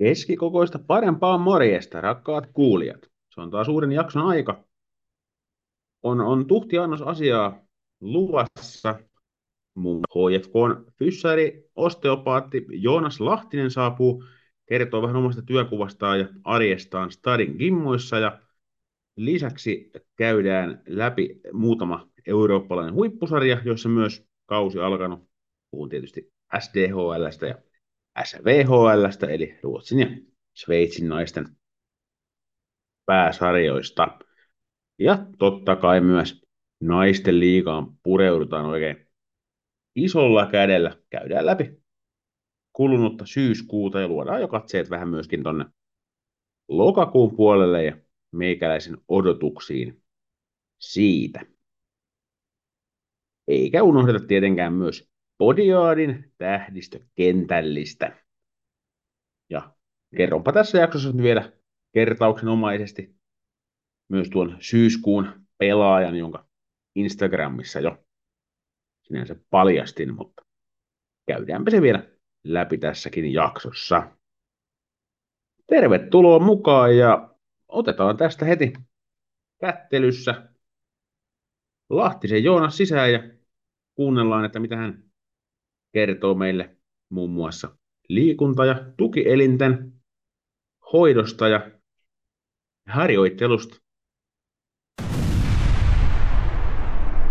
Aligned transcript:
Keskikokoista 0.00 0.78
parempaa 0.78 1.38
morjesta, 1.38 2.00
rakkaat 2.00 2.46
kuulijat. 2.52 3.10
Se 3.34 3.40
on 3.40 3.50
taas 3.50 3.68
uuden 3.68 3.92
jakson 3.92 4.22
aika. 4.22 4.64
On, 6.02 6.20
on 6.20 6.46
tuhti 6.46 6.78
annos 6.78 7.02
asiaa 7.02 7.64
luvassa. 8.00 8.98
Mun 9.74 10.00
HFK 10.00 10.56
on 10.56 10.84
fyssäri, 10.98 11.70
osteopaatti 11.76 12.66
Joonas 12.70 13.20
Lahtinen 13.20 13.70
saapuu 13.70 14.24
kertoo 14.66 15.02
vähän 15.02 15.16
omasta 15.16 15.42
työkuvastaan 15.42 16.18
ja 16.18 16.28
arjestaan 16.44 17.10
Stadin 17.10 17.56
gimmoissa 17.58 18.18
ja 18.18 18.40
lisäksi 19.16 19.90
käydään 20.16 20.82
läpi 20.86 21.40
muutama 21.52 22.08
eurooppalainen 22.26 22.94
huippusarja, 22.94 23.62
jossa 23.64 23.88
myös 23.88 24.26
kausi 24.46 24.78
alkanut. 24.78 25.28
Puhun 25.70 25.88
tietysti 25.88 26.32
SDHLstä 26.58 27.46
ja 27.46 27.54
SVHLstä, 28.24 29.26
eli 29.26 29.58
Ruotsin 29.62 29.98
ja 29.98 30.06
Sveitsin 30.54 31.08
naisten 31.08 31.46
pääsarjoista. 33.06 34.18
Ja 34.98 35.26
totta 35.38 35.76
kai 35.76 36.00
myös 36.00 36.42
naisten 36.80 37.40
liigaan 37.40 37.96
pureudutaan 38.02 38.64
oikein 38.66 39.06
isolla 39.94 40.46
kädellä. 40.46 40.96
Käydään 41.10 41.46
läpi 41.46 41.80
kulunutta 42.72 43.26
syyskuuta 43.26 44.00
ja 44.00 44.08
luodaan 44.08 44.40
jo 44.40 44.48
katseet 44.48 44.90
vähän 44.90 45.08
myöskin 45.08 45.42
tonne 45.42 45.64
lokakuun 46.68 47.36
puolelle 47.36 47.84
ja 47.84 47.96
meikäläisen 48.32 48.98
odotuksiin 49.08 50.02
siitä. 50.78 51.40
Eikä 53.48 53.82
unohdeta 53.82 54.26
tietenkään 54.26 54.72
myös 54.72 55.09
Podiaadin 55.40 56.32
tähdistökentällistä. 56.38 58.16
Ja 59.50 59.74
kerronpa 60.16 60.52
tässä 60.52 60.78
jaksossa 60.78 61.12
nyt 61.12 61.22
vielä 61.22 61.52
kertauksenomaisesti 61.92 63.14
myös 64.08 64.30
tuon 64.30 64.56
syyskuun 64.60 65.46
pelaajan, 65.58 66.16
jonka 66.16 66.46
Instagramissa 66.94 67.80
jo 67.80 68.04
sinänsä 69.02 69.36
paljastin, 69.50 70.14
mutta 70.14 70.42
käydäänpä 71.26 71.70
se 71.70 71.82
vielä 71.82 72.08
läpi 72.44 72.78
tässäkin 72.78 73.32
jaksossa. 73.32 74.10
Tervetuloa 75.66 76.38
mukaan 76.38 76.96
ja 76.96 77.34
otetaan 77.68 78.16
tästä 78.16 78.44
heti 78.44 78.72
kättelyssä 79.60 80.48
Lahtisen 81.90 82.44
Joonas 82.44 82.76
sisään 82.76 83.12
ja 83.12 83.22
kuunnellaan, 83.94 84.44
että 84.44 84.58
mitä 84.58 84.76
hän 84.76 85.09
kertoo 85.92 86.34
meille 86.34 86.76
muun 87.08 87.30
muassa 87.30 87.76
liikunta- 88.08 88.64
ja 88.64 88.74
tukielinten 88.96 89.92
hoidosta 90.92 91.48
ja 91.48 91.70
harjoittelusta. 92.88 93.76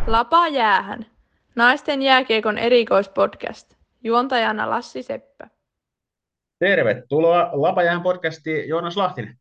Lapa 0.08 0.48
jäähän. 0.48 1.06
Naisten 1.56 2.02
jääkiekon 2.02 2.58
erikoispodcast. 2.58 3.74
Juontajana 4.04 4.70
Lassi 4.70 5.04
Seppä. 5.04 5.50
Tervetuloa 6.60 7.50
Lapajään 7.54 8.02
podcastiin 8.02 8.70
Joonas 8.70 8.98
Lahtinen. 8.98 9.38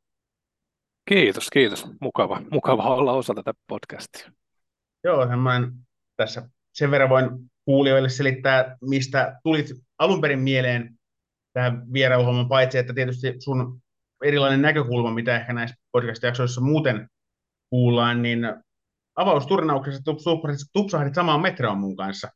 Kiitos, 1.08 1.50
kiitos. 1.50 1.86
Mukava, 2.00 2.42
mukava 2.50 2.82
olla 2.82 3.12
osa 3.12 3.34
tätä 3.34 3.52
podcastia. 3.66 4.32
Joo, 5.04 5.36
mä 5.36 5.60
tässä 6.16 6.50
sen 6.72 6.90
verran 6.90 7.08
voin 7.08 7.50
kuulijoille 7.68 8.08
selittää, 8.08 8.76
mistä 8.80 9.40
tulit 9.42 9.66
alun 9.98 10.20
perin 10.20 10.38
mieleen 10.38 10.94
tähän 11.52 11.92
vierailuhomman, 11.92 12.48
paitsi 12.48 12.78
että 12.78 12.94
tietysti 12.94 13.34
sun 13.38 13.80
erilainen 14.24 14.62
näkökulma, 14.62 15.14
mitä 15.14 15.36
ehkä 15.36 15.52
näissä 15.52 15.76
podcast-jaksoissa 15.92 16.60
muuten 16.60 17.08
kuullaan, 17.70 18.22
niin 18.22 18.40
avausturnauksessa 19.16 20.02
tupsahdit 20.72 21.14
samaan 21.14 21.42
metroon 21.42 21.78
mun 21.78 21.96
kanssa. 21.96 22.28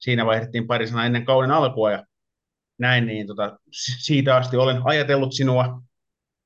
Siinä 0.00 0.26
vaihdettiin 0.26 0.66
pari 0.66 0.86
sanaa 0.86 1.06
ennen 1.06 1.24
kauden 1.24 1.50
alkua 1.50 1.90
ja 1.90 2.04
näin, 2.78 3.06
niin 3.06 3.26
tota, 3.26 3.58
siitä 3.98 4.36
asti 4.36 4.56
olen 4.56 4.80
ajatellut 4.84 5.32
sinua, 5.32 5.82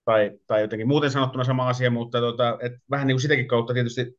tai, 0.05 0.31
tai 0.47 0.61
jotenkin 0.61 0.89
muuten 0.89 1.11
sanottuna 1.11 1.45
sama 1.45 1.69
asia, 1.69 1.91
mutta 1.91 2.19
tota, 2.19 2.59
et 2.63 2.73
vähän 2.91 3.07
niin 3.07 3.15
kuin 3.15 3.23
sitäkin 3.23 3.49
kautta 3.49 3.75
tietysti 3.75 4.19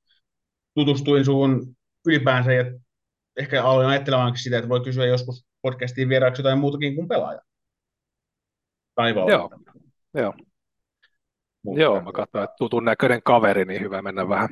tutustuin 0.73 1.25
suun 1.25 1.75
ylipäänsä 2.07 2.53
ja 2.53 2.63
ehkä 3.37 3.63
aloin 3.63 3.87
ajattelemaan 3.87 4.37
sitä, 4.37 4.57
että 4.57 4.69
voi 4.69 4.83
kysyä 4.83 5.05
joskus 5.05 5.47
podcastiin 5.61 6.09
vieraaksi 6.09 6.41
jotain 6.41 6.59
muutakin 6.59 6.95
kuin 6.95 7.07
pelaaja. 7.07 7.41
Tai 8.95 9.09
Joo, 9.11 9.49
joo. 10.13 10.33
Mutta, 11.63 11.81
Joo, 11.81 12.01
mä 12.01 12.11
katsoin, 12.11 12.43
että 12.43 12.55
tutun 12.57 12.85
näköinen 12.85 13.21
kaveri, 13.23 13.65
niin 13.65 13.81
hyvä 13.81 14.01
mennä 14.01 14.29
vähän 14.29 14.49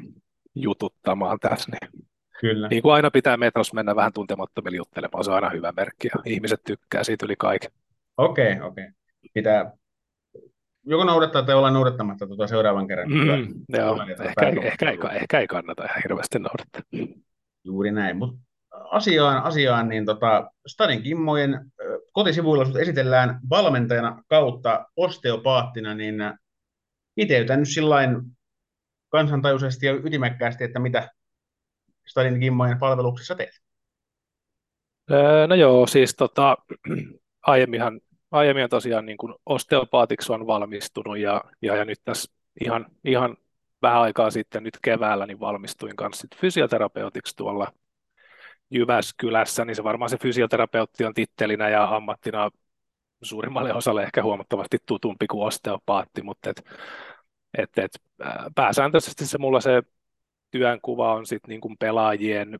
jututtamaan 0.56 1.40
tässä. 1.40 1.72
Niin 1.72 2.06
Kyllä. 2.42 2.68
Niin 2.68 2.82
kuin 2.82 2.94
aina 2.94 3.12
pitää 3.12 3.38
metros 3.38 3.74
mennä 3.74 3.96
vähän 3.96 4.14
tuntemattomille 4.14 4.78
juttelemaan, 4.78 5.24
se 5.24 5.32
on 5.32 5.36
aina 5.36 5.50
hyvä 5.50 5.74
merkki 5.78 6.08
ja 6.08 6.22
ihmiset 6.26 6.62
tykkää 6.64 7.04
siitä 7.04 7.26
yli 7.26 7.36
kaiken. 7.36 7.72
Okei, 8.18 8.54
okay, 8.54 8.68
okei. 8.68 8.84
Okay. 8.84 8.94
Pitää 9.34 9.72
joko 10.86 11.04
noudattaa 11.04 11.44
tai 11.44 11.56
olla 11.56 11.72
noudattamatta 11.72 12.28
tuota 12.28 12.48
seuraavan 12.48 12.88
kerran. 12.88 13.10
Mm, 13.10 13.54
joo, 13.70 14.02
ehkä, 14.02 14.48
ehkä, 14.48 14.62
ehkä, 14.62 14.90
ei, 14.90 15.18
ehkä 15.18 15.40
ei 15.40 15.48
kannata 15.48 15.86
ihan 15.86 16.02
hirveästi 16.04 16.40
noudattaa. 16.40 16.82
Juuri 17.64 17.92
näin, 17.92 18.18
mutta 18.18 18.45
asiaan, 18.92 19.44
asiaan 19.44 19.90
niin 19.90 20.06
tota, 20.06 20.52
Stadin 20.68 21.04
Kimmojen 21.04 21.72
kotisivuilla 22.12 22.80
esitellään 22.80 23.40
valmentajana 23.50 24.24
kautta 24.28 24.86
osteopaattina, 24.96 25.94
niin 25.94 26.16
iteytän 27.18 27.60
nyt 27.60 27.70
sillain 27.70 28.22
kansantajuisesti 29.10 29.86
ja 29.86 29.94
ytimekkäästi, 29.94 30.64
että 30.64 30.80
mitä 30.80 31.10
Stadin 32.08 32.40
Kimmojen 32.40 32.80
palveluksessa 32.80 33.36
teet? 33.36 33.62
No 35.48 35.56
joo, 35.56 35.88
siis 35.88 36.16
tota, 36.16 36.58
aiemminhan, 37.48 38.02
aiemmin 38.32 38.70
tosiaan 38.70 39.06
niin 39.06 39.18
kuin 39.18 39.34
osteopaatiksi 39.46 40.32
on 40.32 40.48
valmistunut 40.48 41.18
ja, 41.18 41.44
ja, 41.62 41.76
ja 41.76 41.86
nyt 41.86 42.00
tässä 42.04 42.34
ihan, 42.62 42.86
ihan 43.06 43.38
vähän 43.82 44.02
aikaa 44.02 44.32
sitten 44.32 44.64
nyt 44.64 44.78
keväällä 44.82 45.26
niin 45.26 45.40
valmistuin 45.40 45.96
kanssa 45.96 46.28
fysioterapeutiksi 46.36 47.36
tuolla 47.36 47.72
Jyväskylässä, 48.70 49.66
niin 49.66 49.76
se 49.76 49.84
varmaan 49.84 50.10
se 50.10 50.18
fysioterapeutti 50.18 51.06
on 51.06 51.14
tittelinä 51.14 51.70
ja 51.70 51.96
ammattina 51.96 52.50
suurimmalle 53.22 53.74
osalle 53.74 54.04
ehkä 54.04 54.24
huomattavasti 54.24 54.78
tutumpi 54.86 55.28
kuin 55.28 55.48
osteopaatti, 55.48 56.22
mutta 56.22 56.50
et, 56.50 56.64
et, 57.58 57.78
et, 57.78 57.92
pääsääntöisesti 58.56 59.26
se 59.26 59.38
mulla 59.38 59.62
se 59.62 59.84
työnkuva 60.52 61.14
on 61.14 61.26
sitten 61.26 61.50
niin 61.50 61.62
kuin 61.62 61.78
pelaajien, 61.78 62.60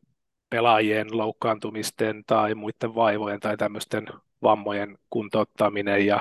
pelaajien 0.50 1.18
loukkaantumisten 1.18 2.24
tai 2.26 2.54
muiden 2.54 2.94
vaivojen 2.94 3.40
tai 3.40 3.56
tämmöisten 3.56 4.06
vammojen 4.42 4.98
kuntouttaminen 5.10 6.06
ja, 6.06 6.20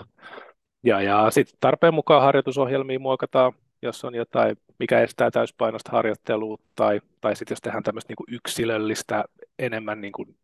ja, 0.83 1.01
ja 1.01 1.31
sitten 1.31 1.57
tarpeen 1.59 1.93
mukaan 1.93 2.21
harjoitusohjelmia 2.21 2.99
muokataan, 2.99 3.53
jos 3.81 4.05
on 4.05 4.15
jotain, 4.15 4.57
mikä 4.79 5.01
estää 5.01 5.31
täyspainosta 5.31 5.91
harjoittelua 5.91 6.57
tai, 6.75 7.01
tai 7.21 7.35
sitten 7.35 7.55
jos 7.55 7.61
tehdään 7.61 7.83
tämmöistä 7.83 8.13
niin 8.13 8.35
yksilöllistä 8.35 9.23
enemmän 9.59 10.01
niin 10.01 10.11
kuin 10.11 10.37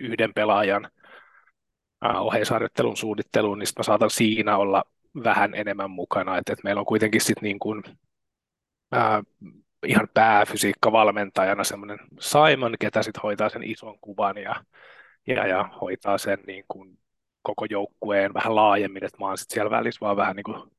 yhden 0.00 0.34
pelaajan 0.34 0.90
oheisharjoittelun 2.02 2.96
suunnitteluun, 2.96 3.58
niin 3.58 3.68
mä 3.78 3.82
saatan 3.82 4.10
siinä 4.10 4.56
olla 4.56 4.84
vähän 5.24 5.54
enemmän 5.54 5.90
mukana, 5.90 6.38
että, 6.38 6.52
että 6.52 6.64
meillä 6.64 6.80
on 6.80 6.86
kuitenkin 6.86 7.20
sitten 7.20 7.42
niin 7.42 7.58
kuin, 7.58 7.82
ää, 8.92 9.22
ihan 9.86 10.08
pääfysiikkavalmentajana 10.14 11.64
semmoinen 11.64 11.98
Simon, 12.20 12.74
ketä 12.80 13.02
sitten 13.02 13.22
hoitaa 13.22 13.48
sen 13.48 13.62
ison 13.62 13.98
kuvan 14.00 14.36
ja, 14.36 14.64
ja, 15.26 15.46
ja 15.46 15.68
hoitaa 15.80 16.18
sen 16.18 16.38
niin 16.46 16.64
kuin 16.68 16.98
koko 17.42 17.66
joukkueen 17.70 18.34
vähän 18.34 18.54
laajemmin, 18.54 19.04
että 19.04 19.18
mä 19.20 19.26
oon 19.26 19.38
sitten 19.38 19.54
siellä 19.54 19.70
välissä 19.70 20.00
vaan 20.00 20.16
vähän 20.16 20.36
niin 20.36 20.44
kuin, 20.44 20.70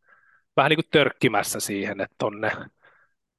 vähän 0.58 0.70
niin 0.70 0.78
kuin 0.78 0.92
törkkimässä 0.92 1.60
siihen, 1.60 2.02
että 2.02 2.16
tonne 2.18 2.52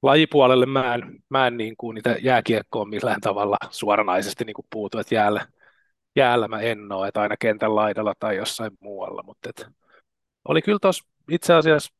lajipuolelle 0.03 0.67
mä 0.67 0.95
en, 0.95 1.23
mä 1.31 1.47
en 1.47 1.57
niin 1.57 1.75
kuin 1.77 1.95
niitä 1.95 2.17
jääkiekkoon 2.23 2.89
millään 2.89 3.21
tavalla 3.21 3.57
suoranaisesti 3.71 4.45
niin 4.45 4.55
kuin 4.55 4.67
puutu, 4.71 4.99
että 4.99 5.15
jäällä, 5.15 5.47
jäällä 6.17 6.49
mä 6.49 6.61
en 6.61 6.93
ole, 6.93 7.09
että 7.09 7.21
aina 7.21 7.37
kentän 7.37 7.75
laidalla 7.75 8.15
tai 8.19 8.37
jossain 8.37 8.73
muualla, 8.81 9.23
mutta 9.23 9.51
et, 9.51 9.67
oli 10.49 10.63
kyllä 10.63 10.79
tuossa 10.83 11.05
itse 11.31 11.55
asiassa, 11.55 11.95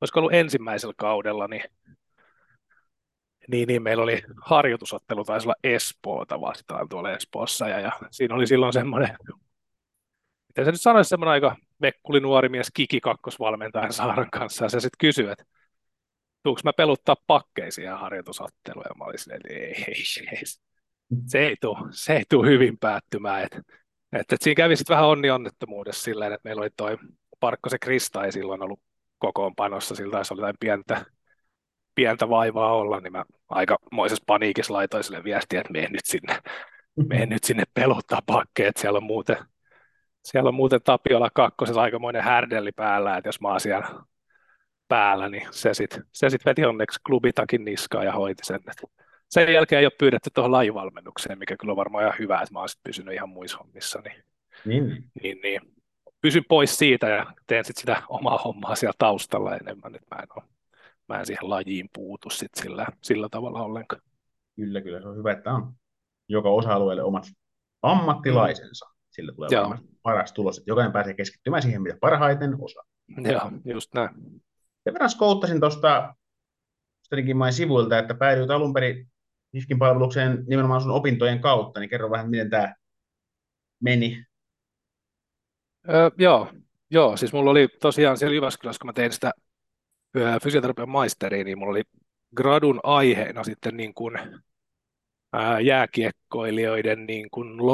olisiko 0.00 0.20
ollut 0.20 0.34
ensimmäisellä 0.34 0.94
kaudella, 0.96 1.48
niin 1.48 1.62
niin, 3.48 3.68
niin, 3.68 3.82
meillä 3.82 4.02
oli 4.02 4.22
harjoitusottelu, 4.42 5.24
taisi 5.24 5.46
olla 5.46 5.54
Espoota 5.64 6.40
vastaan 6.40 6.88
tuolla 6.88 7.12
Espoossa, 7.12 7.68
ja, 7.68 7.80
ja 7.80 7.92
siinä 8.10 8.34
oli 8.34 8.46
silloin 8.46 8.72
semmoinen, 8.72 9.16
miten 10.52 10.64
se 10.64 10.70
nyt 10.70 10.80
sanoisi, 10.80 11.08
semmoinen 11.08 11.32
aika 11.32 11.56
vekkuli 11.82 12.20
nuori 12.20 12.48
mies 12.48 12.70
Kiki 12.74 13.00
kakkosvalmentajan 13.00 13.92
Saaran 13.92 14.30
kanssa, 14.30 14.64
ja 14.64 14.68
se 14.68 14.80
sitten 14.80 14.98
kysyi, 14.98 15.28
että 15.30 15.44
tuuks 16.42 16.64
mä 16.64 16.72
peluttaa 16.72 17.16
pakkeisiin 17.26 17.84
ja 17.84 17.98
harjoitusotteluja, 17.98 18.86
ja 18.88 18.94
mä 18.98 19.04
olin 19.04 19.18
silleen, 19.18 19.40
ei, 19.48 19.84
ei, 19.88 20.04
ei, 20.32 20.42
se 21.26 21.38
ei 21.38 21.56
tule, 21.60 21.78
se 21.90 22.16
ei 22.16 22.22
tule 22.30 22.48
hyvin 22.48 22.78
päättymään, 22.78 23.42
että, 23.42 23.58
että, 23.58 24.34
että 24.34 24.36
siinä 24.40 24.54
kävi 24.54 24.76
sitten 24.76 24.94
vähän 24.94 25.08
onni 25.08 25.30
onnettomuudessa 25.30 26.02
silleen, 26.02 26.32
että 26.32 26.48
meillä 26.48 26.60
oli 26.60 26.70
toi 26.76 26.98
se 27.68 27.78
Krista 27.78 28.24
ei 28.24 28.32
silloin 28.32 28.62
ollut 28.62 28.80
kokoonpanossa, 29.18 29.94
sillä 29.94 30.12
taisi 30.12 30.34
olla 30.34 30.42
jotain 30.42 30.56
pientä, 30.60 31.04
pientä 31.94 32.28
vaivaa 32.28 32.72
olla, 32.74 33.00
niin 33.00 33.12
mä 33.12 33.24
aikamoisessa 33.48 34.24
paniikissa 34.26 34.72
laitoin 34.74 35.04
sille 35.04 35.24
viestiä, 35.24 35.60
että 35.60 35.72
mene 35.72 35.88
nyt 35.88 36.04
sinne, 36.04 36.38
mene 37.08 37.26
nyt 37.26 37.44
sinne 37.44 37.64
peluttaa 37.74 38.20
pakkeet, 38.26 38.76
siellä 38.76 38.96
on 38.96 39.04
muuten, 39.04 39.36
siellä 40.24 40.48
on 40.48 40.54
muuten 40.54 40.80
Tapiola 40.84 41.30
kakkosessa 41.34 41.80
aikamoinen 41.80 42.22
härdelli 42.22 42.72
päällä, 42.72 43.16
että 43.16 43.28
jos 43.28 43.40
mä 43.40 43.48
oon 43.48 43.60
siellä 43.60 43.88
päällä, 44.88 45.28
niin 45.28 45.48
se 45.50 45.74
sitten 45.74 46.04
se 46.12 46.30
sit 46.30 46.44
veti 46.44 46.64
onneksi 46.64 47.00
klubitakin 47.06 47.64
niskaa 47.64 48.04
ja 48.04 48.12
hoiti 48.12 48.44
sen. 48.46 48.60
Sen 49.28 49.52
jälkeen 49.52 49.80
ei 49.80 49.86
ole 49.86 49.92
pyydetty 49.98 50.30
tuohon 50.34 50.52
lajivalmennukseen, 50.52 51.38
mikä 51.38 51.56
kyllä 51.56 51.72
on 51.72 51.76
varmaan 51.76 52.04
ihan 52.04 52.18
hyvä, 52.18 52.40
että 52.40 52.52
mä 52.52 52.58
oon 52.58 52.68
sitten 52.68 52.88
pysynyt 52.88 53.14
ihan 53.14 53.28
muissa 53.28 53.58
hommissa. 53.58 54.00
Niin, 54.04 54.24
Niin. 54.64 55.04
niin, 55.22 55.40
niin. 55.42 55.60
Pysyn 56.20 56.44
pois 56.48 56.78
siitä 56.78 57.08
ja 57.08 57.26
teen 57.46 57.64
sitten 57.64 57.80
sitä 57.80 58.02
omaa 58.08 58.38
hommaa 58.38 58.74
siellä 58.74 58.94
taustalla 58.98 59.56
enemmän, 59.56 59.94
että 59.94 60.14
mä 60.16 60.22
en, 60.22 60.28
ole, 60.36 60.44
mä 61.08 61.18
en 61.18 61.26
siihen 61.26 61.50
lajiin 61.50 61.88
puutu 61.92 62.30
sit 62.30 62.54
sillä, 62.54 62.86
sillä 63.02 63.28
tavalla 63.30 63.62
ollenkaan. 63.62 64.02
Kyllä, 64.56 64.80
kyllä. 64.80 65.00
Se 65.00 65.08
on 65.08 65.16
hyvä, 65.16 65.32
että 65.32 65.52
on 65.52 65.74
joka 66.28 66.48
osa-alueelle 66.48 67.02
omat 67.02 67.24
ammattilaisensa. 67.82 68.91
Sillä 69.12 69.32
tulee 69.32 69.48
Joo. 69.52 69.76
paras 70.02 70.32
tulos, 70.32 70.58
että 70.58 70.70
jokainen 70.70 70.92
pääsee 70.92 71.14
keskittymään 71.14 71.62
siihen, 71.62 71.82
mitä 71.82 71.96
parhaiten 72.00 72.56
osaa. 72.60 72.84
Joo, 73.32 73.50
just 73.64 73.94
näin. 73.94 74.10
Sen 74.84 74.94
verran 74.94 75.10
skouttasin 75.10 75.60
tuosta 75.60 76.14
Stringinmain 77.04 77.52
sivuilta, 77.52 77.98
että 77.98 78.14
päädyit 78.14 78.50
alun 78.50 78.72
perin 78.72 79.08
HIFKin 79.54 79.78
palvelukseen 79.78 80.44
nimenomaan 80.46 80.80
sun 80.80 80.90
opintojen 80.90 81.40
kautta, 81.40 81.80
niin 81.80 81.90
kerro 81.90 82.10
vähän, 82.10 82.30
miten 82.30 82.50
tämä 82.50 82.74
meni. 83.82 84.24
Öö, 85.88 86.10
joo, 86.18 86.52
joo, 86.90 87.16
siis 87.16 87.32
mulla 87.32 87.50
oli 87.50 87.68
tosiaan 87.68 88.18
siellä 88.18 88.34
Jyväskylässä, 88.34 88.80
kun 88.80 88.88
mä 88.88 88.92
tein 88.92 89.12
sitä 89.12 89.32
öö, 90.16 90.40
fysioterapian 90.42 90.88
maisteriin, 90.88 91.44
niin 91.44 91.58
mulla 91.58 91.70
oli 91.70 91.82
gradun 92.36 92.80
aiheena 92.82 93.44
sitten 93.44 93.76
niin 93.76 93.94
kuin, 93.94 94.18
ää, 95.32 95.60
jääkiekkoilijoiden 95.60 97.06
niin 97.06 97.30
kuin 97.30 97.66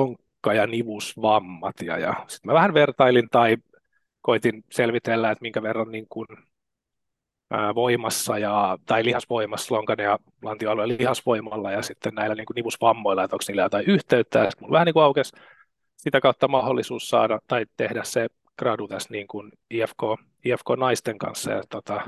lonkka- 0.48 0.54
ja 0.54 0.66
nivusvammat. 0.66 1.82
Ja, 1.82 1.98
ja 1.98 2.14
sitten 2.28 2.48
mä 2.48 2.54
vähän 2.54 2.74
vertailin 2.74 3.28
tai 3.30 3.56
koitin 4.20 4.64
selvitellä, 4.70 5.30
että 5.30 5.42
minkä 5.42 5.62
verran 5.62 5.90
niin 5.90 6.06
kuin, 6.08 6.26
ää, 7.50 7.74
voimassa 7.74 8.38
ja, 8.38 8.78
tai 8.86 9.04
lihasvoimassa, 9.04 9.74
lonkan 9.74 9.98
ja 9.98 10.18
lantioalueen 10.42 10.88
lihasvoimalla 10.88 11.72
ja 11.72 11.82
sitten 11.82 12.14
näillä 12.14 12.34
niin 12.34 12.46
kuin 12.46 12.54
nivusvammoilla, 12.54 13.24
että 13.24 13.34
onko 13.34 13.44
niillä 13.48 13.62
jotain 13.62 13.86
yhteyttä. 13.86 14.50
Sitten 14.50 14.70
vähän 14.70 14.86
niin 14.86 14.94
kuin 14.94 15.04
aukesi 15.04 15.36
sitä 15.96 16.20
kautta 16.20 16.48
mahdollisuus 16.48 17.08
saada 17.08 17.38
tai 17.46 17.66
tehdä 17.76 18.04
se 18.04 18.26
gradu 18.58 18.88
tässä 18.88 19.08
niin 19.12 19.26
kuin 19.26 19.52
IFK, 19.70 20.02
IFK-naisten 20.44 21.18
kanssa 21.18 21.50
ja 21.50 21.62
tota, 21.70 22.00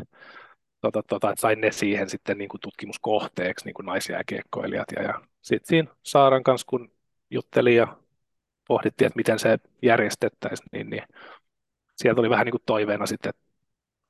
tota, 0.81 1.03
tota, 1.09 1.31
että 1.31 1.41
sain 1.41 1.61
ne 1.61 1.73
siihen 1.73 2.11
sitten 2.11 2.39
niin 2.39 2.49
kuin 2.49 2.61
tutkimuskohteeksi 2.61 3.65
niin 3.65 3.75
kuin 3.75 3.87
naisjääkiekkoilijat 3.87 4.89
ja, 4.97 5.03
ja 5.03 5.21
sitten 5.43 5.69
siinä 5.69 5.95
Saaran 6.03 6.43
kanssa 6.43 6.67
kun 6.67 6.91
juttelin 7.31 7.77
ja 7.77 7.97
pohdittiin, 8.71 9.07
että 9.07 9.17
miten 9.17 9.39
se 9.39 9.59
järjestettäisiin, 9.83 10.69
niin, 10.73 10.91
niin 10.91 11.03
sieltä 11.97 12.21
oli 12.21 12.31
vähän 12.31 12.45
niin 12.45 12.51
kuin 12.51 12.63
toiveena 12.67 13.07
sitten, 13.07 13.31
että 13.31 13.43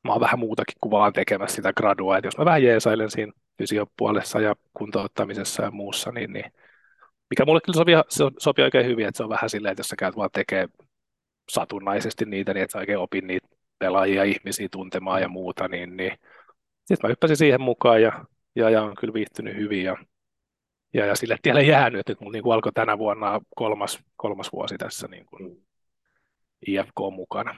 mä 0.05 0.12
oon 0.12 0.21
vähän 0.21 0.39
muutakin 0.39 0.77
kuin 0.81 0.91
vaan 0.91 1.12
tekemässä 1.12 1.57
sitä 1.57 1.73
gradua, 1.73 2.19
että 2.19 2.27
jos 2.27 2.39
mä 2.39 2.45
vähän 2.45 2.62
jeesailen 2.62 3.11
siinä 3.11 3.33
fysiopuolessa 3.59 4.41
ja 4.41 4.55
kuntouttamisessa 4.75 5.62
ja 5.62 5.71
muussa, 5.71 6.11
niin, 6.12 6.33
niin 6.33 6.53
mikä 7.31 7.45
mulle 7.45 7.61
kyllä 7.61 7.77
sopii, 7.77 7.95
sopii 8.39 8.65
oikein 8.65 8.87
hyvin, 8.87 9.07
että 9.07 9.17
se 9.17 9.23
on 9.23 9.29
vähän 9.31 9.51
silleen, 9.51 9.73
että 9.73 9.81
jos 9.81 9.89
sä 9.89 9.97
käyt 9.97 10.17
vaan 10.17 10.31
tekee 10.33 10.69
satunnaisesti 11.51 12.25
niitä, 12.25 12.55
niin 12.55 12.62
että 12.62 12.73
sä 12.73 12.79
oikein 12.79 12.99
opin 12.99 13.27
niitä 13.27 13.49
pelaajia, 13.79 14.25
ihmisiä 14.25 14.69
tuntemaan 14.71 15.23
ja 15.23 15.29
muuta, 15.29 15.69
niin, 15.69 15.97
niin 15.97 16.12
sitten 16.85 16.99
mä 17.03 17.09
hyppäsin 17.09 17.37
siihen 17.37 17.61
mukaan 17.61 18.03
ja, 18.03 18.25
ja, 18.57 18.71
ja 18.71 18.83
on 18.83 18.95
kyllä 19.01 19.15
viihtynyt 19.15 19.57
hyvin 19.57 19.85
ja, 19.85 19.97
ja, 20.94 21.06
ja 21.06 21.14
sille 21.16 21.37
tielle 21.42 21.62
jäänyt, 21.62 22.00
että 22.00 22.25
nyt 22.25 22.32
niin 22.32 22.42
kuin 22.42 22.54
alkoi 22.54 22.72
tänä 22.72 22.98
vuonna 22.98 23.40
kolmas, 23.56 23.98
kolmas 24.16 24.52
vuosi 24.52 24.78
tässä 24.78 25.08
niin 25.08 25.26
kuin 25.26 25.66
IFK 26.66 26.98
mukana. 27.14 27.56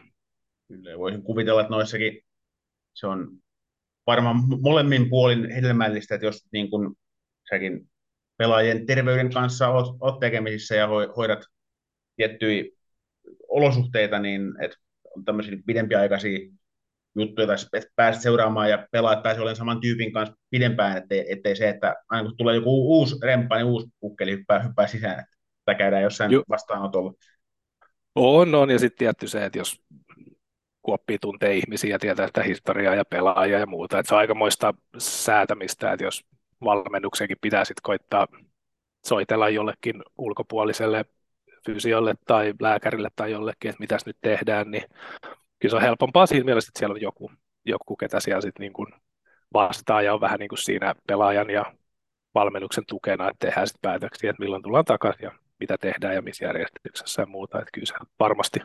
Kyllä, 0.68 0.98
voisin 0.98 1.22
kuvitella, 1.22 1.60
että 1.60 1.70
noissakin 1.70 2.20
se 2.94 3.06
on 3.06 3.28
varmaan 4.06 4.36
molemmin 4.60 5.08
puolin 5.10 5.50
hedelmällistä, 5.50 6.14
että 6.14 6.26
jos 6.26 6.46
niin 6.52 6.70
kuin 6.70 6.94
säkin 7.50 7.90
pelaajien 8.36 8.86
terveyden 8.86 9.32
kanssa 9.32 9.68
oot, 9.68 9.96
oot 10.00 10.20
tekemisissä 10.20 10.74
ja 10.74 10.86
hoi- 10.86 11.12
hoidat 11.16 11.44
tiettyjä 12.16 12.64
olosuhteita, 13.48 14.18
niin 14.18 14.62
että 14.62 14.76
on 15.16 15.24
tämmöisiä 15.24 15.58
pidempiaikaisia 15.66 16.38
juttuja, 17.14 17.46
tai 17.46 17.56
pääset 17.96 18.22
seuraamaan 18.22 18.70
ja 18.70 18.86
pelaajat 18.92 19.22
pääsee 19.22 19.40
olemaan 19.40 19.56
saman 19.56 19.80
tyypin 19.80 20.12
kanssa 20.12 20.36
pidempään, 20.50 20.96
ettei, 20.96 21.32
ettei 21.32 21.56
se, 21.56 21.68
että 21.68 21.94
aina 22.08 22.28
kun 22.28 22.36
tulee 22.36 22.54
joku 22.54 22.98
uusi 22.98 23.16
remppa, 23.22 23.56
niin 23.56 23.66
uusi 23.66 23.88
pukkeli 24.00 24.30
hyppää, 24.30 24.62
hyppää 24.62 24.86
sisään, 24.86 25.20
että 25.20 25.74
käydään 25.74 26.02
jossain 26.02 26.30
Ju- 26.30 26.44
vastaanotolla. 26.48 27.12
On, 28.14 28.54
on, 28.54 28.70
ja 28.70 28.78
sitten 28.78 28.98
tietty 28.98 29.28
se, 29.28 29.44
että 29.44 29.58
jos 29.58 29.82
kun 30.82 30.94
oppii 30.94 31.18
tuntee 31.18 31.56
ihmisiä 31.56 31.90
ja 31.90 31.98
tietää 31.98 32.26
sitä 32.26 32.42
historiaa 32.42 32.94
ja 32.94 33.04
pelaajia 33.04 33.58
ja 33.58 33.66
muuta, 33.66 33.98
että 33.98 34.08
se 34.08 34.14
on 34.14 34.18
aikamoista 34.18 34.74
säätämistä, 34.98 35.92
että 35.92 36.04
jos 36.04 36.24
valmennuksenkin 36.64 37.36
pitää 37.40 37.64
sitten 37.64 37.82
koittaa 37.82 38.26
soitella 39.06 39.48
jollekin 39.48 40.02
ulkopuoliselle 40.18 41.04
fysiolle 41.66 42.14
tai 42.26 42.54
lääkärille 42.60 43.08
tai 43.16 43.30
jollekin, 43.30 43.68
että 43.68 43.80
mitäs 43.80 44.06
nyt 44.06 44.16
tehdään, 44.20 44.70
niin 44.70 44.84
kyllä 45.62 45.72
se 45.72 45.76
on 45.76 45.82
helpompaa 45.82 46.26
siinä 46.26 46.44
mielessä, 46.44 46.70
että 46.70 46.78
siellä 46.78 46.94
on 46.94 47.00
joku, 47.00 47.32
joku 47.64 47.96
ketä 47.96 48.20
siellä 48.20 48.40
sitten 48.40 48.60
niin 48.60 48.72
kuin 48.72 48.88
vastaa 49.52 50.02
ja 50.02 50.14
on 50.14 50.20
vähän 50.20 50.38
niin 50.38 50.48
kuin 50.48 50.58
siinä 50.58 50.94
pelaajan 51.06 51.50
ja 51.50 51.74
valmennuksen 52.34 52.84
tukena, 52.86 53.30
että 53.30 53.46
tehdään 53.46 53.66
sitten 53.66 53.90
päätöksiä, 53.90 54.30
että 54.30 54.42
milloin 54.42 54.62
tullaan 54.62 54.84
takaisin 54.84 55.24
ja 55.24 55.32
mitä 55.60 55.78
tehdään 55.78 56.14
ja 56.14 56.22
missä 56.22 56.44
järjestyksessä 56.44 57.22
ja 57.22 57.26
muuta. 57.26 57.58
Että 57.58 57.70
kyllä 57.72 57.86
se 57.86 57.94
varmasti, 58.18 58.60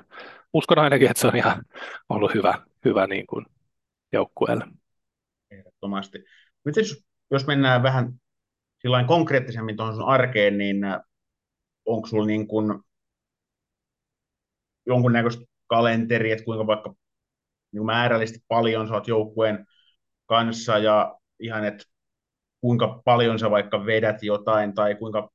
uskon 0.53 0.79
ainakin, 0.79 1.09
että 1.11 1.21
se 1.21 1.27
on 1.27 1.35
ihan 1.35 1.63
ollut 2.09 2.33
hyvä, 2.33 2.61
hyvä 2.85 3.07
niin 3.07 3.27
kuin 3.27 3.45
joukkueelle. 4.13 4.67
Ehdottomasti. 5.51 6.23
Nyt 6.65 6.75
jos, 7.31 7.47
mennään 7.47 7.83
vähän 7.83 8.13
sillain 8.79 9.07
konkreettisemmin 9.07 9.77
tuohon 9.77 9.95
sun 9.95 10.07
arkeen, 10.09 10.57
niin 10.57 10.77
onko 11.85 12.07
sulla 12.07 12.25
niin 12.25 12.47
kuin 12.47 12.79
jonkunnäköistä 14.85 15.56
kalenteri, 15.67 16.31
että 16.31 16.45
kuinka 16.45 16.67
vaikka 16.67 16.95
niin 17.71 17.85
määrällisesti 17.85 18.39
paljon 18.47 18.93
oot 18.93 19.07
joukkueen 19.07 19.65
kanssa 20.25 20.77
ja 20.77 21.17
ihan, 21.39 21.65
että 21.65 21.83
kuinka 22.62 23.01
paljon 23.05 23.39
sä 23.39 23.51
vaikka 23.51 23.86
vedät 23.86 24.24
jotain 24.24 24.74
tai 24.74 24.95
kuinka 24.95 25.29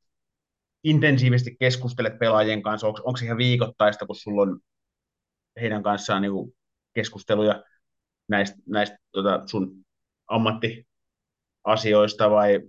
intensiivisesti 0.84 1.56
keskustelet 1.58 2.18
pelaajien 2.18 2.62
kanssa, 2.62 2.86
onko, 2.86 3.00
onko 3.04 3.16
se 3.16 3.24
ihan 3.24 3.38
viikoittaista, 3.38 4.06
kun 4.06 4.16
sulla 4.16 4.42
on 4.42 4.60
heidän 5.60 5.82
kanssaan 5.82 6.22
niin 6.22 6.32
keskusteluja 6.94 7.64
näistä, 8.28 8.56
näistä 8.66 8.96
tota, 9.12 9.42
sun 9.46 9.84
ammattiasioista 10.26 12.30
vai 12.30 12.60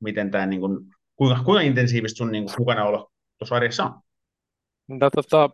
miten 0.00 0.30
tämä, 0.30 0.46
niin 0.46 0.60
kuin, 0.60 0.78
kuinka, 1.16 1.44
kuinka 1.44 1.60
intensiivistä 1.60 2.18
sun 2.18 2.32
niin 2.32 2.44
kuin, 2.44 2.54
mukanaolo 2.58 3.10
tuossa 3.38 3.54
arjessa 3.54 3.84
on? 3.84 4.00
No, 4.88 5.10
tota, 5.10 5.50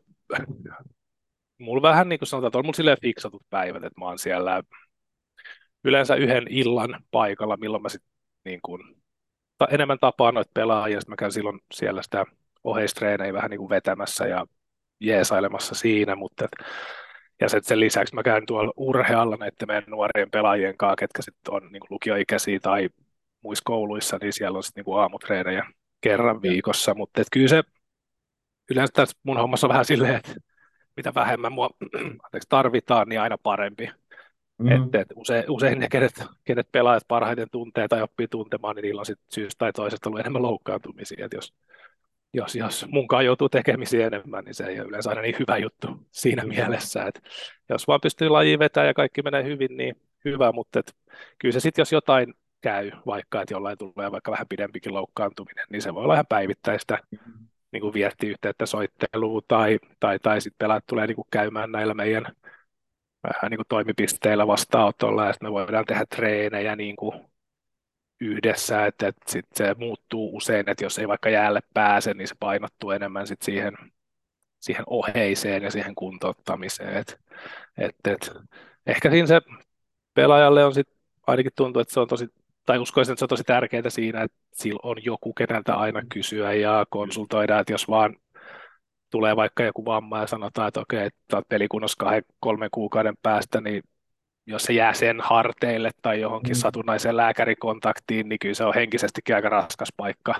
mulla 1.62 1.82
vähän 1.82 2.08
niin 2.08 2.18
kuin 2.18 2.28
sanotaan, 2.28 2.48
että 2.48 2.58
on 2.58 2.64
mulla 2.64 2.76
silleen 2.76 3.00
fiksatut 3.02 3.42
päivät, 3.50 3.84
että 3.84 4.00
mä 4.00 4.04
oon 4.04 4.18
siellä 4.18 4.62
yleensä 5.84 6.14
yhden 6.14 6.46
illan 6.50 7.04
paikalla, 7.10 7.56
milloin 7.56 7.82
mä 7.82 7.88
sitten 7.88 8.10
niin 8.44 8.60
kuin, 8.62 8.82
ta, 9.58 9.68
enemmän 9.70 9.98
tapaan 10.00 10.34
noita 10.34 10.50
pelaajia, 10.54 11.00
sitten 11.00 11.12
mä 11.12 11.16
käyn 11.16 11.32
silloin 11.32 11.60
siellä 11.74 12.02
sitä 12.02 12.24
oheistreenejä 12.64 13.32
vähän 13.32 13.50
niin 13.50 13.58
kuin 13.58 13.70
vetämässä 13.70 14.26
ja 14.26 14.46
jeesailemassa 15.00 15.74
siinä, 15.74 16.16
mutta 16.16 16.44
et, 16.44 16.66
ja 17.40 17.48
sen, 17.48 17.64
sen 17.64 17.80
lisäksi 17.80 18.14
mä 18.14 18.22
käyn 18.22 18.46
tuolla 18.46 18.72
urhealla 18.76 19.36
näiden 19.36 19.68
meidän 19.68 19.84
nuorien 19.86 20.30
pelaajien 20.30 20.76
kanssa, 20.76 20.96
ketkä 20.96 21.22
sitten 21.22 21.54
on 21.54 21.72
niin 21.72 21.80
kuin 21.80 21.90
lukioikäisiä 21.90 22.58
tai 22.62 22.88
muissa 23.42 23.62
kouluissa, 23.64 24.18
niin 24.20 24.32
siellä 24.32 24.56
on 24.56 24.62
sitten 24.62 24.80
niin 24.80 24.84
kuin 24.84 25.00
aamutreenejä 25.00 25.66
kerran 26.00 26.42
viikossa, 26.42 26.94
mutta 26.94 27.20
et 27.20 27.26
kyllä 27.32 27.48
se 27.48 27.62
yleensä 28.70 28.92
tässä 28.92 29.18
mun 29.22 29.36
hommassa 29.36 29.66
on 29.66 29.68
vähän 29.68 29.84
silleen, 29.84 30.16
että 30.16 30.34
vähemmän 31.14 31.52
mua 31.52 31.70
anteeksi, 32.24 32.48
tarvitaan, 32.48 33.08
niin 33.08 33.20
aina 33.20 33.38
parempi. 33.38 33.90
Mm. 34.58 34.68
Että, 34.68 35.00
et 35.00 35.08
usein, 35.16 35.44
usein 35.50 35.78
ne, 35.78 35.88
kenet, 35.88 36.24
kenet 36.44 36.72
pelaajat 36.72 37.08
parhaiten 37.08 37.48
tuntee 37.52 37.88
tai 37.88 38.02
oppii 38.02 38.28
tuntemaan, 38.28 38.76
niin 38.76 38.82
niillä 38.82 38.98
on 38.98 39.06
sitten 39.06 39.26
syystä 39.32 39.58
tai 39.58 39.72
toisesta 39.72 40.08
ollut 40.08 40.20
enemmän 40.20 40.42
loukkaantumisia. 40.42 41.26
Et 41.26 41.32
jos, 41.32 41.54
jos, 42.34 42.54
jos 42.54 42.86
munkaan 42.90 43.24
joutuu 43.24 43.48
tekemisiä 43.48 44.06
enemmän, 44.06 44.44
niin 44.44 44.54
se 44.54 44.64
ei 44.64 44.80
ole 44.80 44.88
yleensä 44.88 45.10
aina 45.10 45.22
niin 45.22 45.36
hyvä 45.38 45.58
juttu 45.58 45.88
siinä 46.10 46.44
mielessä. 46.44 47.04
Että 47.04 47.20
jos 47.68 47.88
vaan 47.88 48.00
pystyy 48.00 48.28
lajiin 48.28 48.58
vetämään 48.58 48.88
ja 48.88 48.94
kaikki 48.94 49.22
menee 49.22 49.44
hyvin, 49.44 49.76
niin 49.76 49.96
hyvä, 50.24 50.52
mutta 50.52 50.78
et, 50.78 50.94
kyllä 51.38 51.52
se 51.52 51.60
sitten, 51.60 51.82
jos 51.82 51.92
jotain 51.92 52.34
käy, 52.60 52.90
vaikka 53.06 53.42
että 53.42 53.54
jollain 53.54 53.78
tulee 53.78 54.12
vaikka 54.12 54.30
vähän 54.30 54.48
pidempikin 54.48 54.94
loukkaantuminen, 54.94 55.66
niin 55.70 55.82
se 55.82 55.94
voi 55.94 56.04
olla 56.04 56.14
ihan 56.14 56.26
päivittäistä 56.28 56.98
niin 57.72 57.80
kuin 57.80 57.94
vietti 57.94 58.28
yhteyttä 58.28 58.66
soitteluun 58.66 59.42
tai, 59.48 59.78
tai, 60.00 60.18
tai 60.18 60.40
sitten 60.40 60.58
pelaat 60.58 60.86
tulee 60.86 61.06
niin 61.06 61.16
kuin 61.16 61.28
käymään 61.30 61.72
näillä 61.72 61.94
meidän 61.94 62.26
vähän 63.22 63.50
niin 63.50 63.58
kuin 63.58 63.66
toimipisteillä 63.68 64.46
vastaanotolla 64.46 65.26
ja 65.26 65.32
sitten 65.32 65.48
me 65.48 65.52
voidaan 65.52 65.84
tehdä 65.84 66.04
treenejä 66.06 66.76
niin 66.76 66.96
kuin 66.96 67.32
yhdessä, 68.20 68.86
että, 68.86 69.08
että 69.08 69.32
sit 69.32 69.46
se 69.54 69.74
muuttuu 69.78 70.36
usein, 70.36 70.68
että 70.68 70.84
jos 70.84 70.98
ei 70.98 71.08
vaikka 71.08 71.30
jäälle 71.30 71.60
pääse, 71.74 72.14
niin 72.14 72.28
se 72.28 72.34
painottuu 72.40 72.90
enemmän 72.90 73.26
sit 73.26 73.42
siihen, 73.42 73.74
siihen 74.60 74.84
oheiseen 74.86 75.62
ja 75.62 75.70
siihen 75.70 75.94
kuntouttamiseen. 75.94 76.96
Et, 76.96 77.18
et, 77.78 77.96
et, 78.04 78.30
ehkä 78.86 79.10
siinä 79.10 79.26
se 79.26 79.40
pelaajalle 80.14 80.64
on 80.64 80.74
sit, 80.74 80.88
ainakin 81.26 81.52
tuntuu, 81.56 81.82
että 81.82 81.94
se 81.94 82.00
on 82.00 82.08
tosi, 82.08 82.28
tai 82.66 82.78
uskoisin, 82.78 83.12
että 83.12 83.18
se 83.18 83.24
on 83.24 83.28
tosi 83.28 83.44
tärkeää 83.44 83.82
siinä, 83.90 84.22
että 84.22 84.36
sillä 84.54 84.80
on 84.82 84.96
joku, 85.04 85.32
keneltä 85.32 85.74
aina 85.74 86.02
kysyä 86.12 86.52
ja 86.52 86.86
konsultoida, 86.90 87.58
että 87.58 87.72
jos 87.72 87.88
vaan 87.88 88.16
tulee 89.10 89.36
vaikka 89.36 89.62
joku 89.62 89.84
vamma 89.84 90.20
ja 90.20 90.26
sanotaan, 90.26 90.68
että 90.68 90.80
okei, 90.80 91.06
että 91.06 91.36
olet 91.36 91.48
pelikunnossa 91.48 91.96
kahden, 91.98 92.22
kolmen 92.40 92.68
kuukauden 92.72 93.14
päästä, 93.22 93.60
niin 93.60 93.82
jos 94.46 94.62
se 94.62 94.72
jää 94.72 94.92
sen 94.92 95.20
harteille 95.20 95.90
tai 96.02 96.20
johonkin 96.20 96.56
mm. 96.56 96.58
satunnaiseen 96.58 97.16
lääkärikontaktiin, 97.16 98.28
niin 98.28 98.38
kyllä 98.38 98.54
se 98.54 98.64
on 98.64 98.74
henkisestikin 98.74 99.34
aika 99.34 99.48
raskas 99.48 99.88
paikka. 99.96 100.34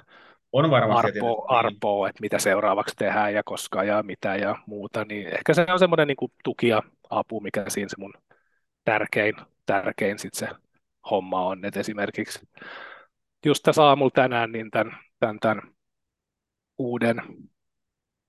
On 0.52 0.70
varmasti. 0.70 1.08
Arpoo, 1.08 1.46
arpoo 1.48 2.06
että 2.06 2.20
mitä 2.20 2.38
seuraavaksi 2.38 2.94
tehdään 2.98 3.34
ja 3.34 3.42
koska 3.44 3.84
ja 3.84 4.02
mitä 4.02 4.36
ja 4.36 4.56
muuta, 4.66 5.04
niin 5.04 5.26
ehkä 5.26 5.54
se 5.54 5.66
on 5.72 5.78
semmoinen 5.78 6.08
niin 6.08 6.30
tuki 6.44 6.68
ja 6.68 6.82
apu, 7.10 7.40
mikä 7.40 7.64
siinä 7.68 7.88
se 7.88 7.96
mun 7.98 8.14
tärkein, 8.84 9.34
tärkein 9.66 10.18
sit 10.18 10.34
se 10.34 10.48
homma 11.10 11.46
on. 11.46 11.64
Et 11.64 11.76
esimerkiksi 11.76 12.48
just 13.46 13.62
tässä 13.62 13.84
aamulla 13.84 14.10
tänään 14.14 14.52
niin 14.52 14.70
tämän, 14.70 14.98
tämän, 15.20 15.40
tämän 15.40 15.62
uuden, 16.78 17.16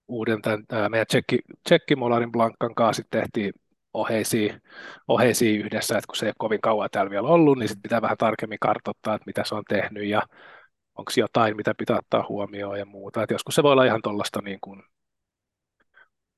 uuden 0.08 0.42
tämän, 0.42 0.92
meidän 0.92 1.08
tsekki, 1.08 1.40
tsekkimolarin 1.64 2.32
Blankan 2.32 2.76
kanssa 2.76 3.04
tehtiin 3.10 3.54
oheisia, 3.94 4.60
oheisia 5.08 5.60
yhdessä, 5.60 5.98
että 5.98 6.08
kun 6.08 6.16
se 6.16 6.26
ei 6.26 6.30
ole 6.30 6.36
kovin 6.38 6.62
kauan 6.62 6.90
täällä 6.92 7.10
vielä 7.10 7.28
ollut, 7.28 7.58
niin 7.58 7.70
sitten 7.70 7.82
pitää 7.82 8.02
vähän 8.02 8.18
tarkemmin 8.18 8.60
kartoittaa, 8.60 9.16
että 9.16 9.26
mitä 9.26 9.44
se 9.46 9.56
on 9.56 9.64
tehnyt 9.70 10.06
ja 10.06 10.22
onko 10.98 11.12
jotain, 11.18 11.58
mitä 11.58 11.74
pitää 11.78 11.98
ottaa 11.98 12.26
huomioon 12.30 12.80
ja 12.80 12.86
muuta. 12.86 13.24
Et 13.24 13.32
joskus 13.32 13.56
se 13.56 13.64
voi 13.64 13.72
olla 13.72 13.86
ihan 13.86 14.02
tuollaista 14.04 14.42
niin 14.42 14.60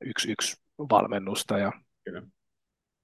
yksi, 0.01 0.31
yksi 0.31 0.57
valmennusta 0.89 1.57
ja, 1.57 1.71
Kyllä. 2.03 2.21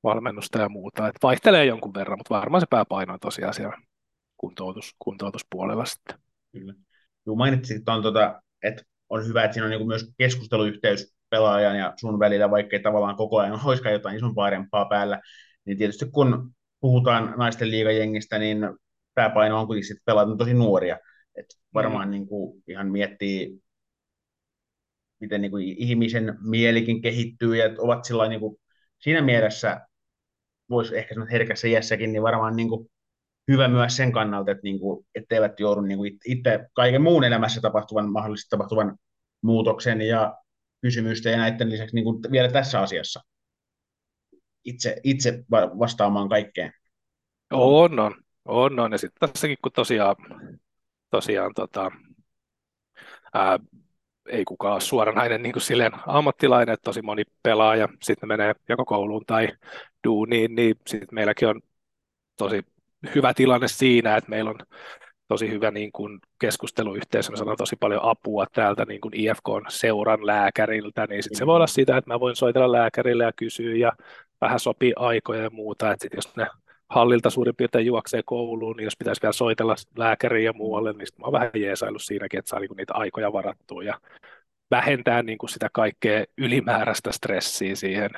Valmennusta 0.04 0.60
ja 0.60 0.70
muuta. 0.70 1.08
Et 1.08 1.16
vaihtelee 1.24 1.66
jonkun 1.66 1.94
verran, 1.94 2.20
mutta 2.20 2.36
varmaan 2.36 2.62
se 2.62 2.68
pääpaino 2.70 3.14
on 3.14 3.20
tosiaan 3.20 3.54
siellä 3.54 3.78
kuntoutus, 4.38 4.96
kuntoutuspuolella 5.00 5.86
sitten. 5.86 6.18
Kyllä. 6.52 6.74
Joo, 7.26 7.36
mainitsit, 7.36 7.78
että 7.78 7.94
on, 7.94 8.04
tota, 8.04 8.42
että 8.64 8.84
on 9.10 9.28
hyvä, 9.28 9.44
että 9.44 9.54
siinä 9.54 9.66
on 9.66 9.72
niin 9.72 9.88
myös 9.88 10.14
keskusteluyhteys 10.18 11.14
pelaajan 11.30 11.78
ja 11.78 11.94
sun 11.98 12.20
välillä, 12.20 12.52
vaikka 12.52 12.80
tavallaan 12.84 13.16
koko 13.16 13.38
ajan 13.38 13.60
olisikaan 13.66 13.94
jotain 13.94 14.18
isompaa 14.18 14.46
parempaa 14.46 14.86
päällä, 14.86 15.22
niin 15.66 15.78
tietysti 15.78 16.06
kun 16.12 16.52
puhutaan 16.80 17.34
naisten 17.38 17.72
liigajengistä, 17.72 18.40
niin 18.40 18.58
pääpaino 19.14 19.60
on 19.60 19.68
kuitenkin 19.68 19.88
sitten 19.88 20.06
pelaat 20.06 20.38
tosi 20.38 20.54
nuoria. 20.54 20.98
Et 21.36 21.46
varmaan 21.74 22.08
mm. 22.08 22.12
niin 22.12 22.28
kuin 22.28 22.64
ihan 22.68 22.92
miettii, 22.92 23.62
miten 25.20 25.42
niin 25.42 25.52
kuin 25.52 25.76
ihmisen 25.78 26.38
mielikin 26.42 27.02
kehittyy 27.02 27.56
ja 27.56 27.66
ovat 27.78 28.06
sillä 28.06 28.28
niin 28.28 28.40
kuin, 28.40 28.58
siinä 29.00 29.22
mielessä, 29.22 29.82
voisi 30.72 30.98
ehkä 30.98 31.14
sanoa 31.14 31.28
herkässä 31.32 31.68
iässäkin, 31.68 32.14
niin 32.14 32.24
varmaan 32.24 32.56
niin 32.56 32.70
kuin 32.70 32.92
hyvä 33.52 33.68
myös 33.68 33.98
sen 33.98 34.12
kannalta, 34.12 34.52
että 34.52 34.64
niin 34.64 34.80
kuin, 34.80 35.06
etteivät 35.16 35.60
joudu 35.60 35.82
niin 35.82 35.98
kuin 35.98 36.18
itse 36.26 36.60
kaiken 36.74 37.02
muun 37.02 37.24
elämässä 37.24 37.62
tapahtuvan, 37.62 38.12
mahdollisesti 38.12 38.50
tapahtuvan 38.50 38.98
muutoksen 39.44 40.02
ja 40.02 40.38
kysymystä 40.82 41.30
ja 41.30 41.38
näiden 41.38 41.70
lisäksi 41.70 41.96
niin 41.96 42.06
kuin 42.06 42.22
vielä 42.32 42.52
tässä 42.52 42.82
asiassa 42.82 43.22
itse, 44.66 44.98
itse 45.04 45.44
vastaamaan 45.52 46.30
kaikkeen. 46.30 46.74
On, 47.52 48.00
on. 48.00 48.16
On, 48.46 48.80
on. 48.80 48.92
Ja 48.92 48.98
sitten 48.98 49.30
tässäkin, 49.30 49.58
kun 49.64 49.72
tosiaan, 49.72 50.16
tosiaan 51.10 51.54
tota, 51.54 51.92
ää, 53.34 53.60
ei 54.26 54.46
kukaan 54.46 54.74
ole 54.74 54.82
suoranainen 54.82 55.44
niin 55.44 55.54
kuin 55.54 55.64
silleen 55.64 55.92
ammattilainen, 56.08 56.74
että 56.74 56.84
tosi 56.84 57.02
moni 57.02 57.24
pelaaja 57.44 57.88
sitten 58.02 58.30
menee 58.30 58.56
joko 58.70 58.86
kouluun 58.86 59.24
tai 59.28 59.50
duuniin, 60.08 60.56
niin 60.56 60.76
sitten 60.88 61.16
meilläkin 61.16 61.48
on 61.48 61.62
tosi 62.38 62.66
hyvä 63.16 63.34
tilanne 63.34 63.68
siinä, 63.68 64.18
että 64.18 64.30
meillä 64.30 64.50
on 64.50 64.60
tosi 65.28 65.50
hyvä 65.50 65.72
niin 65.72 65.92
kuin 65.92 66.20
keskusteluyhteisö, 66.40 67.32
me 67.32 67.38
saadaan 67.38 67.58
tosi 67.58 67.76
paljon 67.76 68.04
apua 68.04 68.46
täältä 68.54 68.86
niin 68.86 69.02
kuin 69.02 69.14
IFK-seuran 69.14 70.28
lääkäriltä, 70.28 71.08
niin 71.10 71.24
sitten 71.24 71.38
se 71.38 71.46
voi 71.46 71.56
olla 71.56 71.68
sitä, 71.68 71.98
että 71.98 72.14
mä 72.14 72.20
voin 72.20 72.36
soitella 72.36 72.72
lääkärille 72.72 73.24
ja 73.24 73.32
kysyä 73.36 73.76
ja 73.76 73.92
vähän 74.42 74.60
sopii 74.60 74.94
aikoja 74.96 75.44
ja 75.44 75.50
muuta, 75.50 75.92
että 75.92 76.04
sit 76.04 76.14
jos 76.14 76.36
ne 76.36 76.48
hallilta 76.92 77.30
suurin 77.30 77.56
piirtein 77.56 77.86
juoksee 77.86 78.22
kouluun, 78.26 78.78
niin 78.78 78.84
jos 78.84 78.98
pitäisi 78.98 79.22
vielä 79.22 79.32
soitella 79.34 79.76
lääkäriin 79.98 80.46
ja 80.46 80.54
muualle, 80.54 80.94
niin 80.94 81.08
mä 81.20 81.26
oon 81.26 81.32
vähän 81.32 81.52
jeesaillut 81.56 82.02
siinäkin, 82.02 82.38
että 82.40 82.50
saa 82.50 82.60
niin 82.60 82.68
kuin 82.68 82.78
niitä 82.78 82.94
aikoja 82.94 83.34
varattua 83.34 83.84
ja 83.84 84.00
vähentää 84.72 85.24
niin 85.24 85.38
kuin 85.38 85.50
sitä 85.50 85.70
kaikkea 85.74 86.24
ylimääräistä 86.38 87.12
stressiä 87.12 87.76
siihen 87.76 88.10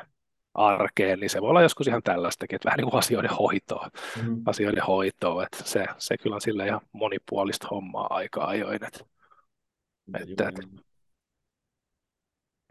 arkeen, 0.53 1.19
niin 1.19 1.29
se 1.29 1.41
voi 1.41 1.49
olla 1.49 1.61
joskus 1.61 1.87
ihan 1.87 2.03
tällaistakin, 2.03 2.55
että 2.55 2.65
vähän 2.65 2.77
niin 2.77 2.89
kuin 2.89 2.99
asioiden 2.99 3.31
hoitoa, 3.31 3.89
mm. 4.23 4.41
asioiden 4.45 4.83
hoitoa, 4.83 5.43
että 5.43 5.57
se, 5.63 5.85
se 5.97 6.17
kyllä 6.17 6.35
on 6.35 6.41
sille 6.41 6.65
ihan 6.65 6.81
monipuolista 6.91 7.67
hommaa 7.71 8.07
aika 8.09 8.45
ajoin. 8.45 8.83
Että, 8.83 8.99
että, 10.19 10.49
että. 10.49 10.61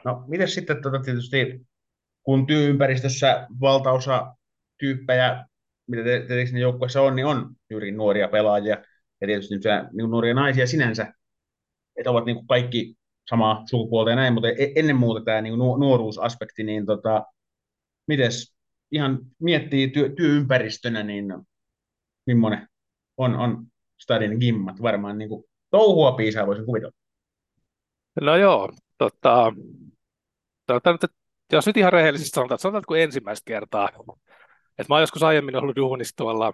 No, 0.05 0.25
miten 0.27 0.49
sitten 0.49 0.83
tuota, 0.83 0.99
tietysti, 0.99 1.67
kun 2.23 2.47
työympäristössä 2.47 3.47
valtaosa 3.61 4.35
tyyppejä, 4.79 5.47
mitä 5.97 6.27
tietysti 6.29 6.61
joukkueessa 6.61 7.03
on, 7.03 7.17
niin 7.17 7.27
on 7.27 7.57
juuri 7.71 7.93
nuoria 7.93 8.29
pelaajia 8.29 8.77
ja 9.21 9.27
tietysti 9.27 9.55
niin 9.93 10.11
nuoria 10.11 10.35
naisia 10.35 10.67
sinänsä, 10.67 11.15
että 11.97 12.11
ovat 12.11 12.25
niin 12.25 12.37
kuin 12.37 12.47
kaikki 12.47 12.95
samaa 13.31 13.63
sukupuolta 13.71 14.11
ja 14.11 14.17
näin, 14.17 14.35
mutta 14.35 14.49
e-, 14.49 14.73
ennen 14.77 14.97
muuta 14.97 15.25
tämä 15.25 15.41
niin 15.41 15.59
nuoruusaspekti, 15.59 16.65
niin 16.65 16.87
tota, 16.87 17.25
mites 18.07 18.55
ihan 18.91 19.19
miettii 19.39 19.89
työ, 19.89 20.09
työympäristönä, 20.17 21.03
niin 21.03 21.35
millainen 22.27 22.69
on, 23.17 23.37
on 23.37 23.67
stadin 24.03 24.39
gimmat? 24.39 24.83
Varmaan 24.83 25.19
niin 25.19 25.29
kuin 25.29 25.45
touhua 25.71 26.13
piisaa 26.13 26.47
voisin 26.47 26.67
kuvitella. 26.67 26.93
No 28.21 28.37
joo, 28.37 28.73
tota, 28.99 29.53
tota, 30.67 31.09
jos 31.53 31.67
nyt 31.67 31.77
ihan 31.77 31.93
rehellisesti 31.93 32.35
sanotaan, 32.35 32.57
että 32.57 32.63
sanotaan, 32.63 32.81
että 32.81 32.89
kun 32.89 32.99
ensimmäistä 32.99 33.45
kertaa, 33.45 33.89
että 34.79 34.87
mä 34.89 34.95
oon 34.95 35.03
joskus 35.03 35.23
aiemmin 35.23 35.57
ollut 35.57 35.77
duunissa 35.77 36.17
tuolla 36.17 36.53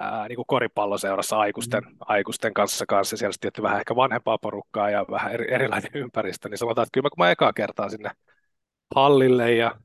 ää, 0.00 0.28
niin 0.28 0.36
kuin 0.36 0.46
koripalloseurassa 0.46 1.38
aikuisten, 1.38 1.82
mm. 1.84 1.96
aikuisten 2.00 2.54
kanssa, 2.54 2.86
kanssa 2.86 3.16
siellä 3.16 3.32
sitten 3.32 3.62
vähän 3.62 3.78
ehkä 3.78 3.96
vanhempaa 3.96 4.38
porukkaa 4.38 4.90
ja 4.90 5.04
vähän 5.10 5.32
eri, 5.32 5.54
erilainen 5.54 5.90
ympäristö, 5.94 6.48
niin 6.48 6.58
sanotaan, 6.58 6.82
että 6.82 6.94
kyllä 6.94 7.10
kun 7.10 7.24
mä 7.24 7.30
ekaa 7.30 7.52
kertaa 7.52 7.88
sinne 7.88 8.10
hallille 8.94 9.52
ja 9.54 9.76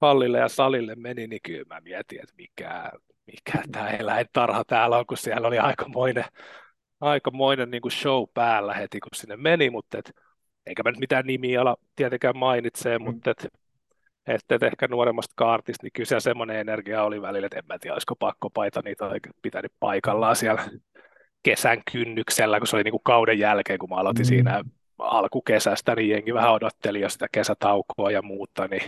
hallille 0.00 0.38
ja 0.38 0.48
salille 0.48 0.94
meni, 0.94 1.26
niin 1.26 1.40
kyllä 1.42 1.74
mä 1.74 1.80
mietin, 1.80 2.20
että 2.22 2.34
mikä, 2.36 2.90
mikä 3.26 3.62
tämä 3.72 3.90
eläintarha 3.90 4.64
täällä 4.66 4.98
on, 4.98 5.06
kun 5.06 5.16
siellä 5.16 5.48
oli 5.48 5.58
aikamoinen, 5.58 6.24
aikamoinen 7.00 7.70
niin 7.70 7.82
kuin 7.82 7.92
show 7.92 8.24
päällä 8.34 8.74
heti, 8.74 9.00
kun 9.00 9.10
sinne 9.14 9.36
meni, 9.36 9.70
mutta 9.70 9.98
et, 9.98 10.12
eikä 10.66 10.82
mä 10.82 10.90
nyt 10.90 11.00
mitään 11.00 11.26
nimiä 11.26 11.60
ala 11.60 11.76
tietenkään 11.96 12.36
mainitsee, 12.36 12.98
mm. 12.98 13.04
mutta 13.04 13.30
et, 13.30 13.48
että 14.26 14.54
et 14.54 14.62
ehkä 14.62 14.88
nuoremmasta 14.88 15.32
kaartista, 15.36 15.84
niin 15.84 15.92
kyllä 15.92 16.06
siellä 16.06 16.20
semmoinen 16.20 16.56
energia 16.56 17.04
oli 17.04 17.22
välillä, 17.22 17.46
että 17.46 17.58
en 17.58 17.66
mä 17.68 17.78
tiedä, 17.78 17.94
olisiko 17.94 18.16
pakko 18.16 18.50
paita 18.50 18.80
niitä 18.84 19.10
pitänyt 19.42 19.72
paikallaan 19.80 20.36
siellä 20.36 20.62
kesän 21.42 21.82
kynnyksellä, 21.92 22.58
kun 22.58 22.66
se 22.66 22.76
oli 22.76 22.84
niin 22.84 22.92
kuin 22.92 23.04
kauden 23.04 23.38
jälkeen, 23.38 23.78
kun 23.78 23.88
mä 23.88 23.96
aloitin 23.96 24.26
mm. 24.26 24.28
siinä 24.28 24.64
alkukesästä, 24.98 25.94
niin 25.94 26.08
jengi 26.08 26.34
vähän 26.34 26.52
odotteli 26.52 27.00
jo 27.00 27.08
sitä 27.08 27.26
kesätaukoa 27.32 28.10
ja 28.10 28.22
muuta, 28.22 28.68
niin 28.68 28.82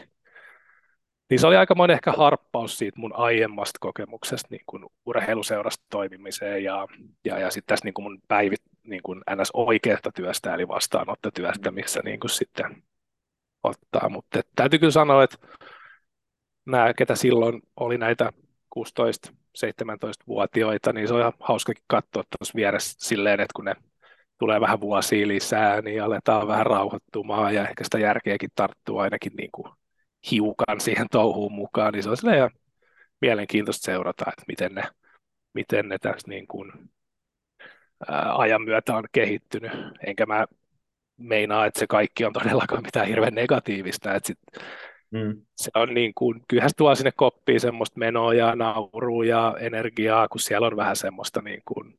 niin 1.31 1.39
se 1.39 1.47
oli 1.47 1.57
aika 1.57 1.75
ehkä 1.93 2.13
harppaus 2.13 2.79
siitä 2.79 3.01
mun 3.01 3.13
aiemmasta 3.17 3.79
kokemuksesta 3.81 4.49
niin 4.51 4.63
kuin 4.67 4.85
urheiluseurasta 5.07 5.85
toimimiseen 5.91 6.65
ja, 6.65 6.87
ja, 7.25 7.39
ja 7.39 7.51
sitten 7.51 7.73
tässä 7.73 7.85
niin 7.85 7.95
kuin 7.95 8.03
mun 8.03 8.19
päivit 8.29 8.61
niin 8.83 9.03
kuin 9.03 9.21
ns. 9.37 9.51
oikeasta 9.55 10.11
työstä 10.15 10.55
eli 10.55 10.69
vastaanottotyöstä, 10.69 11.71
missä 11.71 12.01
niin 12.05 12.21
kuin 12.21 12.31
sitten 12.31 12.83
ottaa. 13.63 14.09
Mutta 14.09 14.41
täytyy 14.57 14.79
kyllä 14.79 14.93
sanoa, 14.93 15.25
että 15.25 15.37
nämä, 16.67 16.95
ketä 16.95 17.15
silloin 17.15 17.63
oli 17.77 17.99
näitä 17.99 18.33
16-17-vuotiaita, 18.79 20.93
niin 20.93 21.09
se 21.09 21.15
on 21.15 21.21
ihan 21.21 21.33
hauskakin 21.41 21.85
katsoa 21.87 22.23
tuossa 22.23 22.57
vieressä 22.57 22.97
silleen, 22.99 23.41
että 23.41 23.53
kun 23.57 23.65
ne 23.65 23.75
tulee 24.39 24.61
vähän 24.61 24.81
vuosia 24.81 25.29
lisää, 25.29 25.81
niin 25.81 26.03
aletaan 26.03 26.49
vähän 26.49 26.67
rauhoittumaan 26.67 27.55
ja 27.55 27.69
ehkä 27.69 27.85
sitä 27.85 27.99
järkeäkin 27.99 28.51
tarttuu 28.55 28.99
ainakin 28.99 29.33
niin 29.37 29.51
kuin 29.53 29.73
hiukan 30.31 30.81
siihen 30.81 31.07
touhuun 31.11 31.53
mukaan, 31.53 31.93
niin 31.93 32.03
se 32.03 32.11
on 32.11 32.35
ihan 32.35 32.51
mielenkiintoista 33.21 33.85
seurata, 33.85 34.25
että 34.29 34.45
miten 34.49 34.75
ne, 34.75 34.83
miten 35.55 35.89
ne 35.89 35.99
tässä 35.99 36.29
niin 36.29 36.47
kuin, 36.47 36.73
ajan 38.35 38.63
myötä 38.63 38.97
on 38.97 39.05
kehittynyt. 39.13 39.73
Enkä 40.07 40.27
mä 40.27 40.47
meinaa, 41.19 41.67
että 41.67 41.81
se 41.81 41.87
kaikki 41.87 42.25
on 42.25 42.33
todellakaan 42.33 42.83
mitään 42.83 43.07
hirveän 43.07 43.35
negatiivista. 43.35 44.15
Että 44.15 44.27
sit, 44.27 44.39
Mm. 45.11 45.43
Se 45.57 45.71
on 45.75 45.95
niin 45.95 46.13
kuin, 46.15 46.41
kyllähän 46.49 46.71
se 46.71 46.77
tuo 46.77 46.95
sinne 46.95 47.13
koppiin 47.17 47.61
semmoista 47.61 47.99
menoa 47.99 48.35
ja 48.35 48.57
naurua 48.57 49.25
ja 49.25 49.57
energiaa, 49.61 50.29
kun 50.29 50.41
siellä 50.41 50.67
on 50.67 50.77
vähän 50.77 50.97
semmoista 50.97 51.43
niin 51.43 51.63
kuin 51.65 51.99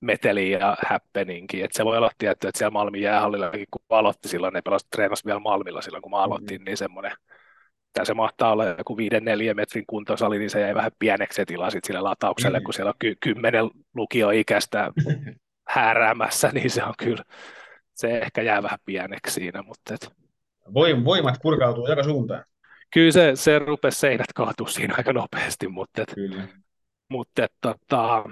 meteliä 0.00 0.58
ja 0.58 0.76
happeningia. 0.86 1.64
Että 1.64 1.76
se 1.76 1.84
voi 1.84 1.96
olla 1.96 2.10
tietty, 2.18 2.48
että 2.48 2.58
siellä 2.58 2.70
Malmin 2.70 3.02
jäähallillakin, 3.02 3.66
kun 3.70 3.82
aloitti 3.88 4.28
silloin, 4.28 4.52
ne 4.52 4.62
pelasi 4.62 4.86
treenasi 4.90 5.24
vielä 5.24 5.38
Malmilla 5.38 5.82
silloin, 5.82 6.02
kun 6.02 6.10
mä 6.10 6.22
aloitin, 6.22 6.54
mm-hmm. 6.54 6.64
niin 6.64 6.76
semmoinen 6.76 7.12
tämä 7.92 8.04
se 8.04 8.14
mahtaa 8.14 8.52
olla 8.52 8.64
joku 8.64 8.96
5-4 8.96 9.54
metrin 9.54 9.84
kuntosali, 9.86 10.38
niin 10.38 10.50
se 10.50 10.60
jäi 10.60 10.74
vähän 10.74 10.92
pieneksi 10.98 11.36
se 11.36 11.44
tila 11.44 11.70
sille 11.70 12.00
lataukselle, 12.00 12.58
mm. 12.58 12.64
kun 12.64 12.74
siellä 12.74 12.88
on 12.88 12.94
ky- 12.98 13.16
kymmenen 13.20 13.70
lukioikäistä 13.94 14.92
hääräämässä, 15.68 16.50
niin 16.54 16.70
se 16.70 16.84
on 16.84 16.94
kyllä, 16.98 17.22
se 17.94 18.18
ehkä 18.18 18.42
jää 18.42 18.62
vähän 18.62 18.78
pieneksi 18.86 19.34
siinä. 19.34 19.62
Mutta 19.62 19.94
et... 19.94 20.12
Voimat 21.04 21.34
purkautuu 21.42 21.88
joka 21.88 22.02
suuntaan. 22.02 22.44
Kyllä 22.92 23.12
se, 23.12 23.32
se 23.34 23.58
rupesi 23.58 23.98
seinät 23.98 24.32
kaatua 24.34 24.68
siinä 24.68 24.94
aika 24.98 25.12
nopeasti, 25.12 25.68
mutta, 25.68 26.02
et, 26.02 26.14
kyllä. 26.14 26.48
mutta 27.08 27.44
et, 27.44 27.52
tota, 27.60 28.24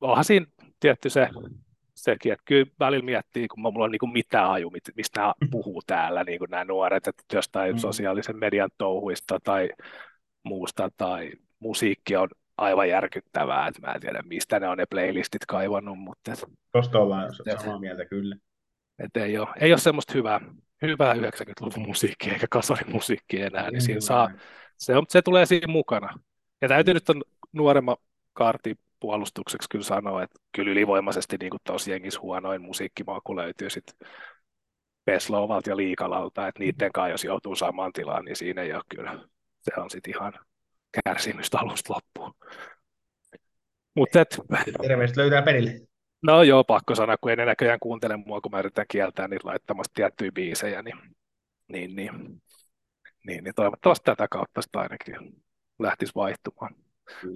onhan 0.00 0.24
siinä 0.24 0.46
tietty 0.80 1.10
se, 1.10 1.28
sekin, 1.94 2.32
että 2.32 2.42
kyllä 2.44 2.66
välillä 2.80 3.04
miettii, 3.04 3.48
kun 3.48 3.60
mulla 3.60 3.84
on 3.84 3.90
niin 3.90 3.98
kuin 3.98 4.12
mitään 4.12 4.50
aju, 4.50 4.70
mistä 4.96 5.20
nämä 5.20 5.32
puhuu 5.50 5.82
täällä, 5.86 6.24
niin 6.24 6.38
kuin 6.38 6.50
nämä 6.50 6.64
nuoret, 6.64 7.06
että 7.06 7.22
jostain 7.32 7.72
mm. 7.72 7.78
sosiaalisen 7.78 8.36
median 8.36 8.70
touhuista 8.78 9.38
tai 9.44 9.68
muusta, 10.42 10.88
tai 10.96 11.32
musiikki 11.58 12.16
on 12.16 12.28
aivan 12.58 12.88
järkyttävää, 12.88 13.66
että 13.66 13.80
mä 13.80 13.92
en 13.92 14.00
tiedä, 14.00 14.22
mistä 14.24 14.60
ne 14.60 14.68
on 14.68 14.78
ne 14.78 14.86
playlistit 14.90 15.46
kaivannut, 15.46 15.98
mutta... 15.98 16.32
Tuosta 16.72 16.98
ollaan 16.98 17.28
samaa 17.62 17.78
mieltä, 17.78 18.04
kyllä. 18.04 18.36
Että 18.98 19.24
ei 19.24 19.38
ole, 19.38 19.48
ei 19.60 19.72
ole 19.72 19.78
semmoista 19.78 20.12
hyvää, 20.12 20.40
hyvää 20.82 21.14
90-luvun 21.14 21.86
musiikkia 21.86 22.32
eikä 22.32 22.46
kasarimusiikkia 22.50 23.46
enää, 23.46 23.70
niin 23.70 23.82
siinä 23.82 24.00
saa, 24.00 24.30
se, 24.76 24.96
on, 24.96 25.04
se 25.08 25.22
tulee 25.22 25.46
siinä 25.46 25.72
mukana. 25.72 26.18
Ja 26.60 26.68
täytyy 26.68 26.94
nyt 26.94 27.08
on 27.08 27.22
nuoremman 27.52 27.96
kaarti 28.32 28.78
puolustukseksi 29.00 29.68
kyllä 29.70 29.84
sanoa, 29.84 30.22
että 30.22 30.38
kyllä 30.56 30.70
ylivoimaisesti 30.70 31.36
niin 31.40 31.52
tuossa 31.64 31.90
jengissä 31.90 32.20
huonoin 32.20 32.62
musiikkimaku 32.62 33.36
löytyy 33.36 33.70
sitten 33.70 34.08
Peslovalta 35.04 35.70
ja 35.70 35.76
Liikalalta, 35.76 36.48
että 36.48 36.58
niiden 36.58 36.92
kanssa 36.92 37.10
jos 37.10 37.24
joutuu 37.24 37.56
samaan 37.56 37.92
tilaan, 37.92 38.24
niin 38.24 38.36
siinä 38.36 38.62
ei 38.62 38.74
ole 38.74 38.82
kyllä, 38.88 39.18
se 39.60 39.72
on 39.76 39.90
sitten 39.90 40.14
ihan 40.14 40.32
kärsimystä 41.04 41.58
alusta 41.58 41.94
loppuun. 41.94 42.34
Mutta 43.96 44.20
et... 44.20 44.38
Terveistä 44.82 45.20
löytää 45.20 45.42
perille. 45.42 45.91
No 46.22 46.42
joo, 46.42 46.64
pakko 46.64 46.94
sanoa, 46.94 47.16
kun 47.20 47.30
ei 47.30 47.36
näköjään 47.36 47.80
kuuntele 47.80 48.16
mua, 48.16 48.40
kun 48.40 48.52
mä 48.52 48.58
yritän 48.58 48.86
kieltää 48.88 49.28
niitä 49.28 49.48
laittamasta 49.48 49.94
tiettyjä 49.94 50.32
biisejä, 50.32 50.82
niin, 50.82 50.96
niin, 51.68 51.96
niin, 51.96 52.42
niin, 53.26 53.44
niin 53.44 53.54
toivottavasti 53.54 54.04
tätä 54.04 54.28
kautta 54.28 54.62
sitä 54.62 54.80
ainakin 54.80 55.16
lähtisi 55.78 56.12
vaihtumaan. 56.14 56.74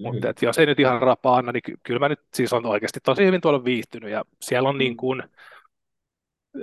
Mutta 0.02 0.28
et 0.28 0.42
jos 0.42 0.58
ei 0.58 0.66
nyt 0.66 0.80
ihan 0.80 1.02
rapaana, 1.02 1.52
niin 1.52 1.62
ky- 1.62 1.76
kyllä 1.82 2.00
mä 2.00 2.08
nyt 2.08 2.20
siis 2.34 2.52
on 2.52 2.66
oikeasti 2.66 3.00
tosi 3.04 3.26
hyvin 3.26 3.40
tuolla 3.40 3.64
viihtynyt 3.64 4.10
ja 4.10 4.24
siellä 4.40 4.68
on 4.68 4.74
mm. 4.74 4.78
niin 4.78 4.96
kuin, 4.96 5.22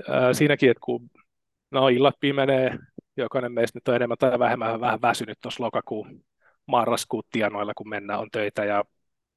ää, 0.10 0.34
siinäkin, 0.34 0.72
että 0.72 0.82
kun 0.84 1.10
no, 1.72 1.88
illat 1.88 2.16
pimenee, 2.20 2.78
jokainen 3.18 3.52
meistä 3.52 3.78
nyt 3.78 3.88
on 3.88 3.96
enemmän 3.96 4.18
tai 4.18 4.40
vähemmän 4.40 4.82
vähän 4.82 5.02
väsynyt 5.02 5.38
tuossa 5.42 5.64
lokakuun, 5.64 6.24
marraskuun 6.66 7.24
tienoilla, 7.32 7.74
kun 7.74 7.90
mennään, 7.90 8.20
on 8.20 8.32
töitä 8.32 8.66
ja 8.66 8.84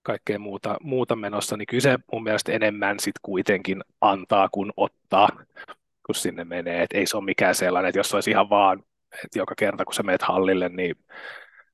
kaikkea 0.06 0.38
muuta, 0.38 0.76
muuta 0.82 1.16
menossa, 1.16 1.56
niin 1.56 1.66
kyllä 1.66 1.80
se 1.80 1.98
mun 2.12 2.22
mielestä 2.22 2.52
enemmän 2.52 3.00
sitten 3.00 3.20
kuitenkin 3.22 3.84
antaa 4.00 4.48
kuin 4.52 4.72
ottaa, 4.76 5.28
kun 6.06 6.14
sinne 6.14 6.44
menee. 6.44 6.82
Et 6.82 6.92
ei 6.94 7.06
se 7.06 7.16
ole 7.16 7.24
mikään 7.24 7.54
sellainen, 7.54 7.88
että 7.88 7.98
jos 7.98 8.14
olisi 8.14 8.30
ihan 8.30 8.50
vaan, 8.50 8.78
että 9.24 9.38
joka 9.38 9.54
kerta 9.58 9.84
kun 9.84 9.94
sä 9.94 10.02
menet 10.02 10.22
hallille, 10.22 10.68
niin 10.68 10.94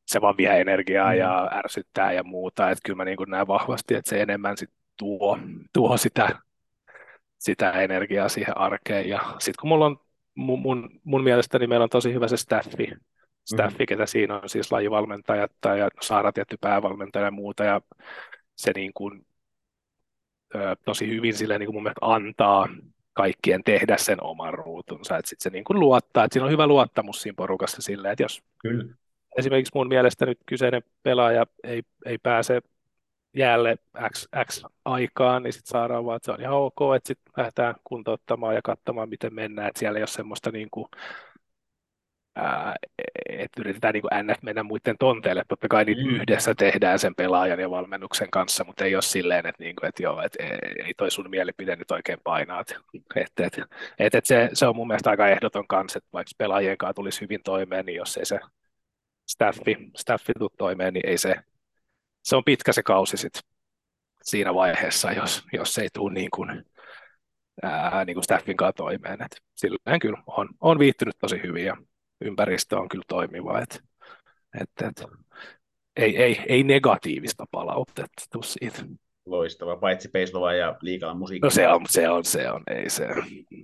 se 0.07 0.21
vaan 0.21 0.37
vie 0.37 0.61
energiaa 0.61 1.13
mm. 1.13 1.19
ja 1.19 1.51
ärsyttää 1.53 2.13
ja 2.13 2.25
muuta. 2.25 2.71
Että 2.71 2.83
kyllä 2.85 2.97
mä 2.97 3.05
niin 3.05 3.19
näen 3.27 3.47
vahvasti, 3.47 3.95
että 3.95 4.09
se 4.09 4.23
enemmän 4.23 4.57
sit 4.57 4.71
tuo, 4.99 5.39
tuo 5.73 5.97
sitä, 5.97 6.29
sitä 7.39 7.71
energiaa 7.71 8.29
siihen 8.29 8.59
arkeen. 8.59 9.09
Ja 9.09 9.21
sitten 9.39 9.61
kun 9.61 9.69
mulla 9.69 9.87
on 9.87 9.97
mun, 10.35 10.59
mun, 10.59 10.91
mun 11.05 11.25
mielestäni 11.25 11.67
meillä 11.67 11.85
on 11.85 11.91
tosi 11.91 12.15
hyvä 12.15 12.29
se 12.29 12.37
staffi, 12.37 12.93
staffi 13.45 13.83
mm. 13.83 13.87
ketä 13.87 14.07
siinä 14.07 14.41
on 14.41 14.49
siis 14.49 14.73
lajivalmentajat 14.73 15.53
tai 15.61 15.79
Saara 16.01 16.33
tietty 16.33 16.57
päävalmentaja 16.61 17.25
ja 17.25 17.31
muuta. 17.31 17.65
Ja 17.65 17.81
se 18.57 18.73
niin 18.75 18.93
kuin, 18.95 19.27
ö, 20.55 20.77
tosi 20.85 21.09
hyvin 21.09 21.35
sille 21.35 21.59
niin 21.59 21.67
kuin 21.67 21.77
mun 21.77 21.83
mielestä 21.83 22.07
antaa 22.07 22.69
kaikkien 23.13 23.65
tehdä 23.65 23.97
sen 23.97 24.23
oman 24.23 24.55
ruutunsa. 24.55 25.19
Että 25.19 25.29
sitten 25.29 25.43
se 25.43 25.51
niin 25.51 25.65
kuin 25.65 25.81
luottaa, 25.81 26.25
että 26.25 26.33
siinä 26.33 26.45
on 26.47 26.53
hyvä 26.53 26.67
luottamus 26.67 27.23
siinä 27.23 27.37
porukassa 27.37 27.83
silleen, 27.83 28.13
että 28.13 28.25
jos 28.25 28.43
Kyllä 28.59 28.85
esimerkiksi 29.39 29.73
mun 29.75 29.89
mielestä 29.89 30.27
nyt 30.27 30.39
kyseinen 30.47 30.83
pelaaja 31.03 31.47
ei, 31.65 31.83
ei 32.07 32.19
pääse 32.19 32.63
jäälle 33.37 33.77
X, 34.13 34.29
X 34.47 34.65
aikaan, 34.85 35.43
niin 35.43 35.53
sitten 35.53 35.71
saadaan 35.71 36.05
vaan, 36.05 36.17
että 36.17 36.27
se 36.27 36.33
on 36.33 36.41
ihan 36.41 36.55
ok, 36.55 36.81
että 36.97 37.07
sitten 37.07 37.33
lähdetään 37.37 37.75
kuntouttamaan 37.85 38.55
ja 38.55 38.63
katsomaan, 38.65 39.09
miten 39.09 39.35
mennään, 39.35 39.69
että 39.69 39.79
siellä 39.79 39.99
ei 39.99 40.03
ole 40.03 40.07
semmoista 40.07 40.51
niin 40.51 40.69
kuin, 40.71 40.87
ää, 42.37 42.75
että 43.29 43.61
yritetään 43.61 43.93
niin 43.95 44.03
kuin 44.03 44.27
NF 44.27 44.43
mennä 44.43 44.63
muiden 44.63 44.97
tonteille, 44.99 45.43
totta 45.49 45.69
kai 45.69 45.85
niin 45.85 45.99
yhdessä 45.99 46.55
tehdään 46.55 46.99
sen 46.99 47.15
pelaajan 47.15 47.61
ja 47.61 47.71
valmennuksen 47.71 48.31
kanssa, 48.31 48.65
mutta 48.65 48.85
ei 48.85 48.95
ole 48.95 49.03
silleen, 49.03 49.47
että, 49.47 49.65
niin 49.65 49.77
kuin, 49.77 49.89
että 49.89 50.03
joo, 50.03 50.23
että 50.23 50.45
ei 50.87 50.95
toi 50.97 51.11
sun 51.11 51.31
mielipide 51.31 51.77
nyt 51.77 51.91
oikein 51.91 52.19
painaa, 52.25 52.61
että, 52.61 52.75
että, 53.17 53.47
että, 53.47 53.63
että, 53.99 54.19
että 54.19 54.29
se, 54.29 54.51
se 54.53 54.67
on 54.67 54.77
mun 54.77 54.87
mielestä 54.87 55.11
aika 55.11 55.29
ehdoton 55.29 55.67
kanssa, 55.67 55.99
että 55.99 56.09
vaikka 56.13 56.33
pelaajien 56.39 56.79
kanssa 56.79 56.95
tulisi 56.95 57.21
hyvin 57.21 57.41
toimeen, 57.45 57.87
niin 57.87 57.97
jos 57.97 58.17
ei 58.17 58.27
se 58.27 58.41
staffi, 59.29 59.77
staffi 59.97 60.33
tuu 60.39 60.51
toimeen, 60.59 60.95
niin 60.95 61.07
ei 61.07 61.19
se, 61.19 61.35
se 62.23 62.37
on 62.37 62.45
pitkä 62.45 62.73
se 62.73 62.83
kausi 62.83 63.17
sit 63.17 63.41
siinä 64.23 64.55
vaiheessa, 64.55 65.13
jos, 65.13 65.45
jos 65.53 65.75
se 65.75 65.83
ei 65.83 65.89
tule 65.93 66.13
niin 66.13 66.31
kuin, 66.31 66.65
ää, 67.63 68.05
niin 68.05 68.15
kuin 68.15 68.25
staffin 68.25 68.57
kanssa 68.57 68.73
toimeen. 68.73 69.23
Et 69.23 69.37
silleen 69.55 70.01
kyllä 70.01 70.23
on, 70.27 70.49
on 70.61 70.79
viihtynyt 70.79 71.17
tosi 71.21 71.43
hyvin 71.43 71.65
ja 71.65 71.77
ympäristö 72.23 72.79
on 72.79 72.89
kyllä 72.89 73.05
toimiva. 73.09 73.61
Et, 73.61 73.83
et, 74.61 74.71
et, 74.89 75.05
ei, 75.97 76.23
ei, 76.23 76.41
ei 76.49 76.63
negatiivista 76.63 77.45
palautetta 77.51 78.23
tuu 78.33 78.43
siitä. 78.43 78.85
Loistava, 79.27 79.77
paitsi 79.77 80.09
Peislova 80.09 80.55
ja 80.55 80.77
Liikalan 80.81 81.19
musiikki. 81.19 81.47
No 81.47 81.51
se 81.51 81.69
on, 81.69 81.81
se 81.89 82.09
on, 82.09 82.25
se 82.25 82.51
on, 82.51 82.63
ei 82.71 82.91
se, 82.91 83.09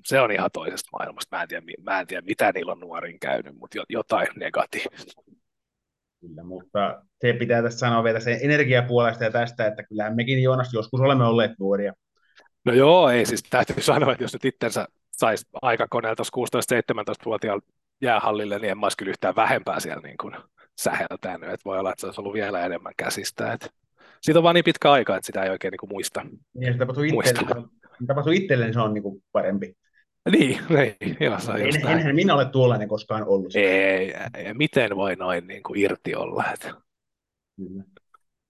se 0.05 0.21
on 0.21 0.33
ihan 0.33 0.51
toisesta 0.53 0.88
maailmasta. 0.92 1.37
Mä 1.37 1.42
en 1.42 1.49
tiedä, 1.49 1.62
mä 1.83 2.01
en 2.01 2.07
tiedä 2.07 2.23
mitä 2.27 2.53
niillä 2.55 2.73
on 2.73 2.81
nuorin 2.81 3.21
käynyt, 3.21 3.57
mutta 3.59 3.79
jotain 3.88 4.29
negatiivista. 4.37 5.23
Kyllä, 6.21 6.44
mutta 6.44 7.03
se 7.21 7.33
pitää 7.33 7.62
tässä 7.62 7.79
sanoa 7.79 8.05
vielä 8.05 8.21
sen 8.21 8.38
energiapuolesta 8.42 9.25
ja 9.25 9.31
tästä, 9.31 9.66
että 9.66 9.83
kyllähän 9.83 10.16
mekin 10.16 10.42
Joonas 10.42 10.75
joskus 10.75 11.01
olemme 11.01 11.25
olleet 11.25 11.51
nuoria. 11.59 11.92
No 12.64 12.73
joo, 12.73 13.11
ei 13.11 13.27
siis 13.27 13.42
täytyy 13.42 13.83
sanoa, 13.83 14.12
että 14.12 14.25
jos 14.25 14.33
nyt 14.33 14.44
itsensä 14.44 14.87
saisi 15.11 15.47
aikakoneelta 15.62 16.23
16-17-vuotiaalla 16.23 17.62
jäähallille, 18.00 18.58
niin 18.58 18.70
en 18.70 18.78
mä 18.78 18.87
olisi 18.87 18.96
kyllä 18.96 19.11
yhtään 19.11 19.37
vähempää 19.37 19.80
siellä 19.80 20.02
niin 20.02 20.18
kuin 20.20 20.34
säheltänyt. 20.80 21.50
Että 21.50 21.64
voi 21.64 21.78
olla, 21.78 21.90
että 21.90 22.00
se 22.00 22.06
olisi 22.06 22.20
ollut 22.20 22.34
vielä 22.34 22.64
enemmän 22.64 22.92
käsistä. 22.96 23.52
Että 23.52 23.66
siitä 24.20 24.38
on 24.38 24.42
vaan 24.42 24.54
niin 24.54 24.64
pitkä 24.64 24.92
aika, 24.92 25.16
että 25.16 25.26
sitä 25.26 25.42
ei 25.42 25.50
oikein 25.50 25.72
niin 25.72 25.78
kuin 25.78 25.90
muista. 25.90 26.26
Niin, 26.54 26.72
se 26.72 26.78
tapahtuu 26.78 27.04
itselle, 27.04 27.68
tapahtuu 28.06 28.32
itselle, 28.32 28.64
niin 28.64 28.74
se 28.74 28.80
on 28.80 28.94
niin 28.94 29.02
kuin 29.02 29.22
parempi. 29.32 29.74
Niin, 30.30 30.61
niin 30.68 31.16
joo, 31.20 31.40
se 31.40 31.50
on 31.50 31.61
en, 31.61 31.87
enhän 31.87 32.14
minä 32.14 32.34
ole 32.34 32.44
tuollainen 32.44 32.88
koskaan 32.88 33.28
ollut. 33.28 33.56
Ei, 33.56 34.14
ei, 34.34 34.54
miten 34.54 34.96
voi 34.96 35.16
noin 35.16 35.46
niin 35.46 35.62
kuin 35.62 35.80
irti 35.80 36.14
olla? 36.14 36.44
Että... 36.54 36.74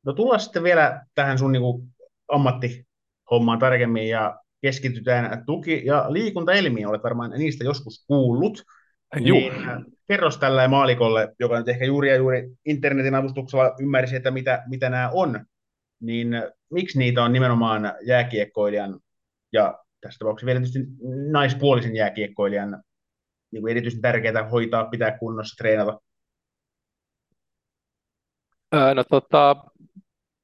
No 0.06 0.12
tullaan 0.12 0.40
sitten 0.40 0.62
vielä 0.62 1.06
tähän 1.14 1.38
sun 1.38 1.52
niin 1.52 1.62
kuin, 1.62 1.88
ammattihommaan 2.32 3.58
tarkemmin 3.58 4.08
ja 4.08 4.40
keskitytään 4.62 5.44
tuki- 5.46 5.82
ja 5.84 6.06
liikuntaelimiin. 6.08 6.87
Olet 6.87 7.02
varmaan 7.02 7.30
niistä 7.30 7.64
joskus 7.64 8.04
kuullut. 8.06 8.62
Juu. 9.16 9.38
Niin, 9.38 9.53
kerros 10.09 10.38
tällä 10.38 10.68
maalikolle, 10.68 11.35
joka 11.38 11.59
nyt 11.59 11.68
ehkä 11.68 11.85
juuri 11.85 12.09
ja 12.09 12.16
juuri 12.16 12.49
internetin 12.64 13.14
avustuksella 13.14 13.75
ymmärsi, 13.81 14.16
että 14.16 14.31
mitä, 14.31 14.62
mitä 14.66 14.90
nämä 14.90 15.11
on, 15.12 15.47
niin 16.01 16.29
miksi 16.71 16.99
niitä 16.99 17.25
on 17.25 17.33
nimenomaan 17.33 17.92
jääkiekkoilijan 18.03 19.01
ja 19.53 19.79
tässä 20.01 20.18
tapauksessa 20.18 20.47
vielä 20.47 20.61
tietysti 20.61 20.81
naispuolisen 21.33 21.97
jääkiekkoilijan 21.97 22.83
niin 23.53 23.62
kuin 23.62 23.71
erityisen 23.71 24.01
tärkeää 24.01 24.49
hoitaa, 24.49 24.85
pitää 24.85 25.18
kunnossa, 25.18 25.57
treenata? 25.57 26.01
Öö, 28.75 28.94
no 28.94 29.05
tota, 29.05 29.57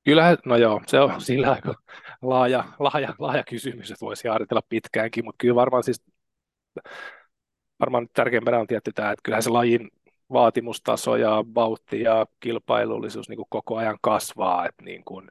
kyllähän, 0.05 0.37
no 0.45 0.57
joo, 0.57 0.81
se 0.87 1.01
on 1.01 1.21
sillä 1.21 1.53
aika 1.53 1.75
laaja, 2.23 2.65
laaja, 2.79 3.15
laaja 3.19 3.43
kysymys, 3.49 3.91
että 3.91 4.07
voisi 4.07 4.29
jaaritella 4.29 4.63
pitkäänkin, 4.69 5.25
mutta 5.25 5.39
kyllä 5.39 5.55
varmaan 5.55 5.83
siis, 5.83 6.03
varmaan 7.85 8.09
tärkeimpänä 8.13 8.59
on 8.59 8.67
tietty 8.67 8.93
tämä, 8.93 9.11
että 9.11 9.23
kyllähän 9.23 9.43
se 9.43 9.51
lajin 9.51 9.91
vaatimustaso 10.33 11.17
ja 11.17 11.45
vauhti 11.55 12.03
ja 12.03 12.27
kilpailullisuus 12.41 13.29
niin 13.29 13.37
kuin 13.37 13.47
koko 13.51 13.77
ajan 13.77 13.99
kasvaa, 14.03 14.67
että 14.67 14.85
niin 14.85 15.05
kuin, 15.05 15.31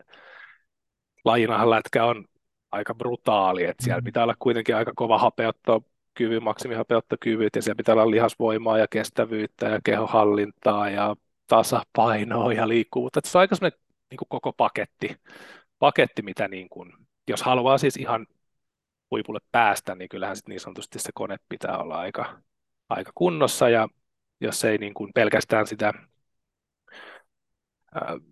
lajinahan 1.26 1.70
lätkä 1.70 2.06
on 2.06 2.26
aika 2.72 2.96
brutaali, 2.96 3.64
että 3.64 3.84
siellä 3.84 4.02
mm. 4.02 4.06
pitää 4.06 4.24
olla 4.24 4.36
kuitenkin 4.40 4.76
aika 4.76 4.92
kova 4.96 5.18
hapeutto 5.18 5.84
kyvyn, 6.14 6.44
maksimihapeuttokyvyt, 6.44 7.56
ja 7.56 7.62
siellä 7.62 7.78
pitää 7.78 7.94
olla 7.94 8.12
lihasvoimaa 8.12 8.78
ja 8.78 8.88
kestävyyttä 8.88 9.66
ja 9.70 9.80
kehohallintaa 9.84 10.90
ja 10.90 11.16
tasapainoa 11.48 12.54
ja 12.54 12.68
liikkuvuutta. 12.68 13.20
Että 13.20 13.30
se 13.30 13.38
on 13.38 13.40
aika 13.40 13.56
sellainen 13.56 13.80
niin 14.12 14.18
kuin 14.18 14.30
koko 14.30 14.54
paketti, 14.54 15.18
paketti 15.80 16.22
mitä 16.22 16.48
niin 16.48 16.70
kuin, 16.70 16.94
jos 17.28 17.42
haluaa 17.42 17.78
siis 17.78 17.98
ihan 17.98 18.28
huipulle 19.14 19.40
päästä, 19.52 19.96
niin 19.96 20.10
kyllähän 20.10 20.36
sit 20.36 20.48
niin 20.48 20.60
sanotusti 20.60 21.00
se 21.00 21.10
kone 21.14 21.38
pitää 21.50 21.78
olla 21.78 22.00
aika, 22.00 22.42
aika 22.90 23.12
kunnossa, 23.16 23.70
ja 23.70 23.88
jos 24.42 24.64
ei 24.64 24.78
niin 24.78 24.94
kuin 24.94 25.12
pelkästään 25.16 25.68
sitä 25.68 25.94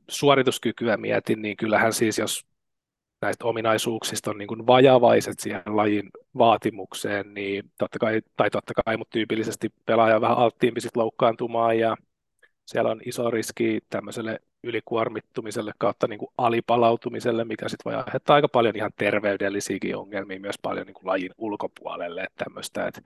suorituskykyä 0.09 0.97
mietin, 0.97 1.41
niin 1.41 1.57
kyllähän 1.57 1.93
siis 1.93 2.17
jos 2.17 2.45
näistä 3.21 3.45
ominaisuuksista 3.45 4.31
on 4.31 4.37
niin 4.37 4.47
kuin 4.47 4.67
vajavaiset 4.67 5.39
siihen 5.39 5.61
lajin 5.65 6.09
vaatimukseen, 6.37 7.33
niin 7.33 7.71
totta 7.77 7.99
kai, 7.99 8.21
tai 8.37 8.49
totta 8.49 8.73
kai, 8.85 8.97
mutta 8.97 9.13
tyypillisesti 9.13 9.69
pelaaja 9.85 10.15
on 10.15 10.21
vähän 10.21 10.37
alttiimpi 10.37 10.79
loukkaantumaan 10.95 11.79
ja 11.79 11.97
siellä 12.65 12.91
on 12.91 13.01
iso 13.05 13.31
riski 13.31 13.79
tämmöiselle 13.89 14.39
ylikuormittumiselle 14.63 15.71
kautta 15.77 16.07
niin 16.07 16.19
kuin 16.19 16.31
alipalautumiselle, 16.37 17.45
mikä 17.45 17.69
sitten 17.69 17.91
voi 17.91 18.03
aiheuttaa 18.03 18.35
aika 18.35 18.47
paljon 18.47 18.75
ihan 18.75 18.91
terveydellisiäkin 18.97 19.95
ongelmia 19.95 20.39
myös 20.39 20.59
paljon 20.61 20.87
niin 20.87 20.93
kuin 20.93 21.07
lajin 21.07 21.31
ulkopuolelle, 21.37 22.21
että 22.23 22.43
tämmöistä, 22.45 22.87
että, 22.87 23.01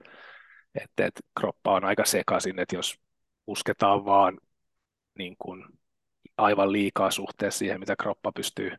että, 0.74 1.06
että 1.06 1.20
kroppa 1.40 1.74
on 1.74 1.84
aika 1.84 2.04
sekaisin, 2.04 2.58
että 2.58 2.76
jos 2.76 2.98
usketaan 3.46 4.04
vaan 4.04 4.38
niin 5.18 5.36
kuin 5.38 5.64
aivan 6.38 6.72
liikaa 6.72 7.10
suhteessa 7.10 7.58
siihen, 7.58 7.80
mitä 7.80 7.96
kroppa 7.96 8.32
pystyy 8.32 8.70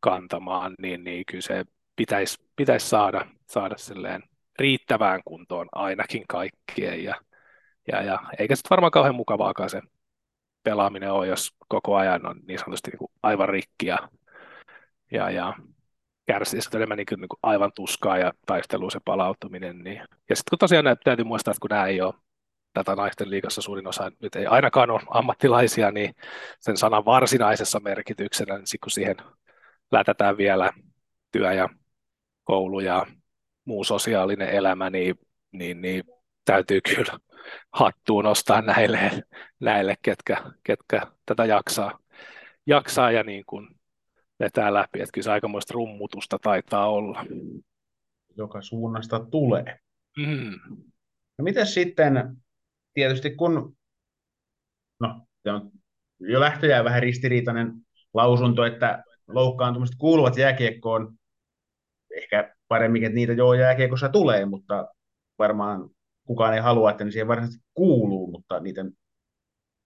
kantamaan, 0.00 0.74
niin, 0.78 1.04
niin 1.04 1.26
kyllä 1.26 1.42
se 1.42 1.64
pitäisi, 1.96 2.44
pitäisi 2.56 2.88
saada, 2.88 3.26
saada 3.46 3.76
silleen 3.78 4.22
riittävään 4.58 5.20
kuntoon 5.24 5.68
ainakin 5.72 6.24
kaikkien. 6.28 7.04
Ja, 7.04 7.14
ja, 7.92 8.02
ja 8.02 8.18
eikä 8.38 8.56
sitten 8.56 8.70
varmaan 8.70 8.90
kauhean 8.90 9.14
mukavaakaan 9.14 9.70
se 9.70 9.82
pelaaminen 10.64 11.12
ole, 11.12 11.26
jos 11.26 11.50
koko 11.68 11.96
ajan 11.96 12.26
on 12.26 12.40
niin 12.48 12.58
sanotusti 12.58 12.90
niin 12.90 12.98
kuin 12.98 13.10
aivan 13.22 13.48
rikki 13.48 13.86
ja, 13.86 14.08
ja, 15.12 15.30
ja 15.30 15.54
kärsii 16.26 16.62
sitten 16.62 16.78
enemmän 16.78 16.96
niin 16.96 17.06
kuin, 17.08 17.20
niin 17.20 17.28
kuin 17.28 17.40
aivan 17.42 17.72
tuskaa 17.74 18.18
ja 18.18 18.32
taistelua 18.46 18.90
se 18.90 19.00
palautuminen. 19.04 19.78
Niin. 19.78 19.96
Ja 19.96 20.36
sitten 20.36 20.50
kun 20.50 20.58
tosiaan 20.58 20.84
täytyy 21.04 21.24
muistaa, 21.24 21.52
että 21.52 21.60
kun 21.60 21.70
nämä 21.70 21.86
ei 21.86 22.00
ole 22.00 22.14
tätä 22.72 22.96
naisten 22.96 23.30
liigassa 23.30 23.62
suurin 23.62 23.86
osa 23.86 24.12
nyt 24.22 24.36
ei 24.36 24.46
ainakaan 24.46 24.90
ole 24.90 25.00
ammattilaisia, 25.10 25.90
niin 25.90 26.14
sen 26.60 26.76
sanan 26.76 27.04
varsinaisessa 27.04 27.80
merkityksenä, 27.80 28.54
niin 28.54 28.80
kun 28.82 28.90
siihen 28.90 29.16
lätätään 29.92 30.36
vielä 30.36 30.70
työ 31.32 31.52
ja 31.52 31.68
koulu 32.44 32.80
ja 32.80 33.06
muu 33.64 33.84
sosiaalinen 33.84 34.48
elämä, 34.48 34.90
niin, 34.90 35.14
niin, 35.52 35.80
niin 35.80 36.04
täytyy 36.44 36.80
kyllä 36.80 37.18
hattuun 37.72 38.24
nostaa 38.24 38.62
näille, 38.62 39.10
näille 39.60 39.94
ketkä, 40.02 40.36
ketkä 40.64 41.06
tätä 41.26 41.44
jaksaa, 41.44 41.98
jaksaa 42.66 43.10
ja 43.10 43.22
niin 43.22 43.44
kuin 43.46 43.68
vetää 44.40 44.74
läpi, 44.74 45.00
että 45.00 45.12
kyllä 45.12 45.24
se 45.24 45.32
aikamoista 45.32 45.74
rummutusta 45.74 46.38
taitaa 46.38 46.88
olla. 46.88 47.24
Joka 48.36 48.62
suunnasta 48.62 49.20
tulee. 49.20 49.78
Mm. 50.16 50.60
No 51.38 51.42
miten 51.42 51.66
sitten, 51.66 52.36
tietysti 52.94 53.30
kun, 53.30 53.76
no 55.00 55.26
on 55.46 55.70
jo 56.20 56.40
lähtöjään 56.40 56.84
vähän 56.84 57.02
ristiriitainen 57.02 57.72
lausunto, 58.14 58.64
että 58.64 59.04
loukkaantumiset 59.28 59.96
kuuluvat 59.98 60.36
jääkiekkoon, 60.36 61.14
ehkä 62.16 62.54
paremmin, 62.68 63.04
että 63.04 63.14
niitä 63.14 63.32
jo 63.32 63.52
jääkiekossa 63.52 64.08
tulee, 64.08 64.46
mutta 64.46 64.88
varmaan 65.38 65.90
kukaan 66.26 66.54
ei 66.54 66.60
halua, 66.60 66.90
että 66.90 67.04
ne 67.04 67.10
siihen 67.10 67.28
varsinaisesti 67.28 67.66
kuuluu, 67.74 68.30
mutta 68.30 68.60
niiden 68.60 68.92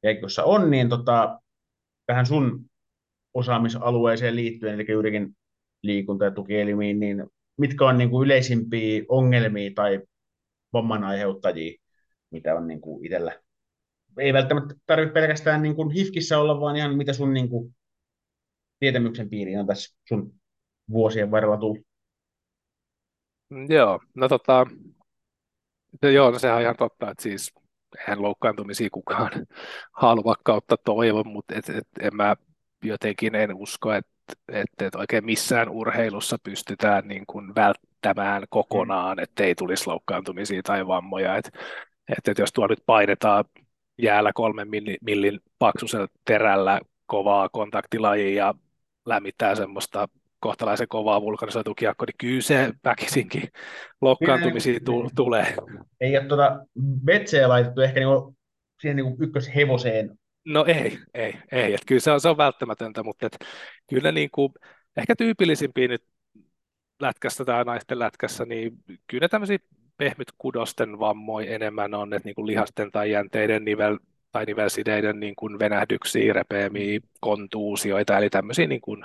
jääkiekossa 0.03 0.45
on, 0.45 0.71
niin 0.71 0.89
tota, 0.89 1.41
tähän 2.07 2.27
sun 2.27 2.65
osaamisalueeseen 3.35 4.37
liittyen, 4.37 4.75
eli 4.75 4.93
juurikin 4.93 5.37
liikunta- 5.83 6.25
ja 6.25 6.31
tukielimiin, 6.31 7.01
niin 7.01 7.27
mitkä 7.59 7.85
on 7.85 7.99
niin 7.99 8.11
kuin 8.11 8.27
yleisimpiä 8.27 9.03
ongelmia 9.09 9.71
tai 9.75 10.01
vamman 10.73 11.05
aiheuttajia, 11.05 11.79
mitä 12.31 12.55
on 12.55 12.67
niin 12.67 12.81
kuin 12.81 13.05
itsellä? 13.07 13.41
Ei 14.19 14.33
välttämättä 14.33 14.75
tarvitse 14.87 15.13
pelkästään 15.13 15.63
niin 15.63 15.77
kuin 15.77 15.91
HIFKissä 15.91 16.39
olla, 16.39 16.61
vaan 16.61 16.77
ihan 16.77 16.97
mitä 16.97 17.13
sun 17.13 17.33
niin 17.35 17.49
kuin 17.49 17.75
tietämyksen 18.79 19.31
piiriin 19.31 19.61
on 19.61 19.67
tässä 19.67 19.97
sun 20.09 20.35
vuosien 20.91 21.31
varrella 21.31 21.57
tullut? 21.57 21.87
Joo, 23.69 24.01
no 24.15 24.29
tota, 24.29 24.67
no 26.03 26.09
joo, 26.09 26.31
no 26.31 26.39
sehän 26.39 26.57
on 26.57 26.63
ihan 26.63 26.77
totta, 26.77 27.11
että 27.11 27.23
siis 27.23 27.55
eihän 27.99 28.23
loukkaantumisia 28.23 28.89
kukaan 28.93 29.31
halua 30.03 30.35
kautta 30.45 30.77
toivo, 30.85 31.25
mutta 31.25 31.55
et, 31.55 31.69
et, 31.69 31.89
en 32.01 32.17
mä 32.17 32.37
jotenkin 32.85 33.35
en 33.35 33.55
usko, 33.55 33.93
että 33.93 34.19
että, 34.49 34.87
että 34.87 34.99
oikein 34.99 35.25
missään 35.25 35.69
urheilussa 35.69 36.37
pystytään 36.43 37.09
niin 37.09 37.25
kuin 37.27 37.55
välttämään 37.55 38.43
kokonaan, 38.51 39.17
mm. 39.17 39.23
ettei 39.23 39.55
tulisi 39.55 39.87
loukkaantumisia 39.87 40.63
tai 40.63 40.87
vammoja. 40.87 41.37
Että, 41.37 41.51
että, 42.09 42.31
että 42.31 42.43
jos 42.43 42.53
tuo 42.53 42.67
nyt 42.67 42.83
painetaan 42.87 43.45
jäällä 43.99 44.33
kolmen 44.35 44.69
millin 45.01 45.41
paksuisella 45.59 46.07
terällä 46.25 46.81
kovaa 47.07 47.49
kontaktilajia 47.49 48.45
ja 48.45 48.55
lämmittää 49.07 49.55
semmoista 49.55 50.09
kohtalaisen 50.41 50.89
kovaa 50.89 51.23
vulkanisoitu 51.23 51.75
kiekko, 51.75 52.05
niin 52.05 52.15
kyllä 52.19 52.43
se 52.43 52.73
väkisinkin 52.85 53.43
loukkaantumisia 54.01 54.81
tu- 54.85 55.11
tulee. 55.17 55.57
Ei 56.01 56.19
ole 56.19 56.27
tuota 56.27 56.67
vetseä 57.07 57.49
laitettu 57.49 57.81
ehkä 57.81 58.01
niinku 58.01 58.37
siihen 58.81 58.97
niinku 58.97 59.25
ykköshevoseen. 59.25 60.19
No 60.47 60.65
ei, 60.65 60.99
ei, 61.15 61.35
ei. 61.53 61.75
Et 61.75 61.81
kyllä 61.87 62.01
se 62.01 62.11
on, 62.11 62.21
se 62.21 62.29
on 62.29 62.37
välttämätöntä, 62.37 63.03
mutta 63.03 63.27
et 63.27 63.39
kyllä 63.91 64.13
niinku, 64.13 64.53
ehkä 64.97 65.15
tyypillisimpiä 65.17 65.89
nyt 65.89 66.03
lätkässä 67.01 67.45
tai 67.45 67.65
naisten 67.65 67.99
lätkässä, 67.99 68.45
niin 68.45 68.73
kyllä 69.07 69.25
ne 69.25 69.29
tämmöisiä 69.29 69.59
pehmyt 69.97 70.29
kudosten 70.39 70.99
vammoja 70.99 71.55
enemmän 71.55 71.95
on, 71.95 72.15
että 72.15 72.29
niin 72.29 72.47
lihasten 72.47 72.91
tai 72.91 73.11
jänteiden 73.11 73.65
nivel, 73.65 73.99
tai 74.33 74.45
nivelsideiden 74.45 75.21
niin 75.21 75.35
kuin 75.37 75.59
venähdyksiä, 75.59 76.33
repeämiä, 76.33 77.01
kontuusioita, 77.21 78.19
eli 78.19 78.31
tämmöisiä 78.31 78.67
niin 78.67 78.81
kuin 78.81 79.05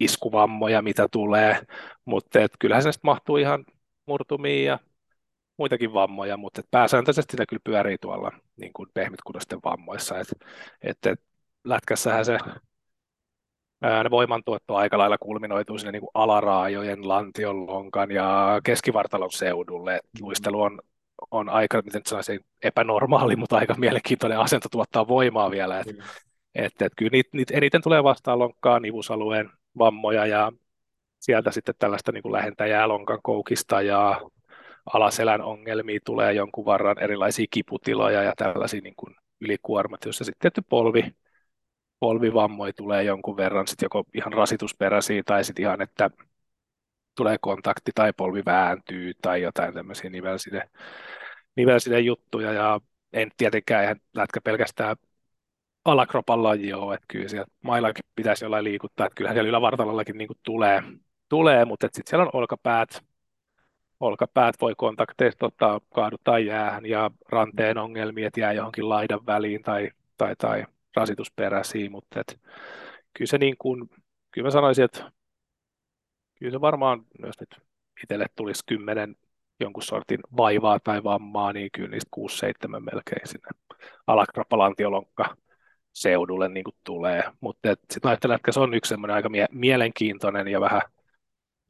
iskuvammoja, 0.00 0.82
mitä 0.82 1.08
tulee, 1.12 1.62
mutta 2.04 2.38
kyllähän 2.58 2.82
se 2.82 2.90
mahtuu 3.02 3.36
ihan 3.36 3.64
murtumia 4.06 4.64
ja 4.64 4.78
muitakin 5.56 5.92
vammoja, 5.92 6.36
mutta 6.36 6.62
pääsääntöisesti 6.70 7.36
ne 7.36 7.46
kyllä 7.46 7.60
pyörii 7.64 7.98
tuolla 7.98 8.30
niin 8.60 8.72
kuin 8.72 8.88
pehmitkudosten 8.94 9.58
vammoissa, 9.64 10.18
että 10.18 10.46
et, 10.82 11.06
et, 11.06 11.20
lätkässähän 11.64 12.24
se 12.24 12.38
ne 13.82 14.10
voimantuotto 14.10 14.76
aika 14.76 14.98
lailla 14.98 15.18
kulminoituu 15.18 15.78
sinne 15.78 15.92
niin 15.92 16.00
kuin 16.00 16.10
alaraajojen, 16.14 17.08
lantion, 17.08 17.66
lonkan 17.66 18.10
ja 18.10 18.60
keskivartalon 18.64 19.30
seudulle. 19.30 19.96
Et 19.96 20.20
luistelu 20.20 20.62
on, 20.62 20.80
on 21.30 21.48
aika, 21.48 21.82
miten 21.82 22.02
sanoisin, 22.06 22.40
epänormaali, 22.62 23.36
mutta 23.36 23.56
aika 23.56 23.74
mielenkiintoinen 23.78 24.38
asento 24.38 24.68
tuottaa 24.68 25.08
voimaa 25.08 25.50
vielä. 25.50 25.80
Et, 25.80 25.86
mm. 25.86 26.02
et, 26.54 26.82
et 26.82 26.92
kyllä 26.96 27.10
niitä, 27.10 27.30
niitä 27.32 27.54
eniten 27.56 27.82
tulee 27.82 28.04
vastaan 28.04 28.38
lonkkaa, 28.38 28.80
nivusalueen 28.80 29.50
vammoja 29.78 30.26
ja 30.26 30.52
sieltä 31.20 31.50
sitten 31.50 31.74
tällaista 31.78 32.12
niin 32.12 32.22
kuin 32.22 32.32
lähentäjää 32.32 32.88
lonkan 32.88 33.18
koukista 33.22 33.82
ja 33.82 34.20
alaselän 34.94 35.42
ongelmia 35.42 36.00
tulee 36.04 36.32
jonkun 36.32 36.64
varran 36.64 36.98
erilaisia 36.98 37.46
kiputiloja 37.50 38.22
ja 38.22 38.32
tällaisia 38.36 38.80
niin 38.80 38.94
kuin 38.96 39.16
ylikuormat, 39.40 40.04
joissa 40.04 40.24
sitten 40.24 40.40
tietty 40.40 40.62
polvi, 40.68 41.14
polvivammoja 42.00 42.72
tulee 42.72 43.02
jonkun 43.02 43.36
verran, 43.36 43.66
sitten 43.66 43.86
joko 43.86 44.04
ihan 44.14 44.32
rasitusperäisiä 44.32 45.22
tai 45.26 45.44
sitten 45.44 45.62
ihan, 45.62 45.82
että 45.82 46.10
tulee 47.16 47.36
kontakti 47.40 47.90
tai 47.94 48.12
polvi 48.12 48.42
vääntyy 48.46 49.12
tai 49.22 49.42
jotain 49.42 49.74
tämmöisiä 49.74 50.10
nivelside, 50.10 50.70
nivelside 51.56 52.00
juttuja 52.00 52.52
ja 52.52 52.80
en 53.12 53.30
tietenkään 53.36 53.84
ihan 53.84 54.00
lätkä 54.14 54.40
pelkästään 54.40 54.96
alakropan 55.84 56.42
laji 56.42 56.72
ole, 56.72 56.94
että 56.94 57.06
kyllä 57.08 57.28
sieltä 57.28 57.50
maillakin 57.62 58.04
pitäisi 58.16 58.44
jollain 58.44 58.64
liikuttaa, 58.64 59.06
että 59.06 59.14
kyllähän 59.14 59.36
siellä 59.36 59.48
ylävartalollakin 59.48 60.18
niin 60.18 60.28
tulee, 60.42 60.82
tulee, 61.28 61.64
mutta 61.64 61.86
sitten 61.86 62.10
siellä 62.10 62.22
on 62.22 62.30
olkapäät, 62.32 63.04
olkapäät 64.00 64.54
voi 64.60 64.74
kontakteista 64.76 65.46
ottaa, 65.46 65.80
kaaduttaa 65.94 66.38
jäähän 66.38 66.86
ja 66.86 67.10
ranteen 67.28 67.78
ongelmia, 67.78 68.26
että 68.26 68.40
jää 68.40 68.52
johonkin 68.52 68.88
laidan 68.88 69.26
väliin 69.26 69.62
tai, 69.62 69.90
tai, 70.16 70.36
tai 70.36 70.64
rasitusperäisiä, 70.96 71.90
mutta 71.90 72.20
et, 72.20 72.40
kyllä 73.12 73.28
se 73.28 73.38
niin 73.38 73.56
kuin, 73.58 73.90
kyllä 74.30 74.46
mä 74.46 74.50
sanoisin, 74.50 74.84
että 74.84 75.12
kyllä 76.38 76.52
se 76.52 76.60
varmaan, 76.60 77.06
jos 77.22 77.40
nyt 77.40 77.56
itselle 78.02 78.26
tulisi 78.36 78.62
kymmenen 78.66 79.16
jonkun 79.60 79.82
sortin 79.82 80.20
vaivaa 80.36 80.80
tai 80.80 81.04
vammaa, 81.04 81.52
niin 81.52 81.70
kyllä 81.72 81.88
niistä 81.88 82.10
6-7 82.16 82.80
melkein 82.80 83.28
sinne 83.28 83.48
alakroppalantiolonkka 84.06 85.36
seudulle 85.92 86.48
niin 86.48 86.64
kuin 86.64 86.74
tulee. 86.84 87.22
Mutta 87.40 87.68
sitten 87.68 88.08
ajattelen, 88.08 88.36
että 88.36 88.52
se 88.52 88.60
on 88.60 88.74
yksi 88.74 88.88
semmoinen 88.88 89.14
aika 89.14 89.28
mie- 89.28 89.48
mielenkiintoinen 89.50 90.48
ja 90.48 90.60
vähän 90.60 90.82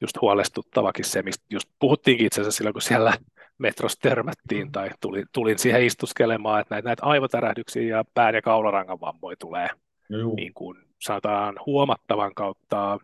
just 0.01 0.21
huolestuttavakin 0.21 1.05
se, 1.05 1.21
mistä 1.21 1.45
just 1.49 1.69
puhuttiinkin 1.79 2.27
itse 2.27 2.41
asiassa 2.41 2.57
silloin, 2.57 2.73
kun 2.73 2.81
siellä 2.81 3.13
metrossa 3.57 3.99
törmättiin 4.01 4.71
tai 4.71 4.89
tulin, 5.01 5.25
tulin 5.33 5.59
siihen 5.59 5.83
istuskelemaan, 5.83 6.61
että 6.61 6.75
näitä, 6.75 6.89
näitä 6.89 7.05
aivotärähdyksiä 7.05 7.97
ja 7.97 8.05
pään- 8.13 8.35
ja 8.35 8.41
kaularangan 8.41 9.01
vammoja 9.01 9.35
tulee 9.39 9.67
niin 10.35 10.53
kuin 10.53 10.77
sanotaan 11.01 11.55
huomattavan 11.65 12.33
kautta 12.35 12.99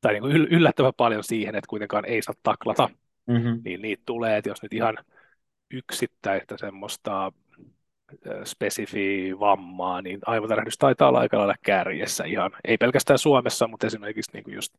tai 0.00 0.12
niin 0.12 0.22
kuin 0.22 0.36
yllättävän 0.36 0.92
paljon 0.96 1.24
siihen, 1.24 1.54
että 1.54 1.68
kuitenkaan 1.68 2.04
ei 2.04 2.22
saa 2.22 2.34
taklata, 2.42 2.90
mm-hmm. 3.26 3.60
niin 3.64 3.82
niitä 3.82 4.02
tulee, 4.06 4.36
että 4.36 4.50
jos 4.50 4.62
nyt 4.62 4.72
ihan 4.72 4.96
yksittäistä 5.70 6.56
semmoista 6.56 7.32
spesifiä 8.44 9.38
vammaa, 9.38 10.02
niin 10.02 10.20
aivotärähdys 10.26 10.78
taitaa 10.78 11.08
olla 11.08 11.18
aika 11.18 11.38
lailla 11.38 11.54
kärjessä 11.62 12.24
ihan, 12.24 12.50
ei 12.64 12.76
pelkästään 12.76 13.18
Suomessa, 13.18 13.68
mutta 13.68 13.86
esimerkiksi 13.86 14.30
niin 14.32 14.44
kuin 14.44 14.54
just 14.54 14.74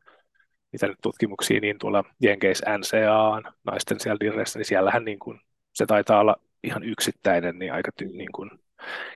mitä 0.72 0.88
nyt 0.88 0.98
tutkimuksia, 1.02 1.60
niin 1.60 1.80
tuolla 1.80 2.04
Jenkeissä 2.22 2.78
NCAan, 2.78 3.54
naisten 3.64 4.00
siellä 4.00 4.20
dirreissä, 4.20 4.60
niin 4.60 4.66
siellähän 4.66 5.06
niin 5.06 5.20
kuin, 5.20 5.42
se 5.74 5.86
taitaa 5.86 6.20
olla 6.20 6.36
ihan 6.64 6.84
yksittäinen 6.84 7.60
niin 7.60 7.74
aika 7.74 7.92
ty, 7.98 8.06
niin 8.06 8.32
kuin 8.36 8.50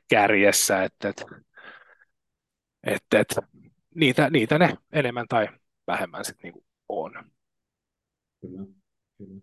kärjessä, 0.10 0.84
että, 0.84 1.10
että, 1.10 1.26
että, 2.84 3.20
että 3.20 3.42
niitä, 3.96 4.30
niitä 4.30 4.60
ne 4.60 4.78
enemmän 4.92 5.26
tai 5.30 5.48
vähemmän 5.88 6.26
sitten 6.26 6.44
niin 6.44 6.54
kuin 6.54 6.66
on. 6.90 7.12
Kyllä, 8.42 8.66
kyllä. 9.18 9.42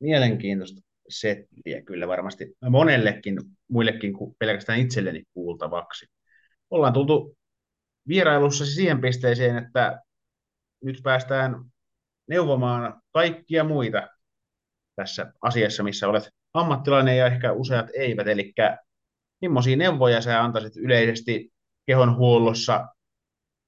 Mielenkiintoista 0.00 0.80
settiä 1.08 1.82
kyllä 1.86 2.08
varmasti 2.08 2.56
monellekin, 2.70 3.38
muillekin 3.68 4.12
kuin 4.12 4.36
pelkästään 4.38 4.78
itselleni 4.78 5.22
kuultavaksi. 5.34 6.06
Ollaan 6.70 6.92
tultu 6.92 7.36
vierailussa 8.08 8.66
siihen 8.66 9.00
pisteeseen, 9.00 9.56
että 9.56 10.02
nyt 10.84 11.00
päästään 11.02 11.64
neuvomaan 12.28 13.02
kaikkia 13.12 13.64
muita 13.64 14.08
tässä 14.96 15.32
asiassa, 15.42 15.82
missä 15.82 16.08
olet 16.08 16.28
ammattilainen 16.54 17.16
ja 17.16 17.26
ehkä 17.26 17.52
useat 17.52 17.86
eivät. 17.94 18.28
Eli 18.28 18.52
millaisia 19.40 19.76
neuvoja 19.76 20.20
sä 20.20 20.42
antaisit 20.42 20.76
yleisesti 20.76 21.52
kehonhuollossa 21.86 22.88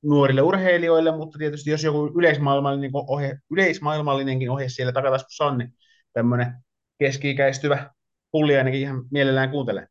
nuorille 0.03 0.43
urheilijoille, 0.43 1.17
mutta 1.17 1.39
tietysti 1.39 1.71
jos 1.71 1.85
joku 1.85 2.13
yleismaailmallinen 2.19 2.91
ohje, 2.95 3.39
yleismaailmallinenkin 3.51 4.51
ohje 4.51 4.69
siellä 4.69 4.93
takataskussa 4.93 5.45
on, 5.45 5.59
niin 5.59 5.75
tämmöinen 6.13 6.55
keski-ikäistyvä 6.99 7.91
pulli 8.31 8.57
ainakin 8.57 8.81
ihan 8.81 9.05
mielellään 9.11 9.51
kuuntelee. 9.51 9.87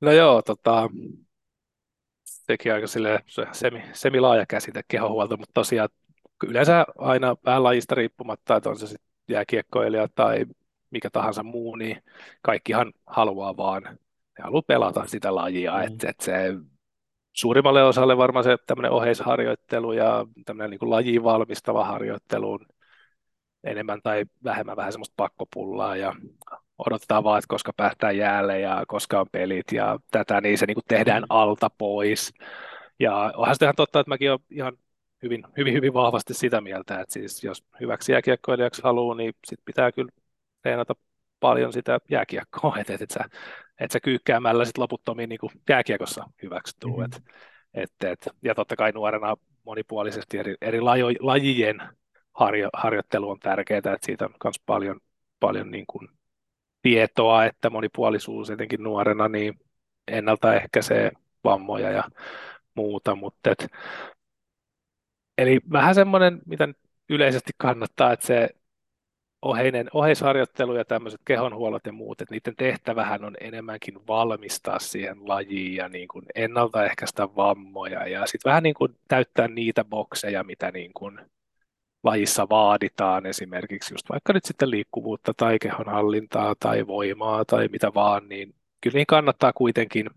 No 0.00 0.12
joo, 0.12 0.42
tota, 0.42 0.88
sekin 2.24 2.72
aika 2.72 2.86
sille 2.86 3.24
semi, 3.52 3.82
semi-laaja 3.92 4.46
käsite 4.46 4.80
kehohuolto, 4.88 5.36
mutta 5.36 5.52
tosiaan 5.54 5.88
yleensä 6.46 6.86
aina 6.98 7.36
vähän 7.44 7.62
lajista 7.62 7.94
riippumatta, 7.94 8.56
että 8.56 8.70
on 8.70 8.78
se 8.78 8.86
sitten 8.86 9.08
jääkiekkoilija 9.28 10.08
tai 10.14 10.46
mikä 10.90 11.10
tahansa 11.10 11.42
muu, 11.42 11.76
niin 11.76 12.02
kaikkihan 12.42 12.92
haluaa 13.06 13.56
vaan, 13.56 13.82
ne 13.82 14.42
haluaa 14.42 14.62
pelata 14.66 15.06
sitä 15.06 15.34
lajia, 15.34 15.72
mm. 15.72 15.82
että 15.82 16.10
et 16.10 16.20
se 16.20 16.54
suurimmalle 17.32 17.84
osalle 17.84 18.16
varmaan 18.16 18.44
se 18.44 18.56
tämmöinen 18.66 18.92
oheisharjoittelu 18.92 19.92
ja 19.92 20.26
tämmöinen 20.44 20.70
niin 20.70 20.90
lajiin 20.90 21.24
valmistava 21.24 21.84
harjoittelu 21.84 22.58
enemmän 23.64 24.00
tai 24.02 24.24
vähemmän 24.44 24.76
vähän 24.76 24.92
semmoista 24.92 25.14
pakkopullaa 25.16 25.96
ja 25.96 26.14
odotetaan 26.78 27.24
vaan, 27.24 27.38
että 27.38 27.48
koska 27.48 27.72
päästään 27.72 28.16
jäälle 28.16 28.60
ja 28.60 28.84
koska 28.88 29.20
on 29.20 29.26
pelit 29.32 29.72
ja 29.72 29.98
tätä, 30.10 30.40
niin 30.40 30.58
se 30.58 30.66
niin 30.66 30.74
kuin 30.74 30.84
tehdään 30.88 31.24
alta 31.28 31.70
pois. 31.70 32.32
Ja 32.98 33.32
onhan 33.36 33.56
se 33.56 33.64
ihan 33.64 33.74
totta, 33.76 34.00
että 34.00 34.08
mäkin 34.08 34.30
olen 34.30 34.40
ihan 34.50 34.78
hyvin, 35.22 35.44
hyvin, 35.56 35.74
hyvin 35.74 35.94
vahvasti 35.94 36.34
sitä 36.34 36.60
mieltä, 36.60 37.00
että 37.00 37.12
siis 37.12 37.44
jos 37.44 37.64
hyväksi 37.80 38.12
jääkiekkoilijaksi 38.12 38.82
haluaa, 38.82 39.14
niin 39.14 39.34
sit 39.46 39.60
pitää 39.64 39.92
kyllä 39.92 40.10
treenata 40.62 40.94
paljon 41.40 41.72
sitä 41.72 41.98
jääkiekkoa, 42.10 42.76
että 42.78 42.94
et, 42.94 43.02
et 43.02 43.10
sä, 43.10 43.24
et 43.80 43.90
sä 43.90 44.00
kyykkäämällä 44.00 44.64
sit 44.64 44.78
loputtomiin 44.78 45.28
niin 45.28 45.38
kuin 45.38 45.52
jääkiekossa 45.68 46.24
hyväksi 46.42 46.76
tuu. 46.80 46.96
Mm-hmm. 46.96 47.04
Et, 47.04 47.22
et, 47.74 48.04
et, 48.04 48.28
ja 48.42 48.54
totta 48.54 48.76
kai 48.76 48.92
nuorena 48.92 49.36
monipuolisesti 49.64 50.38
eri, 50.38 50.54
eri 50.60 50.80
lajo, 50.80 51.06
lajien 51.20 51.82
harjo, 52.38 52.68
harjoittelu 52.72 53.30
on 53.30 53.40
tärkeää, 53.40 53.78
että 53.78 53.98
siitä 54.02 54.24
on 54.24 54.34
myös 54.44 54.60
paljon, 54.66 55.00
paljon 55.40 55.70
niin 55.70 55.84
kuin 55.86 56.08
tietoa, 56.82 57.44
että 57.44 57.70
monipuolisuus 57.70 58.50
etenkin 58.50 58.82
nuorena 58.82 59.28
niin 59.28 59.60
ennaltaehkäisee 60.08 61.12
vammoja 61.44 61.90
ja 61.90 62.04
muuta, 62.74 63.14
mutta 63.14 63.50
et, 63.50 63.66
eli 65.38 65.60
vähän 65.72 65.94
semmoinen, 65.94 66.38
mitä 66.46 66.68
yleisesti 67.08 67.52
kannattaa, 67.58 68.12
että 68.12 68.26
se 68.26 68.48
oheinen, 69.42 69.88
oheisharjoittelu 69.92 70.74
ja 70.74 70.84
tämmöiset 70.84 71.20
kehonhuollot 71.24 71.86
ja 71.86 71.92
muut, 71.92 72.20
että 72.20 72.34
niiden 72.34 72.56
tehtävähän 72.56 73.24
on 73.24 73.36
enemmänkin 73.40 74.06
valmistaa 74.06 74.78
siihen 74.78 75.28
lajiin 75.28 75.74
ja 75.74 75.88
niin 75.88 76.08
kuin 76.08 76.24
ennaltaehkäistä 76.34 77.28
vammoja 77.36 78.08
ja 78.08 78.26
sitten 78.26 78.50
vähän 78.50 78.62
niin 78.62 78.74
kuin 78.74 78.96
täyttää 79.08 79.48
niitä 79.48 79.84
bokseja, 79.84 80.44
mitä 80.44 80.70
niin 80.70 80.92
kuin 80.94 81.20
lajissa 82.08 82.48
vaaditaan 82.48 83.26
esimerkiksi 83.26 83.94
just 83.94 84.08
vaikka 84.10 84.32
nyt 84.32 84.44
sitten 84.44 84.70
liikkuvuutta 84.70 85.34
tai 85.36 85.58
kehonhallintaa 85.58 86.54
tai 86.60 86.86
voimaa 86.86 87.44
tai 87.44 87.68
mitä 87.68 87.94
vaan, 87.94 88.28
niin 88.28 88.54
kyllä 88.80 88.94
niin 88.94 89.06
kannattaa 89.06 89.52
kuitenkin 89.52 90.10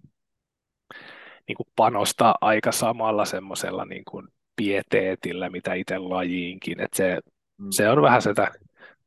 niin 1.47 1.55
kuin 1.55 1.67
panostaa 1.75 2.35
aika 2.41 2.71
samalla 2.71 3.25
semmoisella 3.25 3.85
niin 3.85 4.05
kuin 4.05 4.27
pieteetillä, 4.55 5.49
mitä 5.49 5.73
itse 5.73 5.97
lajiinkin. 5.97 6.81
että 6.81 6.97
se, 6.97 7.19
mm. 7.57 7.67
se 7.71 7.89
on 7.89 8.01
vähän 8.01 8.21
sitä 8.21 8.51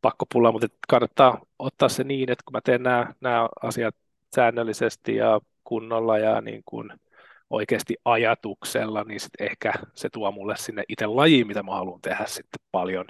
pakkopulla, 0.03 0.53
mutta 0.53 0.69
kannattaa 0.89 1.41
ottaa 1.59 1.89
se 1.89 2.05
niin, 2.05 2.31
että 2.31 2.43
kun 2.45 2.53
mä 2.53 2.61
teen 2.61 2.83
nämä, 2.83 3.15
nämä 3.21 3.49
asiat 3.63 3.95
säännöllisesti 4.35 5.17
ja 5.17 5.41
kunnolla 5.65 6.19
ja 6.19 6.41
niin 6.41 6.63
kuin 6.65 6.93
oikeasti 7.55 7.97
ajatuksella, 8.05 9.05
niin 9.05 9.21
sit 9.21 9.33
ehkä 9.41 9.73
se 9.95 10.09
tuo 10.11 10.33
mulle 10.33 10.57
sinne 10.57 10.85
itse 10.89 11.07
lajiin, 11.07 11.47
mitä 11.47 11.63
mä 11.63 11.73
haluan 11.73 12.01
tehdä 12.01 12.25
sitten 12.27 12.61
paljon, 12.73 13.07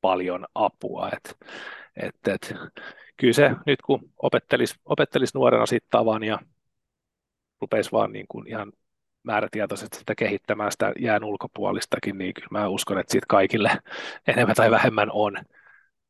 paljon 0.00 0.46
apua. 0.54 1.10
Et, 1.12 1.36
et, 1.96 2.28
et, 2.28 2.54
kyllä 3.16 3.32
se 3.32 3.50
nyt 3.66 3.82
kun 3.82 4.12
opettelis, 4.22 4.74
opettelis 4.84 5.34
nuorena 5.34 5.66
sitten 5.66 5.90
tavan 5.90 6.24
ja 6.24 6.38
rupeisi 7.60 7.92
vaan 7.92 8.12
niin 8.12 8.26
kuin 8.28 8.48
ihan 8.48 8.72
määrätietoisesti 9.22 9.98
sitä 9.98 10.14
kehittämään 10.14 10.72
sitä 10.72 10.92
jään 10.98 11.24
ulkopuolistakin, 11.24 12.18
niin 12.18 12.34
kyllä 12.34 12.48
mä 12.50 12.68
uskon, 12.68 12.98
että 12.98 13.12
siitä 13.12 13.26
kaikille 13.28 13.70
enemmän 14.28 14.56
tai 14.56 14.70
vähemmän 14.70 15.08
on, 15.12 15.38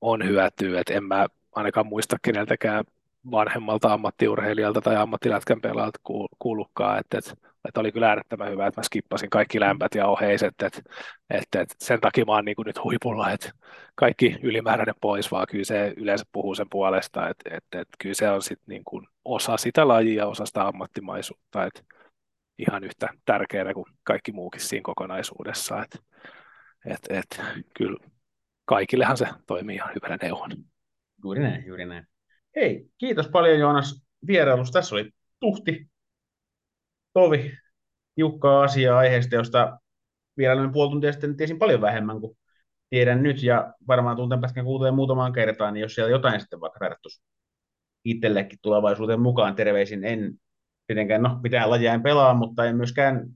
on 0.00 0.24
hyötyä. 0.24 0.80
Et 0.80 0.90
en 0.90 1.04
mä 1.04 1.26
ainakaan 1.52 1.86
muista 1.86 2.16
keneltäkään 2.22 2.84
vanhemmalta 3.30 3.92
ammattiurheilijalta 3.92 4.80
tai 4.80 4.96
ammattilätkän 4.96 5.60
pelaajalta 5.60 6.00
kuullutkaan, 6.38 6.98
että, 6.98 7.18
että, 7.18 7.34
että 7.68 7.80
oli 7.80 7.92
kyllä 7.92 8.08
äärettömän 8.08 8.50
hyvä, 8.50 8.66
että 8.66 8.80
mä 8.80 8.84
skippasin 8.84 9.30
kaikki 9.30 9.60
lämpät 9.60 9.94
ja 9.94 10.06
oheiset, 10.06 10.62
että, 10.62 10.82
että, 11.30 11.60
että 11.60 11.74
sen 11.78 12.00
takia 12.00 12.24
mä 12.24 12.32
oon 12.32 12.44
niin 12.44 12.56
kuin 12.56 12.66
nyt 12.66 12.84
huipulla, 12.84 13.30
että 13.30 13.50
kaikki 13.94 14.38
ylimääräinen 14.42 14.94
pois, 15.00 15.30
vaan 15.30 15.46
kyllä 15.50 15.64
se 15.64 15.94
yleensä 15.96 16.24
puhuu 16.32 16.54
sen 16.54 16.66
puolesta, 16.70 17.28
että, 17.28 17.50
että, 17.56 17.80
että 17.80 17.96
kyllä 17.98 18.14
se 18.14 18.30
on 18.30 18.42
sit 18.42 18.60
niin 18.66 18.84
kuin 18.84 19.06
osa 19.24 19.56
sitä 19.56 19.88
lajia, 19.88 20.26
osa 20.26 20.46
sitä 20.46 20.66
ammattimaisuutta, 20.66 21.64
että 21.64 21.82
ihan 22.58 22.84
yhtä 22.84 23.08
tärkeää 23.24 23.74
kuin 23.74 23.86
kaikki 24.04 24.32
muukin 24.32 24.60
siinä 24.60 24.82
kokonaisuudessa, 24.82 25.82
että, 25.82 25.98
että, 26.86 27.18
että 27.18 27.44
kyllä 27.76 27.98
kaikillehan 28.64 29.16
se 29.16 29.28
toimii 29.46 29.76
ihan 29.76 29.90
hyvänä 29.94 30.18
neuvon. 30.22 30.50
Juuri 31.24 31.40
näin, 31.40 31.66
juuri 31.66 31.84
näin. 31.84 32.06
Hei, 32.56 32.86
kiitos 32.98 33.28
paljon 33.28 33.58
Joonas 33.58 34.06
vierailusta. 34.26 34.78
Tässä 34.78 34.94
oli 34.94 35.10
tuhti, 35.40 35.86
tovi, 37.16 37.52
tiukkaa 38.14 38.62
asiaa 38.62 38.98
aiheesta, 38.98 39.34
josta 39.34 39.78
vierailun 40.36 40.72
puoli 40.72 40.90
tuntia 40.90 41.12
sitten 41.12 41.36
tiesin 41.36 41.58
paljon 41.58 41.80
vähemmän 41.80 42.20
kuin 42.20 42.38
tiedän 42.90 43.22
nyt, 43.22 43.42
ja 43.42 43.74
varmaan 43.88 44.16
tunten 44.16 44.40
pätkän 44.40 44.64
kuuteen 44.64 44.94
muutamaan 44.94 45.32
kertaan, 45.32 45.74
niin 45.74 45.82
jos 45.82 45.94
siellä 45.94 46.10
jotain 46.10 46.40
sitten 46.40 46.60
vaikka 46.60 46.78
tarttuisi 46.78 47.22
itsellekin 48.04 48.58
tulevaisuuteen 48.62 49.20
mukaan, 49.20 49.54
terveisin 49.54 50.04
en 50.04 50.34
tietenkään, 50.86 51.22
no 51.22 51.40
mitään 51.42 51.70
lajia 51.70 51.94
en 51.94 52.02
pelaa, 52.02 52.34
mutta 52.34 52.64
en 52.64 52.76
myöskään 52.76 53.26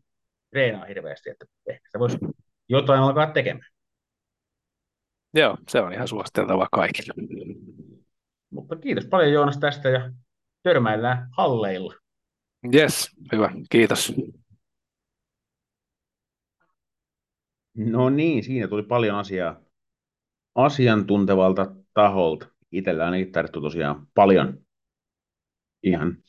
treenaa 0.50 0.84
hirveästi, 0.84 1.30
että 1.30 1.46
ehkä 1.66 1.88
se 1.92 1.98
voisi 1.98 2.18
jotain 2.68 3.02
alkaa 3.02 3.26
tekemään. 3.26 3.70
Joo, 5.34 5.56
se 5.68 5.80
on 5.80 5.92
ihan 5.92 6.08
suositeltava 6.08 6.68
kaikille. 6.72 7.14
Mutta 8.50 8.76
kiitos 8.76 9.06
paljon 9.06 9.32
Joonas 9.32 9.58
tästä 9.58 9.88
ja 9.88 10.12
törmäillään 10.62 11.28
halleilla. 11.36 11.94
Yes, 12.74 13.16
hyvä. 13.32 13.50
Kiitos. 13.70 14.12
No 17.74 18.10
niin, 18.10 18.44
siinä 18.44 18.68
tuli 18.68 18.82
paljon 18.82 19.16
asiaa 19.16 19.60
asiantuntevalta 20.54 21.74
taholta. 21.94 22.46
Itsellä 22.72 23.04
ainakin 23.04 23.32
tarvittu 23.32 23.60
tosiaan 23.60 24.06
paljon 24.14 24.66
ihan 25.82 26.22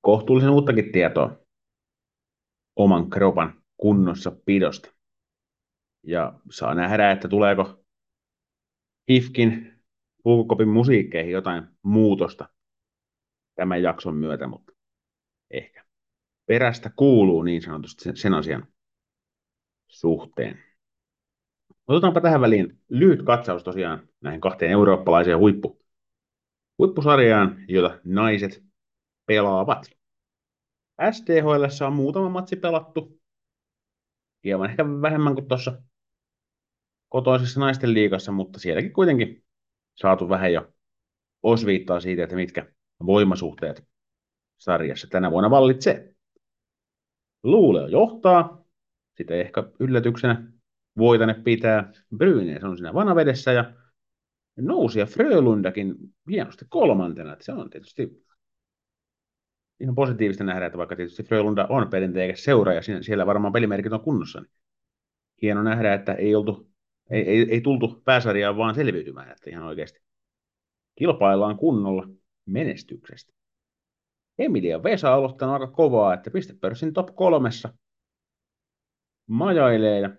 kohtuullisen 0.00 0.50
uuttakin 0.50 0.92
tietoa 0.92 1.38
oman 2.76 3.10
kropan 3.10 3.62
kunnossa 3.76 4.32
pidosta. 4.44 4.92
Ja 6.02 6.40
saa 6.50 6.74
nähdä, 6.74 7.10
että 7.10 7.28
tuleeko 7.28 7.84
HIFKin 9.10 9.82
Pukukopin 10.22 10.68
musiikkeihin 10.68 11.32
jotain 11.32 11.66
muutosta 11.82 12.48
tämän 13.54 13.82
jakson 13.82 14.16
myötä, 14.16 14.46
mutta 14.46 14.72
ehkä 15.50 15.84
perästä 16.46 16.90
kuuluu 16.96 17.42
niin 17.42 17.62
sanotusti 17.62 18.04
sen, 18.04 18.16
sen 18.16 18.34
asian 18.34 18.66
suhteen. 19.88 20.64
Otetaanpa 21.86 22.20
tähän 22.20 22.40
väliin 22.40 22.80
lyhyt 22.88 23.22
katsaus 23.22 23.64
tosiaan 23.64 24.08
näihin 24.20 24.40
kahteen 24.40 24.70
eurooppalaiseen 24.70 25.38
huippu, 25.38 25.82
huippusarjaan, 26.78 27.64
jota 27.68 28.00
naiset 28.04 28.64
pelaavat. 29.26 29.90
SDHL 31.10 31.84
on 31.86 31.92
muutama 31.92 32.28
matsi 32.28 32.56
pelattu, 32.56 33.20
hieman 34.44 34.70
ehkä 34.70 34.84
vähemmän 34.84 35.34
kuin 35.34 35.48
tuossa 35.48 35.82
kotoisessa 37.08 37.60
naisten 37.60 37.94
liigassa, 37.94 38.32
mutta 38.32 38.58
sielläkin 38.60 38.92
kuitenkin 38.92 39.44
saatu 39.94 40.28
vähän 40.28 40.52
jo 40.52 40.72
osviittaa 41.42 42.00
siitä, 42.00 42.22
että 42.22 42.36
mitkä 42.36 42.72
voimasuhteet 43.06 43.88
sarjassa 44.58 45.06
tänä 45.10 45.30
vuonna 45.30 45.50
vallitsee. 45.50 46.14
Luuleo 47.42 47.86
johtaa, 47.86 48.64
sitä 49.16 49.34
ehkä 49.34 49.64
yllätyksenä 49.80 50.52
voitane 50.98 51.34
pitää. 51.34 51.92
Brynes 52.16 52.64
on 52.64 52.76
siinä 52.76 52.94
vanavedessä 52.94 53.52
ja 53.52 53.72
nousi 54.56 54.98
ja 54.98 55.06
Frölundakin 55.06 55.94
hienosti 56.30 56.64
kolmantena. 56.68 57.32
Että 57.32 57.44
se 57.44 57.52
on 57.52 57.70
tietysti 57.70 58.26
ihan 59.80 59.94
positiivista 59.94 60.44
nähdä, 60.44 60.66
että 60.66 60.78
vaikka 60.78 60.96
tietysti 60.96 61.22
Frölunda 61.22 61.66
on 61.68 61.88
perinteikäs 61.88 62.44
seura 62.44 62.74
ja 62.74 62.82
siellä 63.00 63.26
varmaan 63.26 63.52
pelimerkit 63.52 63.92
on 63.92 64.00
kunnossa, 64.00 64.40
niin 64.40 64.50
hieno 65.42 65.62
nähdä, 65.62 65.94
että 65.94 66.14
ei, 66.14 66.34
oltu, 66.34 66.70
ei, 67.10 67.22
ei, 67.22 67.46
ei 67.50 67.60
tultu 67.60 68.02
pääsarjaan 68.04 68.56
vaan 68.56 68.74
selviytymään, 68.74 69.30
että 69.30 69.50
ihan 69.50 69.64
oikeasti 69.64 70.00
kilpaillaan 70.98 71.56
kunnolla 71.56 72.08
menestyksestä. 72.46 73.32
Emilia 74.38 74.82
Vesa 74.82 75.10
on 75.10 75.18
aloittanut 75.18 75.52
aika 75.52 75.66
kovaa, 75.66 76.14
että 76.14 76.30
pistepörssin 76.30 76.92
top 76.92 77.14
kolmessa 77.14 77.74
majailee 79.26 80.00
ja 80.00 80.10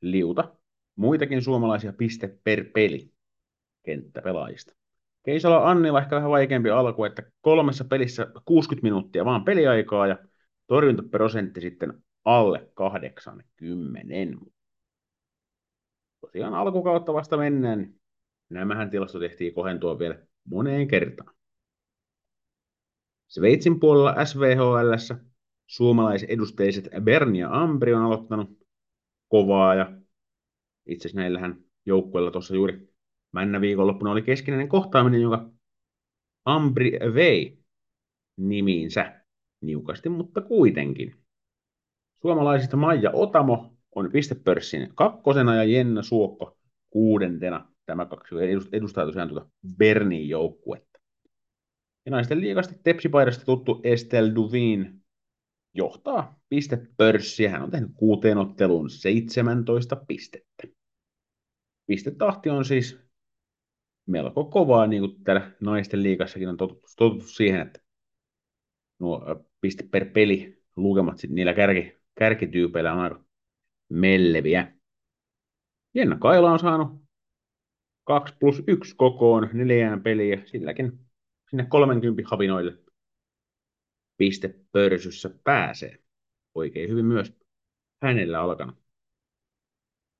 liuta 0.00 0.56
muitakin 0.96 1.42
suomalaisia 1.42 1.92
piste 1.92 2.38
per 2.44 2.64
peli 2.74 3.12
kenttäpelaajista. 3.82 4.74
Keisala 5.22 5.70
Annilla 5.70 6.00
ehkä 6.00 6.16
vähän 6.16 6.30
vaikeampi 6.30 6.70
alku, 6.70 7.04
että 7.04 7.22
kolmessa 7.40 7.84
pelissä 7.84 8.26
60 8.44 8.82
minuuttia 8.82 9.24
vaan 9.24 9.44
peliaikaa 9.44 10.06
ja 10.06 10.18
torjuntaprosentti 10.66 11.60
sitten 11.60 12.02
alle 12.24 12.70
80. 12.74 14.00
Tosiaan 16.20 16.54
alkukautta 16.54 17.12
vasta 17.14 17.36
mennään, 17.36 17.78
niin 17.78 18.00
nämähän 18.48 18.90
tilastot 18.90 19.20
tehtiin 19.20 19.54
kohentua 19.54 19.98
vielä 19.98 20.18
moneen 20.44 20.88
kertaan. 20.88 21.34
Sveitsin 23.32 23.80
puolella 23.80 24.24
SVHL 24.24 25.14
suomalaisedusteiset 25.66 26.88
Bern 27.00 27.36
ja 27.36 27.62
Ambri 27.62 27.94
on 27.94 28.02
aloittanut 28.02 28.58
kovaa 29.28 29.74
ja 29.74 29.92
itse 30.86 31.08
asiassa 31.08 31.20
näillähän 31.20 31.64
joukkueilla 31.86 32.30
tuossa 32.30 32.54
juuri 32.54 32.88
männä 33.32 33.60
viikonloppuna 33.60 34.10
oli 34.10 34.22
keskinäinen 34.22 34.68
kohtaaminen, 34.68 35.20
jonka 35.20 35.50
Ambri 36.44 36.92
vei 37.14 37.58
nimiinsä 38.36 39.24
niukasti, 39.60 40.08
mutta 40.08 40.40
kuitenkin. 40.40 41.14
Suomalaisista 42.22 42.76
Maija 42.76 43.10
Otamo 43.12 43.76
on 43.94 44.10
pistepörssin 44.12 44.88
kakkosena 44.94 45.54
ja 45.54 45.64
Jenna 45.64 46.02
Suokko 46.02 46.58
kuudentena. 46.90 47.68
Tämä 47.86 48.06
kaksi 48.06 48.34
edustaa 48.72 49.06
tosiaan 49.06 49.28
tuota 49.28 49.50
Bernin 49.76 50.28
joukkuetta. 50.28 50.91
Ja 52.06 52.10
naisten 52.10 52.40
liikasta 52.40 52.74
Tepsipaidasta 52.84 53.44
tuttu 53.44 53.80
Estelle 53.84 54.34
Duvin 54.34 55.04
johtaa 55.74 56.40
pistepörssiä. 56.48 57.50
Hän 57.50 57.62
on 57.62 57.70
tehnyt 57.70 57.90
kuuteen 57.94 58.38
otteluun 58.38 58.90
17 58.90 59.96
pistettä. 59.96 60.62
Pistetahti 61.86 62.50
on 62.50 62.64
siis 62.64 62.98
melko 64.06 64.44
kovaa, 64.44 64.86
niin 64.86 65.02
kuin 65.02 65.24
täällä 65.24 65.50
naisten 65.60 66.02
liikassakin 66.02 66.48
on 66.48 66.56
totuttu, 66.56 66.88
totuttu 66.96 67.28
siihen, 67.28 67.60
että 67.60 67.80
nuo 68.98 69.44
piste 69.60 69.88
per 69.90 70.04
peli 70.04 70.62
lukemat 70.76 71.18
sit 71.18 71.30
niillä 71.30 71.54
kärki, 71.54 71.98
kärkityypeillä 72.14 72.92
on 72.92 73.00
aika 73.00 73.24
melleviä. 73.88 74.72
Jenna 75.94 76.18
Kaila 76.18 76.52
on 76.52 76.58
saanut 76.58 77.02
2 78.04 78.34
plus 78.40 78.62
1 78.66 78.96
kokoon 78.96 79.48
neljään 79.52 80.02
peliä, 80.02 80.42
silläkin 80.46 80.98
sinne 81.52 81.66
30 81.66 82.22
havinoille 82.26 82.78
pistepörssyssä 84.16 85.30
pääsee. 85.44 85.98
Oikein 86.54 86.90
hyvin 86.90 87.04
myös 87.04 87.32
hänellä 88.02 88.40
alkanut 88.40 88.82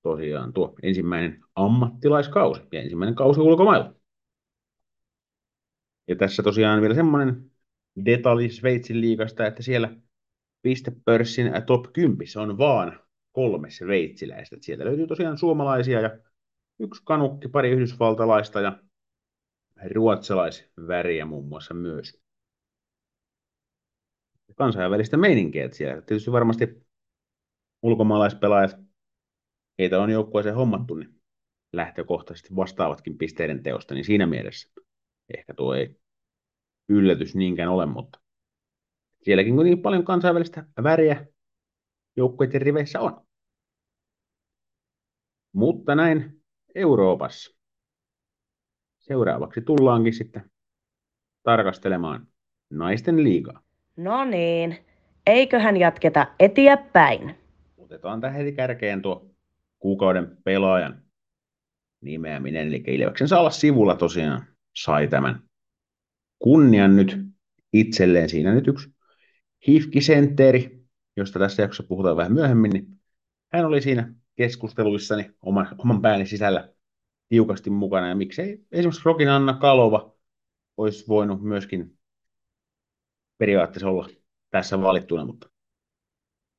tosiaan 0.02 0.52
tuo 0.52 0.74
ensimmäinen 0.82 1.44
ammattilaiskausi 1.54 2.62
ja 2.72 2.80
ensimmäinen 2.80 3.14
kausi 3.14 3.40
ulkomailla. 3.40 3.94
Ja 6.08 6.16
tässä 6.16 6.42
tosiaan 6.42 6.80
vielä 6.80 6.94
semmoinen 6.94 7.50
detalji 8.04 8.50
Sveitsin 8.50 9.00
liigasta, 9.00 9.46
että 9.46 9.62
siellä 9.62 9.96
pistepörssin 10.62 11.52
top 11.66 11.92
10 11.92 12.28
on 12.36 12.58
vaan 12.58 13.00
kolme 13.32 13.70
sveitsiläistä. 13.70 14.56
Sieltä 14.60 14.84
löytyy 14.84 15.06
tosiaan 15.06 15.38
suomalaisia 15.38 16.00
ja 16.00 16.18
yksi 16.78 17.02
kanukki, 17.04 17.48
pari 17.48 17.70
yhdysvaltalaista 17.70 18.60
ja 18.60 18.78
ruotsalaisväriä 19.90 21.24
muun 21.24 21.48
muassa 21.48 21.74
myös. 21.74 22.22
Kansainvälistä 24.56 25.16
meininkiä, 25.16 25.68
siellä 25.72 26.02
tietysti 26.02 26.32
varmasti 26.32 26.86
ulkomaalaispelaajat 27.82 28.76
heitä 29.78 30.02
on 30.02 30.10
joukkueeseen 30.10 30.54
hommattu, 30.54 30.94
niin 30.94 31.22
lähtökohtaisesti 31.72 32.56
vastaavatkin 32.56 33.18
pisteiden 33.18 33.62
teosta, 33.62 33.94
niin 33.94 34.04
siinä 34.04 34.26
mielessä 34.26 34.68
ehkä 35.36 35.54
tuo 35.54 35.74
ei 35.74 36.00
yllätys 36.88 37.34
niinkään 37.34 37.68
ole, 37.68 37.86
mutta 37.86 38.20
sielläkin 39.22 39.54
kun 39.54 39.64
niin 39.64 39.82
paljon 39.82 40.04
kansainvälistä 40.04 40.66
väriä 40.82 41.26
joukkueiden 42.16 42.62
riveissä 42.62 43.00
on. 43.00 43.26
Mutta 45.52 45.94
näin 45.94 46.42
Euroopassa. 46.74 47.62
Seuraavaksi 49.02 49.60
tullaankin 49.60 50.14
sitten 50.14 50.50
tarkastelemaan 51.42 52.26
naisten 52.70 53.22
liigaa. 53.22 53.62
No 53.96 54.24
niin, 54.24 54.76
eiköhän 55.26 55.76
jatketa 55.76 56.26
eteenpäin. 56.38 57.34
Otetaan 57.78 58.20
tähän 58.20 58.36
heti 58.36 58.52
kärkeen 58.52 59.02
tuo 59.02 59.30
kuukauden 59.78 60.36
pelaajan 60.44 61.02
nimeäminen, 62.00 62.68
eli 62.68 62.84
Ilveksen 62.86 63.28
saa 63.28 63.40
olla 63.40 63.50
sivulla 63.50 63.96
tosiaan 63.96 64.46
sai 64.76 65.08
tämän 65.08 65.42
kunnian 66.38 66.96
nyt 66.96 67.18
itselleen. 67.72 68.28
Siinä 68.28 68.54
nyt 68.54 68.68
yksi 68.68 68.94
hifkisentteri, 69.68 70.84
josta 71.16 71.38
tässä 71.38 71.62
jaksossa 71.62 71.88
puhutaan 71.88 72.16
vähän 72.16 72.32
myöhemmin, 72.32 72.70
niin 72.70 72.86
hän 73.52 73.64
oli 73.64 73.82
siinä 73.82 74.14
keskusteluissani 74.36 75.30
oman, 75.42 75.68
oman 75.78 76.02
pääni 76.02 76.26
sisällä 76.26 76.68
tiukasti 77.32 77.70
mukana, 77.70 78.08
ja 78.08 78.14
miksei 78.14 78.66
esimerkiksi 78.72 79.02
Rokin 79.04 79.30
Anna 79.30 79.54
Kalova 79.54 80.14
olisi 80.76 81.08
voinut 81.08 81.42
myöskin 81.42 81.98
periaatteessa 83.38 83.88
olla 83.88 84.08
tässä 84.50 84.82
valittuna, 84.82 85.24
mutta 85.24 85.50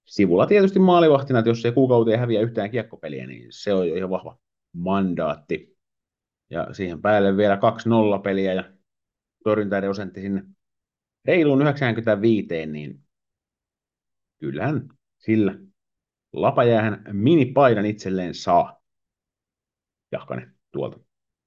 sivulla 0.06 0.48
tietysti 0.48 0.80
maalivahtina, 0.80 1.40
että 1.40 1.50
jos 1.50 1.66
ei 1.66 1.72
kuukauteen 1.72 2.20
häviä 2.20 2.42
yhtään 2.42 2.72
kiekkopeliä, 2.72 3.28
niin 3.28 3.48
se 3.50 3.74
on 3.74 3.90
jo 3.90 3.96
ihan 3.96 4.10
vahva 4.10 4.40
mandaatti. 4.76 5.78
Ja 6.50 6.74
siihen 6.74 7.02
päälle 7.02 7.38
vielä 7.38 7.56
2-0 8.18 8.22
peliä 8.22 8.54
ja 8.54 8.74
torjuntaerosentti 9.44 10.22
sinne 10.22 10.44
reiluun 11.26 11.62
95, 11.62 12.66
niin 12.66 13.04
kyllähän 14.40 14.90
sillä 15.18 15.56
Lapajäähän 16.34 17.04
minipaidan 17.12 17.86
itselleen 17.86 18.36
saa. 18.36 18.84
Jahkanen 20.12 20.63
tuolta 20.74 21.00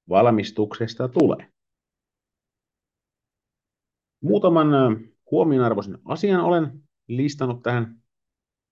valmistuksesta 0.09 1.07
tulee. 1.07 1.51
Muutaman 4.21 4.67
huomionarvoisen 5.31 5.99
asian 6.05 6.41
olen 6.41 6.83
listannut 7.07 7.63
tähän 7.63 8.01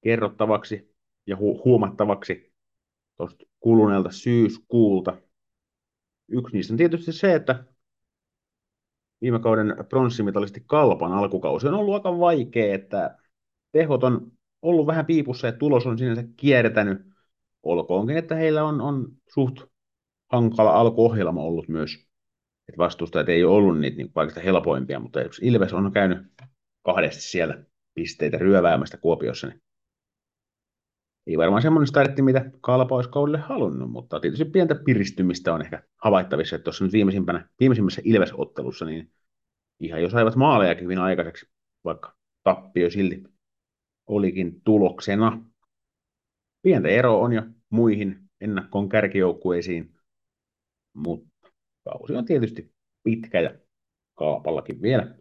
kerrottavaksi 0.03 0.95
ja 1.27 1.35
hu- 1.35 1.61
huomattavaksi 1.65 2.53
tuosta 3.17 3.45
kuluneelta 3.59 4.11
syyskuulta. 4.11 5.17
Yksi 6.27 6.55
niistä 6.55 6.73
on 6.73 6.77
tietysti 6.77 7.11
se, 7.11 7.35
että 7.35 7.63
viime 9.21 9.39
kauden 9.39 9.75
pronssimitalisti 9.89 10.63
Kalpan 10.65 11.11
alkukausi 11.11 11.67
on 11.67 11.73
ollut 11.73 11.93
aika 11.93 12.19
vaikea, 12.19 12.75
että 12.75 13.17
tehot 13.71 14.03
on 14.03 14.31
ollut 14.61 14.87
vähän 14.87 15.05
piipussa 15.05 15.47
ja 15.47 15.53
tulos 15.53 15.85
on 15.85 15.97
sinänsä 15.97 16.23
kiertänyt. 16.35 17.15
Olkoonkin, 17.63 18.17
että 18.17 18.35
heillä 18.35 18.63
on, 18.63 18.81
on 18.81 19.07
suht 19.33 19.61
hankala 20.31 20.71
alkuohjelma 20.71 21.41
ollut 21.41 21.67
myös 21.67 22.05
että 22.69 22.77
vastustajat 22.77 23.29
ei 23.29 23.43
ole 23.43 23.55
ollut 23.55 23.79
niitä 23.79 23.97
niin 23.97 24.13
kaikista 24.13 24.39
helpoimpia, 24.39 24.99
mutta 24.99 25.21
jos 25.21 25.39
Ilves 25.43 25.73
on 25.73 25.91
käynyt 25.91 26.17
kahdesti 26.85 27.21
siellä 27.21 27.63
pisteitä 27.93 28.37
ryöväämästä 28.37 28.97
Kuopiossa, 28.97 29.47
niin 29.47 29.61
ei 31.27 31.37
varmaan 31.37 31.61
semmoinen 31.61 31.87
startti, 31.87 32.21
mitä 32.21 32.51
Kalpa 32.61 32.95
olisi 32.95 33.09
kaudelle 33.09 33.37
halunnut, 33.37 33.91
mutta 33.91 34.19
tietysti 34.19 34.45
pientä 34.45 34.75
piristymistä 34.75 35.53
on 35.53 35.61
ehkä 35.61 35.83
havaittavissa, 36.03 36.55
että 36.55 36.63
tuossa 36.63 36.83
nyt 36.83 36.93
viimeisimpänä, 36.93 37.49
viimeisimmässä 37.59 38.01
Ilves-ottelussa, 38.05 38.85
niin 38.85 39.11
ihan 39.79 40.01
jo 40.01 40.09
saivat 40.09 40.35
maaleja 40.35 40.75
hyvin 40.81 40.99
aikaiseksi, 40.99 41.49
vaikka 41.83 42.15
tappio 42.43 42.89
silti 42.89 43.23
olikin 44.07 44.61
tuloksena. 44.61 45.45
Pientä 46.61 46.87
ero 46.87 47.21
on 47.21 47.33
jo 47.33 47.41
muihin 47.69 48.19
ennakkoon 48.41 48.89
kärkijoukkueisiin, 48.89 49.94
mutta 50.95 51.49
kausi 51.83 52.15
on 52.15 52.25
tietysti 52.25 52.73
pitkä 53.03 53.41
ja 53.41 53.51
Kaapallakin 54.15 54.81
vielä 54.81 55.15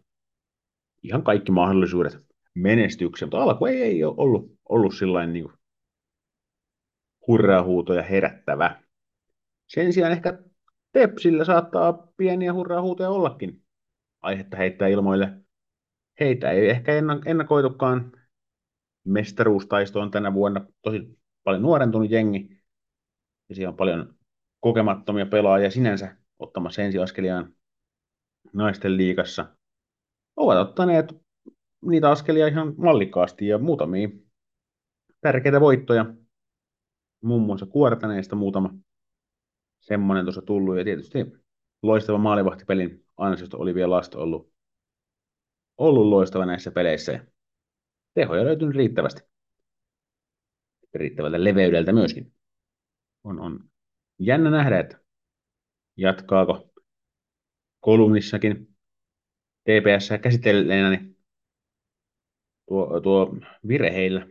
ihan 1.03 1.23
kaikki 1.23 1.51
mahdollisuudet 1.51 2.17
menestykseen, 2.53 3.27
mutta 3.27 3.43
alku 3.43 3.65
ei, 3.65 3.81
ei 3.81 4.03
ole 4.03 4.15
ollut, 4.17 4.59
ollut 4.69 4.95
sillain 4.95 5.33
niin 5.33 5.47
hurraahuutoja 7.27 8.03
herättävä. 8.03 8.83
Sen 9.67 9.93
sijaan 9.93 10.11
ehkä 10.11 10.43
Tepsillä 10.91 11.45
saattaa 11.45 12.07
pieniä 12.17 12.53
hurraahuutoja 12.53 13.09
ollakin 13.09 13.63
aihetta 14.21 14.57
heittää 14.57 14.87
ilmoille. 14.87 15.37
Heitä 16.19 16.51
ei 16.51 16.69
ehkä 16.69 16.91
ennakoitukaan 17.25 18.11
mestaruustaistoon 19.03 20.11
tänä 20.11 20.33
vuonna 20.33 20.65
tosi 20.81 21.19
paljon 21.43 21.61
nuorentunut 21.61 22.11
jengi. 22.11 22.61
Ja 23.49 23.55
siellä 23.55 23.69
on 23.69 23.77
paljon 23.77 24.14
kokemattomia 24.65 25.25
pelaajia 25.25 25.71
sinänsä 25.71 26.15
ottamassa 26.39 26.81
ensiaskeliaan 26.81 27.53
naisten 28.53 28.97
liigassa. 28.97 29.55
Ovat 30.35 30.57
ottaneet 30.57 31.05
niitä 31.81 32.09
askelia 32.09 32.47
ihan 32.47 32.73
mallikkaasti 32.77 33.47
ja 33.47 33.57
muutamia 33.57 34.09
tärkeitä 35.21 35.61
voittoja. 35.61 36.05
Muun 37.21 37.41
muassa 37.41 37.65
Kuortaneesta 37.65 38.35
muutama 38.35 38.73
semmoinen 39.79 40.25
tuossa 40.25 40.41
tullut. 40.41 40.77
Ja 40.77 40.83
tietysti 40.83 41.17
loistava 41.81 42.17
maalivahtipelin 42.17 43.05
ansiosta 43.17 43.57
oli 43.57 43.75
vielä 43.75 43.89
Lasto 43.89 44.21
ollut, 44.21 44.53
ollut 45.77 46.07
loistava 46.07 46.45
näissä 46.45 46.71
peleissä. 46.71 47.11
Ja 47.11 47.25
tehoja 48.13 48.45
löytynyt 48.45 48.75
riittävästi. 48.75 49.21
Riittävältä 50.93 51.43
leveydeltä 51.43 51.93
myöskin. 51.93 52.33
On, 53.23 53.39
on 53.39 53.74
jännä 54.19 54.49
nähdä, 54.49 54.79
että 54.79 54.99
jatkaako 55.97 56.69
kolumnissakin 57.79 58.75
TPS 59.63 60.09
käsitelleenä, 60.21 60.89
niin 60.89 61.17
tuo, 62.67 62.99
tuo 62.99 63.35
vire 63.67 63.93
heillä 63.93 64.27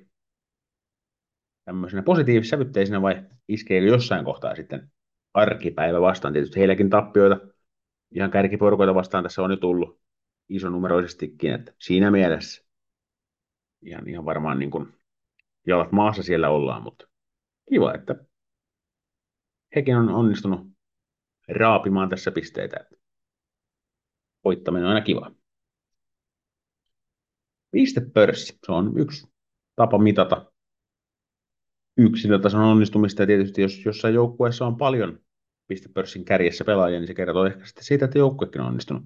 tämmöisenä 1.64 2.02
positiivissävytteisenä 2.02 3.02
vai 3.02 3.22
iskeekö 3.48 3.86
jossain 3.86 4.24
kohtaa 4.24 4.54
sitten 4.54 4.92
arkipäivä 5.34 6.00
vastaan? 6.00 6.32
Tietysti 6.32 6.60
heilläkin 6.60 6.90
tappioita 6.90 7.40
ihan 8.10 8.30
kärkiporukoita 8.30 8.94
vastaan 8.94 9.24
tässä 9.24 9.42
on 9.42 9.50
jo 9.50 9.56
tullut 9.56 10.00
isonumeroisestikin, 10.48 11.54
että 11.54 11.72
siinä 11.78 12.10
mielessä 12.10 12.64
ihan, 13.82 14.08
ihan 14.08 14.24
varmaan 14.24 14.58
niin 14.58 14.70
kuin 14.70 14.94
jalat 15.66 15.92
maassa 15.92 16.22
siellä 16.22 16.50
ollaan, 16.50 16.82
mutta 16.82 17.08
kiva, 17.68 17.94
että 17.94 18.14
hekin 19.74 19.96
on 19.96 20.08
onnistunut 20.08 20.60
raapimaan 21.48 22.08
tässä 22.08 22.30
pisteitä. 22.30 22.76
Voittaminen 24.44 24.84
on 24.84 24.94
aina 24.94 25.04
kiva. 25.04 25.30
Pistepörssi, 27.70 28.58
se 28.66 28.72
on 28.72 28.98
yksi 28.98 29.26
tapa 29.76 29.98
mitata 29.98 30.52
yksilötason 31.96 32.60
onnistumista 32.60 33.22
ja 33.22 33.26
tietysti 33.26 33.62
jos 33.62 33.84
jossain 33.84 34.14
joukkueessa 34.14 34.66
on 34.66 34.76
paljon 34.76 35.20
pistepörssin 35.66 36.24
kärjessä 36.24 36.64
pelaajia, 36.64 36.98
niin 36.98 37.06
se 37.06 37.14
kertoo 37.14 37.46
ehkä 37.46 37.66
sitten 37.66 37.84
siitä, 37.84 38.04
että 38.04 38.18
joukkuekin 38.18 38.60
on 38.60 38.66
onnistunut 38.66 39.02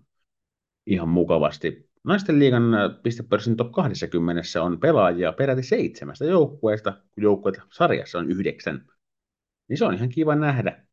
ihan 0.87 1.09
mukavasti. 1.09 1.89
Naisten 2.05 2.39
liigan 2.39 2.75
äh, 2.75 2.91
pistepörssin 3.03 3.57
top 3.57 3.73
20 3.73 4.43
on 4.63 4.81
pelaajia 4.81 5.33
peräti 5.33 5.63
seitsemästä 5.63 6.25
joukkueesta, 6.25 6.93
kun 6.93 7.23
joukkueet 7.23 7.61
sarjassa 7.73 8.19
on 8.19 8.31
yhdeksän. 8.31 8.87
Niin 9.69 9.79
se 9.79 9.85
on 9.85 9.95
ihan 9.95 10.09
kiva 10.09 10.35
nähdä, 10.35 10.87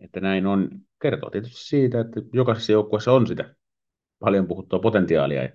että 0.00 0.20
näin 0.20 0.46
on. 0.46 0.70
Kertoo 1.02 1.30
tietysti 1.30 1.64
siitä, 1.64 2.00
että 2.00 2.20
jokaisessa 2.32 2.72
joukkueessa 2.72 3.12
on 3.12 3.26
sitä 3.26 3.54
paljon 4.18 4.48
puhuttua 4.48 4.78
potentiaalia 4.78 5.42
ja 5.42 5.48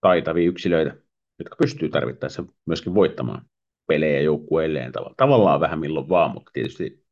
taitavia 0.00 0.48
yksilöitä, 0.48 0.96
jotka 1.38 1.56
pystyy 1.56 1.88
tarvittaessa 1.88 2.44
myöskin 2.66 2.94
voittamaan 2.94 3.46
pelejä 3.86 4.20
joukkueelleen 4.20 4.92
tavallaan 5.16 5.60
vähän 5.60 5.78
milloin 5.78 6.08
vaan, 6.08 6.30
mutta 6.30 6.50
tietysti 6.54 7.04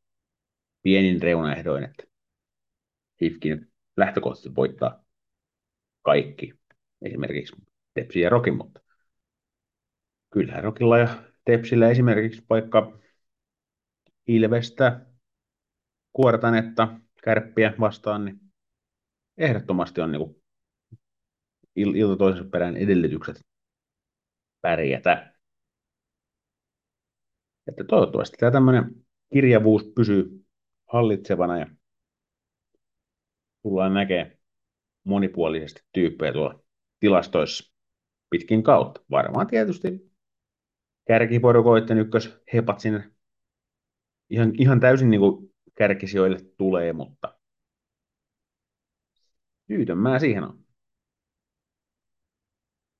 pienin 0.81 1.21
reunaehdoin, 1.21 1.83
että 1.83 2.03
HIFkin 3.21 3.71
lähtökohtaisesti 3.97 4.55
voittaa 4.55 5.05
kaikki, 6.01 6.53
esimerkiksi 7.01 7.55
Tepsi 7.93 8.19
ja 8.19 8.29
Rokin, 8.29 8.57
mutta 8.57 8.79
kyllähän 10.29 10.63
Rokilla 10.63 10.97
ja 10.97 11.07
Tepsillä 11.45 11.89
esimerkiksi 11.89 12.43
vaikka 12.49 12.99
Ilvestä, 14.27 15.05
Kuortanetta, 16.13 16.99
Kärppiä 17.23 17.73
vastaan, 17.79 18.25
niin 18.25 18.39
ehdottomasti 19.37 20.01
on 20.01 20.11
niin 20.11 20.43
il- 21.79 21.95
ilta 21.95 22.17
toisensa 22.17 22.49
perään 22.49 22.77
edellytykset 22.77 23.45
pärjätä. 24.61 25.33
Että 27.67 27.83
toivottavasti 27.83 28.37
tämä 28.37 28.51
tämmöinen 28.51 29.05
kirjavuus 29.33 29.83
pysyy 29.95 30.45
hallitsevana 30.91 31.57
ja 31.57 31.67
tullaan 33.61 33.93
näkemään 33.93 34.37
monipuolisesti 35.03 35.81
tyyppejä 35.93 36.33
tuolla 36.33 36.63
tilastoissa 36.99 37.73
pitkin 38.29 38.63
kautta. 38.63 39.01
Varmaan 39.11 39.47
tietysti 39.47 40.11
kärkiporukoiden 41.07 41.97
ykkös 41.97 42.39
hepat 42.53 42.79
sinne 42.79 43.11
ihan, 44.29 44.51
ihan 44.57 44.79
täysin 44.79 45.09
niin 45.09 45.21
kärkisijoille 45.77 46.37
tulee, 46.57 46.93
mutta 46.93 47.39
syytön 49.67 49.97
mä 49.97 50.19
siihen 50.19 50.43
on. 50.43 50.63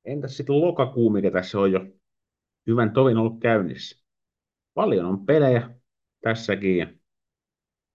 Entäs 0.05 0.37
sitten 0.37 0.61
lokakuu, 0.61 1.09
mikä 1.09 1.31
tässä 1.31 1.59
on 1.59 1.71
jo 1.71 1.79
hyvän 2.67 2.93
tovin 2.93 3.17
ollut 3.17 3.39
käynnissä? 3.41 4.05
Paljon 4.73 5.05
on 5.05 5.25
pelejä 5.25 5.69
tässäkin 6.21 6.77
ja 6.77 6.87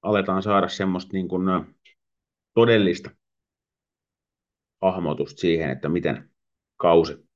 aletaan 0.02 0.42
saada 0.42 0.68
semmoista 0.68 1.12
niin 1.12 1.28
kuin 1.28 1.42
todellista 2.54 3.10
hahmotusta 4.82 5.40
siihen, 5.40 5.70
että 5.70 5.88
miten 5.88 6.30
kausi 6.76 7.28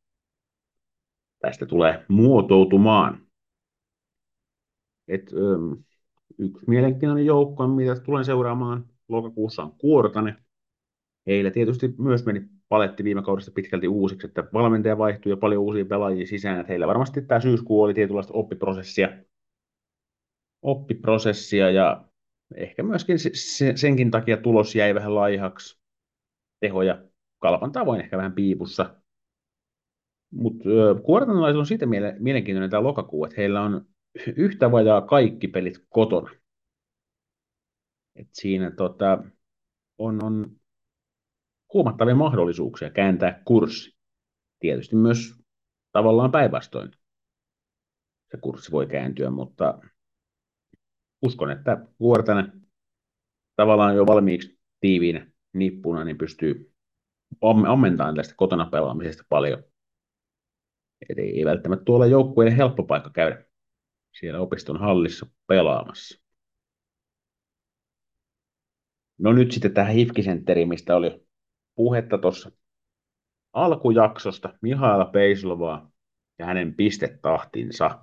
tästä 1.38 1.66
tulee 1.66 2.04
muotoutumaan. 2.08 3.25
Et, 5.08 5.32
ö, 5.32 5.76
yksi 6.38 6.64
mielenkiintoinen 6.66 7.26
joukko, 7.26 7.66
mitä 7.68 8.00
tulen 8.00 8.24
seuraamaan 8.24 8.84
lokakuussa 9.08 9.62
on 9.62 9.72
Kuortane. 9.78 10.36
Heillä 11.26 11.50
tietysti 11.50 11.94
myös 11.98 12.26
meni 12.26 12.42
paletti 12.68 13.04
viime 13.04 13.22
kaudesta 13.22 13.50
pitkälti 13.50 13.88
uusiksi, 13.88 14.26
että 14.26 14.44
valmentaja 14.52 14.98
vaihtui 14.98 15.32
ja 15.32 15.36
paljon 15.36 15.62
uusia 15.62 15.84
pelaajia 15.84 16.26
sisään, 16.26 16.60
että 16.60 16.72
heillä 16.72 16.86
varmasti 16.86 17.22
tämä 17.22 17.40
syyskuu 17.40 17.82
oli 17.82 17.94
tietynlaista 17.94 18.32
oppiprosessia, 18.34 19.08
oppiprosessia 20.62 21.70
ja 21.70 22.04
ehkä 22.54 22.82
myöskin 22.82 23.16
senkin 23.74 24.10
takia 24.10 24.36
tulos 24.36 24.74
jäi 24.74 24.94
vähän 24.94 25.14
laihaksi. 25.14 25.80
Tehoja 26.60 27.02
kalpan 27.38 27.72
tavoin 27.72 28.00
ehkä 28.00 28.16
vähän 28.16 28.32
piipussa. 28.32 28.96
Mutta 30.30 30.68
kuortanalaisilla 31.02 31.62
on 31.62 31.66
siitä 31.66 31.86
mielenkiintoinen 32.18 32.70
tämä 32.70 32.82
lokakuu, 32.82 33.24
että 33.24 33.36
heillä 33.36 33.62
on 33.62 33.86
yhtä 34.36 34.72
vajaa 34.72 35.00
kaikki 35.00 35.48
pelit 35.48 35.86
kotona. 35.88 36.30
Et 38.16 38.28
siinä 38.32 38.70
tota, 38.70 39.24
on, 39.98 40.24
on 40.24 40.56
huomattavia 41.72 42.14
mahdollisuuksia 42.14 42.90
kääntää 42.90 43.42
kurssi. 43.44 43.96
Tietysti 44.60 44.96
myös 44.96 45.34
tavallaan 45.92 46.32
päinvastoin 46.32 46.90
se 48.30 48.36
kurssi 48.40 48.72
voi 48.72 48.86
kääntyä, 48.86 49.30
mutta 49.30 49.78
uskon, 51.22 51.50
että 51.50 51.86
Vuortana 52.00 52.52
tavallaan 53.56 53.96
jo 53.96 54.06
valmiiksi 54.06 54.58
tiiviinä 54.80 55.30
nippuna, 55.52 56.04
niin 56.04 56.18
pystyy 56.18 56.72
ammentamaan 57.68 58.14
tästä 58.14 58.34
kotona 58.36 58.68
pelaamisesta 58.70 59.24
paljon. 59.28 59.64
Eli 61.08 61.22
ei 61.22 61.44
välttämättä 61.44 61.84
tuolla 61.84 62.06
joukkueiden 62.06 62.56
helppo 62.56 62.82
paikka 62.82 63.10
käydä 63.10 63.45
siellä 64.20 64.40
opiston 64.40 64.80
hallissa 64.80 65.26
pelaamassa. 65.46 66.22
No 69.18 69.32
nyt 69.32 69.52
sitten 69.52 69.74
tähän 69.74 69.94
Hifkisenteriin, 69.94 70.68
mistä 70.68 70.96
oli 70.96 71.26
puhetta 71.74 72.18
tuossa 72.18 72.50
alkujaksosta. 73.52 74.58
Mihaila 74.62 75.04
Peislovaa 75.04 75.90
ja 76.38 76.46
hänen 76.46 76.74
pistetahtinsa 76.74 77.98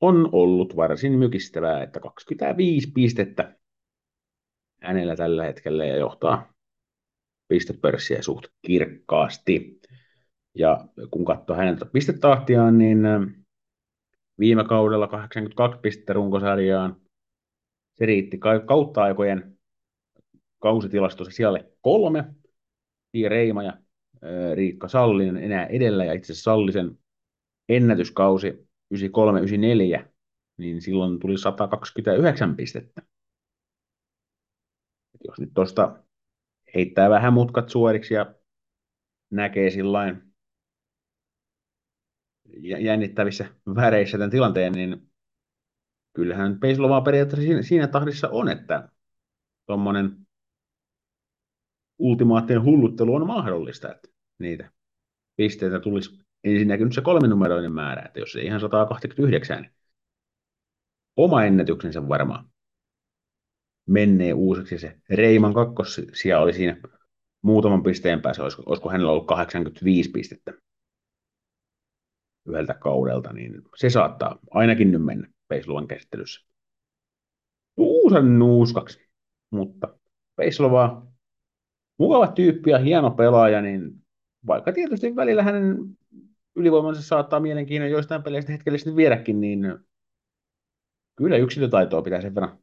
on 0.00 0.28
ollut 0.32 0.76
varsin 0.76 1.12
mykistävää, 1.12 1.82
että 1.82 2.00
25 2.00 2.92
pistettä 2.92 3.56
hänellä 4.82 5.16
tällä 5.16 5.44
hetkellä 5.44 5.84
ja 5.84 5.96
johtaa 5.96 6.52
pistepörssiä 7.48 8.22
suht 8.22 8.44
kirkkaasti. 8.66 9.80
Ja 10.54 10.88
kun 11.10 11.24
katsoo 11.24 11.56
hänen 11.56 11.78
pistetahtiaan, 11.92 12.78
niin 12.78 13.02
viime 14.38 14.64
kaudella 14.64 15.06
82 15.06 15.80
pistettä 15.80 16.12
runkosarjaan. 16.12 17.00
Se 17.94 18.06
riitti 18.06 18.38
kautta 18.66 19.02
aikojen 19.02 19.58
kausitilastossa 20.58 21.32
siellä 21.32 21.58
kolme. 21.80 22.34
Tiia 23.12 23.28
Reima 23.28 23.62
ja 23.62 23.72
Riikka 24.54 24.88
Sallinen 24.88 25.36
enää 25.36 25.66
edellä, 25.66 26.04
ja 26.04 26.12
itse 26.12 26.34
Sallisen 26.34 26.98
ennätyskausi 27.68 28.68
93-94, 28.94 30.08
niin 30.56 30.82
silloin 30.82 31.18
tuli 31.18 31.38
129 31.38 32.56
pistettä. 32.56 33.02
Et 35.14 35.20
jos 35.28 35.40
nyt 35.40 35.50
tuosta 35.54 36.02
heittää 36.74 37.10
vähän 37.10 37.32
mutkat 37.32 37.68
suoriksi 37.68 38.14
ja 38.14 38.34
näkee 39.30 39.70
sillain 39.70 40.31
jännittävissä 42.60 43.46
väreissä 43.74 44.18
tämän 44.18 44.30
tilanteen, 44.30 44.72
niin 44.72 45.10
kyllähän 46.12 46.60
Peislovaa 46.60 47.00
periaatteessa 47.00 47.46
siinä, 47.46 47.62
siinä 47.62 47.86
tahdissa 47.86 48.28
on, 48.28 48.48
että 48.48 48.88
tuommoinen 49.66 50.16
ultimaattinen 51.98 52.64
hulluttelu 52.64 53.14
on 53.14 53.26
mahdollista, 53.26 53.94
että 53.94 54.08
niitä 54.38 54.70
pisteitä 55.36 55.80
tulisi 55.80 56.18
ensinnäkin 56.44 56.84
nyt 56.84 56.94
se 56.94 57.00
kolminumeroinen 57.00 57.72
määrä, 57.72 58.02
että 58.02 58.20
jos 58.20 58.32
se 58.32 58.42
ihan 58.42 58.60
129, 58.60 59.62
niin 59.62 59.72
oma 61.16 61.44
ennätyksensä 61.44 62.08
varmaan 62.08 62.50
menee 63.88 64.32
uusiksi. 64.32 64.78
Se 64.78 64.98
Reiman 65.10 65.54
kakkosia 65.54 66.40
oli 66.40 66.52
siinä 66.52 66.76
muutaman 67.42 67.82
pisteen 67.82 68.22
päässä, 68.22 68.42
olisiko, 68.42 68.62
olisiko 68.66 68.90
hänellä 68.90 69.12
ollut 69.12 69.26
85 69.26 70.10
pistettä 70.10 70.52
yhdeltä 72.46 72.74
kaudelta, 72.74 73.32
niin 73.32 73.62
se 73.76 73.90
saattaa 73.90 74.38
ainakin 74.50 74.92
nyt 74.92 75.04
mennä 75.04 75.28
Peisluvan 75.48 75.88
käsittelyssä. 75.88 76.46
Uusan 77.76 78.38
nuuskaksi, 78.38 79.08
mutta 79.50 79.98
Peislovaa 80.36 81.12
mukava 81.98 82.26
tyyppi 82.26 82.70
ja 82.70 82.78
hieno 82.78 83.10
pelaaja, 83.10 83.62
niin 83.62 84.04
vaikka 84.46 84.72
tietysti 84.72 85.16
välillä 85.16 85.42
hänen 85.42 85.76
ylivoimansa 86.56 87.02
saattaa 87.02 87.40
mielenkiinnon 87.40 87.90
joistain 87.90 88.22
peleistä 88.22 88.52
hetkellisesti 88.52 88.96
viedäkin, 88.96 89.40
niin 89.40 89.78
kyllä 91.16 91.36
yksilötaitoa 91.36 92.02
pitää 92.02 92.20
sen 92.20 92.34
verran 92.34 92.58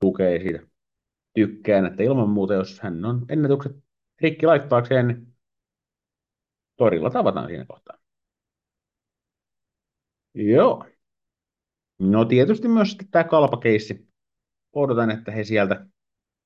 tukea 0.00 0.40
siitä 0.40 0.66
tykkään, 1.34 1.86
että 1.86 2.02
ilman 2.02 2.28
muuta, 2.28 2.54
jos 2.54 2.80
hän 2.80 3.04
on 3.04 3.26
ennätykset 3.28 3.76
rikki 4.20 4.46
laittaakseen, 4.46 5.08
niin 5.08 5.26
torilla 6.76 7.10
tavataan 7.10 7.48
siinä 7.48 7.64
kohtaa. 7.68 7.95
Joo. 10.36 10.84
No 11.98 12.24
tietysti 12.24 12.68
myös 12.68 12.96
tämä 13.10 13.24
kalpakeissi. 13.24 14.08
Odotan, 14.72 15.10
että 15.10 15.32
he 15.32 15.44
sieltä 15.44 15.86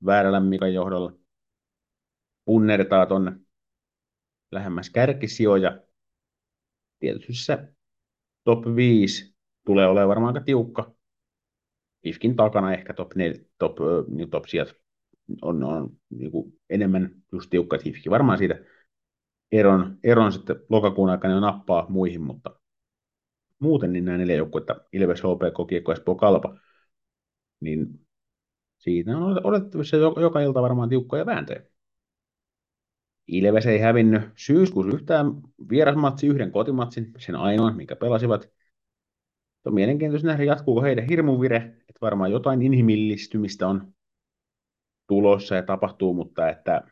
väärällä 0.06 0.40
Mikan 0.40 0.74
johdolla 0.74 1.12
punnertaa 2.44 3.06
tuonne 3.06 3.32
lähemmäs 4.52 4.90
kärkisijoja. 4.90 5.80
Tietysti 6.98 7.34
se 7.34 7.58
top 8.44 8.64
5 8.76 9.34
tulee 9.66 9.86
olemaan 9.86 10.08
varmaan 10.08 10.34
aika 10.34 10.44
tiukka. 10.44 10.94
IFKin 12.04 12.36
takana 12.36 12.72
ehkä 12.72 12.94
top, 12.94 13.14
4, 13.14 13.44
top, 13.58 13.76
niin 14.08 14.30
top 14.30 14.44
sijat 14.46 14.74
on, 15.42 15.64
on 15.64 15.96
niin 16.10 16.30
kuin 16.30 16.60
enemmän 16.70 17.22
just 17.32 17.50
tiukka, 17.50 17.76
että 17.76 17.88
IFK 17.88 18.10
varmaan 18.10 18.38
siitä 18.38 18.54
eron, 19.52 19.98
eron 20.04 20.32
sitten 20.32 20.56
lokakuun 20.68 21.10
aikana 21.10 21.34
jo 21.34 21.40
nappaa 21.40 21.86
muihin, 21.88 22.22
mutta 22.22 22.59
muuten 23.60 23.92
niin 23.92 24.04
nämä 24.04 24.18
neljä 24.18 24.36
joukkuetta, 24.36 24.76
Ilves, 24.92 25.20
HPK, 25.20 25.68
Kiekko, 25.68 25.92
Espoo, 25.92 26.14
Kalpa, 26.14 26.58
niin 27.60 28.06
siitä 28.78 29.16
on 29.16 29.46
odotettavissa 29.46 29.96
joka 29.96 30.40
ilta 30.40 30.62
varmaan 30.62 30.88
tiukkoja 30.88 31.26
vääntöjä. 31.26 31.62
Ilves 33.26 33.66
ei 33.66 33.78
hävinnyt 33.78 34.22
syyskuussa 34.36 34.92
yhtään 34.94 35.26
vierasmatsi, 35.70 36.26
yhden 36.26 36.52
kotimatsin, 36.52 37.12
sen 37.18 37.36
ainoan, 37.36 37.76
mikä 37.76 37.96
pelasivat. 37.96 38.50
On 39.64 39.74
mielenkiintoista 39.74 40.28
nähdä, 40.28 40.44
jatkuuko 40.44 40.82
heidän 40.82 41.06
hirmuvire, 41.06 41.56
että 41.56 42.00
varmaan 42.00 42.32
jotain 42.32 42.62
inhimillistymistä 42.62 43.68
on 43.68 43.92
tulossa 45.08 45.54
ja 45.54 45.62
tapahtuu, 45.62 46.14
mutta 46.14 46.48
että 46.48 46.82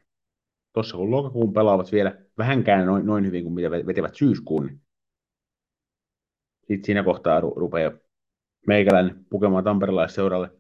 tuossa 0.72 0.96
kun 0.96 1.10
lokakuun 1.10 1.52
pelaavat 1.52 1.92
vielä 1.92 2.18
vähänkään 2.38 2.86
noin, 2.86 3.06
noin 3.06 3.26
hyvin 3.26 3.42
kuin 3.44 3.54
mitä 3.54 3.70
vetivät 3.70 4.14
syyskuun, 4.14 4.66
niin 4.66 4.80
sitten 6.68 6.84
siinä 6.84 7.02
kohtaa 7.02 7.40
ru- 7.40 7.56
rupeaa 7.56 7.92
meikäläinen 8.66 9.24
pukemaan 9.30 9.64
tamperelaisseuralle 9.64 10.50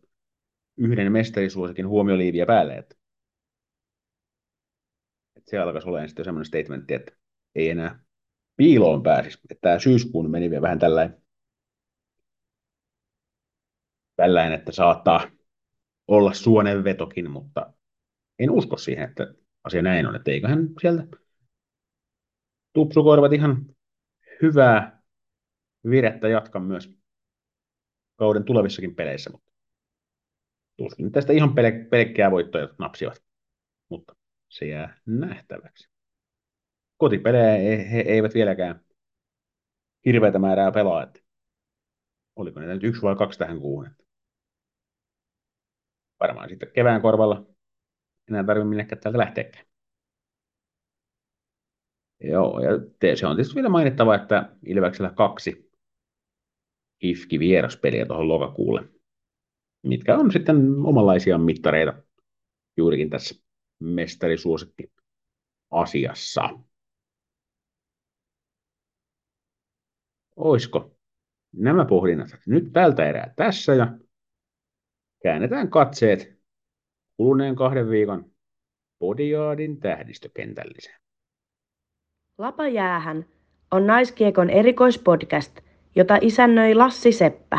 yhden 0.76 1.12
mestarisuosikin 1.12 1.88
huomioliiviä 1.88 2.46
päälle, 2.46 2.76
että 2.76 2.96
se 5.46 5.58
alkaisi 5.58 5.88
olemaan 5.88 6.08
sitten 6.08 6.24
semmoinen 6.24 6.46
statementti, 6.46 6.94
että 6.94 7.12
ei 7.54 7.70
enää 7.70 8.04
piiloon 8.56 9.02
pääsisi. 9.02 9.38
Että 9.50 9.60
tämä 9.60 9.78
syyskuun 9.78 10.30
meni 10.30 10.50
vielä 10.50 10.62
vähän 10.62 10.78
tällainen, 10.78 11.22
tällainen, 14.16 14.58
että 14.58 14.72
saattaa 14.72 15.30
olla 16.08 16.32
suonenvetokin, 16.32 17.30
mutta 17.30 17.72
en 18.38 18.50
usko 18.50 18.76
siihen, 18.76 19.08
että 19.08 19.34
asia 19.64 19.82
näin 19.82 20.06
on, 20.06 20.16
että 20.16 20.30
eiköhän 20.30 20.68
sieltä 20.80 21.06
tupsukorvat 22.72 23.32
ihan 23.32 23.66
hyvää 24.42 24.97
virettä 25.90 26.28
jatka 26.28 26.60
myös 26.60 26.98
kauden 28.16 28.44
tulevissakin 28.44 28.94
peleissä, 28.94 29.30
mutta 29.30 29.52
tuskin 30.76 31.12
tästä 31.12 31.32
ihan 31.32 31.54
pelkkää 31.90 32.30
voittoja 32.30 32.68
napsivat, 32.78 33.24
mutta 33.88 34.16
se 34.48 34.66
jää 34.66 35.00
nähtäväksi. 35.06 35.90
Kotipelejä 36.96 37.82
he, 37.82 38.00
eivät 38.00 38.34
vieläkään 38.34 38.84
hirveätä 40.04 40.38
määrää 40.38 40.72
pelaa, 40.72 41.02
että 41.02 41.20
oliko 42.36 42.60
ne 42.60 42.66
nyt 42.66 42.84
yksi 42.84 43.02
vai 43.02 43.16
kaksi 43.16 43.38
tähän 43.38 43.60
kuuhun. 43.60 43.96
Varmaan 46.20 46.48
sitten 46.48 46.72
kevään 46.72 47.02
korvalla 47.02 47.46
enää 48.28 48.44
tarvitse 48.44 48.68
minnekään 48.68 49.00
täältä 49.00 49.18
lähteäkään. 49.18 49.66
Joo, 52.20 52.60
ja 52.60 53.16
se 53.16 53.26
on 53.26 53.36
tietysti 53.36 53.54
vielä 53.54 53.68
mainittava, 53.68 54.14
että 54.14 54.56
Ilveksellä 54.66 55.10
kaksi 55.10 55.67
IFKI 57.00 57.38
vieraspeliä 57.38 58.06
tuohon 58.06 58.28
lokakuulle, 58.28 58.88
mitkä 59.82 60.16
on 60.16 60.32
sitten 60.32 60.56
omanlaisia 60.84 61.38
mittareita 61.38 62.02
juurikin 62.76 63.10
tässä 63.10 63.44
mestarisuosikki 63.80 64.92
asiassa. 65.70 66.50
Oisko 70.36 70.98
nämä 71.52 71.84
pohdinnat 71.84 72.28
nyt 72.46 72.72
tältä 72.72 73.08
erää 73.08 73.32
tässä 73.36 73.74
ja 73.74 73.98
käännetään 75.22 75.70
katseet 75.70 76.38
kuluneen 77.16 77.56
kahden 77.56 77.90
viikon 77.90 78.30
Podiaadin 78.98 79.80
tähdistökentälliseen. 79.80 81.00
Lapajäähän 82.38 83.26
on 83.70 83.86
naiskiekon 83.86 84.50
erikoispodcast, 84.50 85.60
jota 85.98 86.18
isännöi 86.20 86.74
Lassi 86.74 87.12
Seppä. 87.12 87.58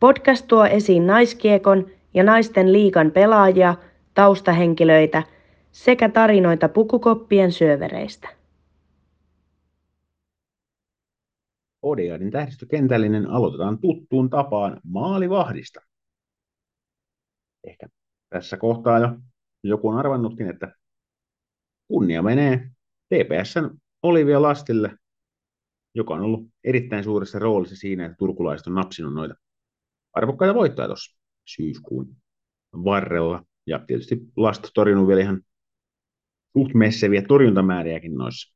Podcast 0.00 0.48
tuo 0.48 0.64
esiin 0.64 1.06
naiskiekon 1.06 1.90
ja 2.14 2.24
naisten 2.24 2.72
liikan 2.72 3.10
pelaajia– 3.10 3.74
taustahenkilöitä 4.14 5.22
sekä 5.70 6.08
tarinoita 6.08 6.68
pukukoppien 6.68 7.52
syövereistä. 7.52 8.28
Odiadin 11.82 12.30
tähdistökentällinen 12.30 13.26
aloitetaan 13.26 13.78
tuttuun 13.78 14.30
tapaan 14.30 14.80
maalivahdista. 14.84 15.80
Ehkä 17.64 17.86
tässä 18.28 18.56
kohtaa 18.56 18.98
jo 18.98 19.16
joku 19.64 19.88
on 19.88 19.98
arvannutkin, 19.98 20.48
että 20.48 20.74
kunnia 21.88 22.22
menee 22.22 22.70
TPSn 23.08 23.70
Olivia 24.02 24.42
Lastille, 24.42 24.98
joka 25.94 26.14
on 26.14 26.20
ollut 26.20 26.48
erittäin 26.64 27.04
suuressa 27.04 27.38
roolissa 27.38 27.76
siinä, 27.76 28.06
että 28.06 28.16
turkulaiset 28.18 28.66
on 28.66 28.74
napsinut 28.74 29.14
noita 29.14 29.34
arvokkaita 30.12 30.54
voittoja 30.54 30.88
tuossa 30.88 31.18
syyskuun 31.44 32.16
varrella 32.72 33.44
Ja 33.66 33.78
tietysti 33.86 34.20
Last 34.36 34.70
torjunut 34.74 35.08
vielä 35.08 35.20
ihan 35.20 35.42
suht 36.52 36.74
messeviä 36.74 37.22
torjuntamääriäkin 37.22 38.14
noissa 38.14 38.54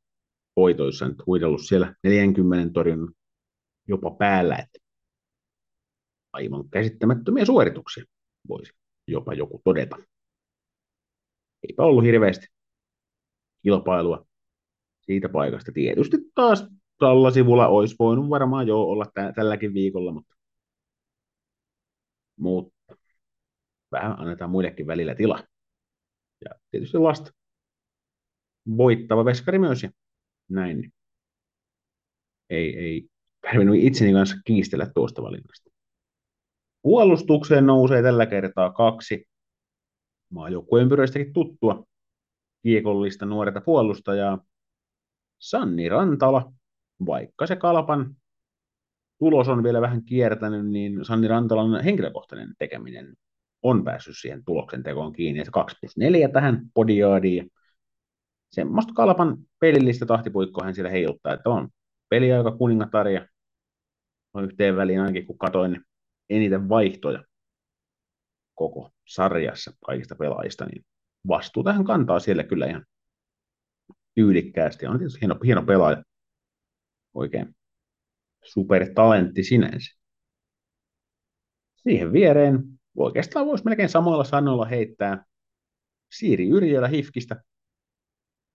hoitoissa, 0.55 1.07
nyt 1.07 1.25
huidellut 1.25 1.61
siellä 1.65 1.95
40 2.03 2.73
torjunnan 2.73 3.13
jopa 3.87 4.11
päällä, 4.11 4.55
että 4.55 4.79
aivan 6.33 6.69
käsittämättömiä 6.69 7.45
suorituksia 7.45 8.03
voisi 8.47 8.73
jopa 9.07 9.33
joku 9.33 9.61
todeta. 9.63 9.97
Eipä 11.69 11.83
ollut 11.83 12.03
hirveästi 12.03 12.47
kilpailua 13.63 14.27
siitä 15.01 15.29
paikasta. 15.29 15.71
Tietysti 15.71 16.17
taas 16.35 16.67
tällä 16.99 17.31
sivulla 17.31 17.67
olisi 17.67 17.95
voinut 17.99 18.29
varmaan 18.29 18.67
jo 18.67 18.81
olla 18.81 19.05
tä- 19.13 19.33
tälläkin 19.35 19.73
viikolla, 19.73 20.11
mutta, 20.11 20.35
mutta 22.39 22.95
vähän 23.91 24.19
annetaan 24.19 24.49
muillekin 24.49 24.87
välillä 24.87 25.15
tila. 25.15 25.43
Ja 26.45 26.51
tietysti 26.71 26.97
lasta 26.97 27.31
voittava 28.77 29.25
veskari 29.25 29.59
myös 29.59 29.83
ja 29.83 29.89
näin. 30.49 30.93
Ei, 32.49 32.77
ei 32.77 33.09
tarvinnut 33.41 33.75
itseni 33.79 34.13
kanssa 34.13 34.37
kiistellä 34.45 34.87
tuosta 34.95 35.21
valinnasta. 35.21 35.69
Puolustukseen 36.81 37.65
nousee 37.65 38.01
tällä 38.01 38.25
kertaa 38.25 38.71
kaksi 38.71 39.25
maajoukkueen 40.29 40.89
pyristäkin 40.89 41.33
tuttua 41.33 41.83
kiekollista 42.63 43.25
nuorta 43.25 43.61
puolustajaa. 43.61 44.45
Sanni 45.39 45.89
Rantala, 45.89 46.53
vaikka 47.05 47.47
se 47.47 47.55
kalpan 47.55 48.15
tulos 49.19 49.47
on 49.47 49.63
vielä 49.63 49.81
vähän 49.81 50.03
kiertänyt, 50.03 50.67
niin 50.67 51.05
Sanni 51.05 51.27
Rantalan 51.27 51.83
henkilökohtainen 51.83 52.53
tekeminen 52.57 53.13
on 53.63 53.83
päässyt 53.83 54.17
siihen 54.17 54.43
tuloksen 54.45 54.83
tekoon 54.83 55.13
kiinni. 55.13 55.39
Että 55.39 55.51
2 55.51 55.77
plus 55.81 55.97
4 55.97 56.29
tähän 56.29 56.61
podiaadiin. 56.73 57.51
Semmoista 58.51 58.93
kalpan 58.93 59.37
pelillistä 59.59 60.05
tahtipuikkoa 60.05 60.65
hän 60.65 60.75
siellä 60.75 60.91
heiluttaa, 60.91 61.33
että 61.33 61.49
on 61.49 61.69
peliaika 62.09 62.51
kuningatar 62.51 63.07
ja 63.07 63.27
on 64.33 64.43
yhteen 64.43 64.75
väliin 64.75 64.99
ainakin 64.99 65.25
kun 65.25 65.37
katoin 65.37 65.81
eniten 66.29 66.69
vaihtoja 66.69 67.23
koko 68.55 68.91
sarjassa 69.07 69.71
kaikista 69.85 70.15
pelaajista, 70.15 70.65
niin 70.65 70.85
vastuu 71.27 71.63
tähän 71.63 71.85
kantaa 71.85 72.19
siellä 72.19 72.43
kyllä 72.43 72.65
ihan 72.65 72.85
tyylikkäästi. 74.15 74.87
On 74.87 74.97
tietysti 74.97 75.21
hieno, 75.21 75.35
hieno 75.45 75.63
pelaaja. 75.63 76.03
Oikein 77.17 77.55
supertalentti 78.43 79.43
sinänsä. 79.43 79.97
Siihen 81.75 82.13
viereen 82.13 82.63
oikeastaan 82.97 83.45
voisi 83.45 83.63
melkein 83.63 83.89
samoilla 83.89 84.23
sanoilla 84.23 84.65
heittää 84.65 85.25
Siiri 86.11 86.49
Yrjölä 86.49 86.87
Hifkistä. 86.87 87.43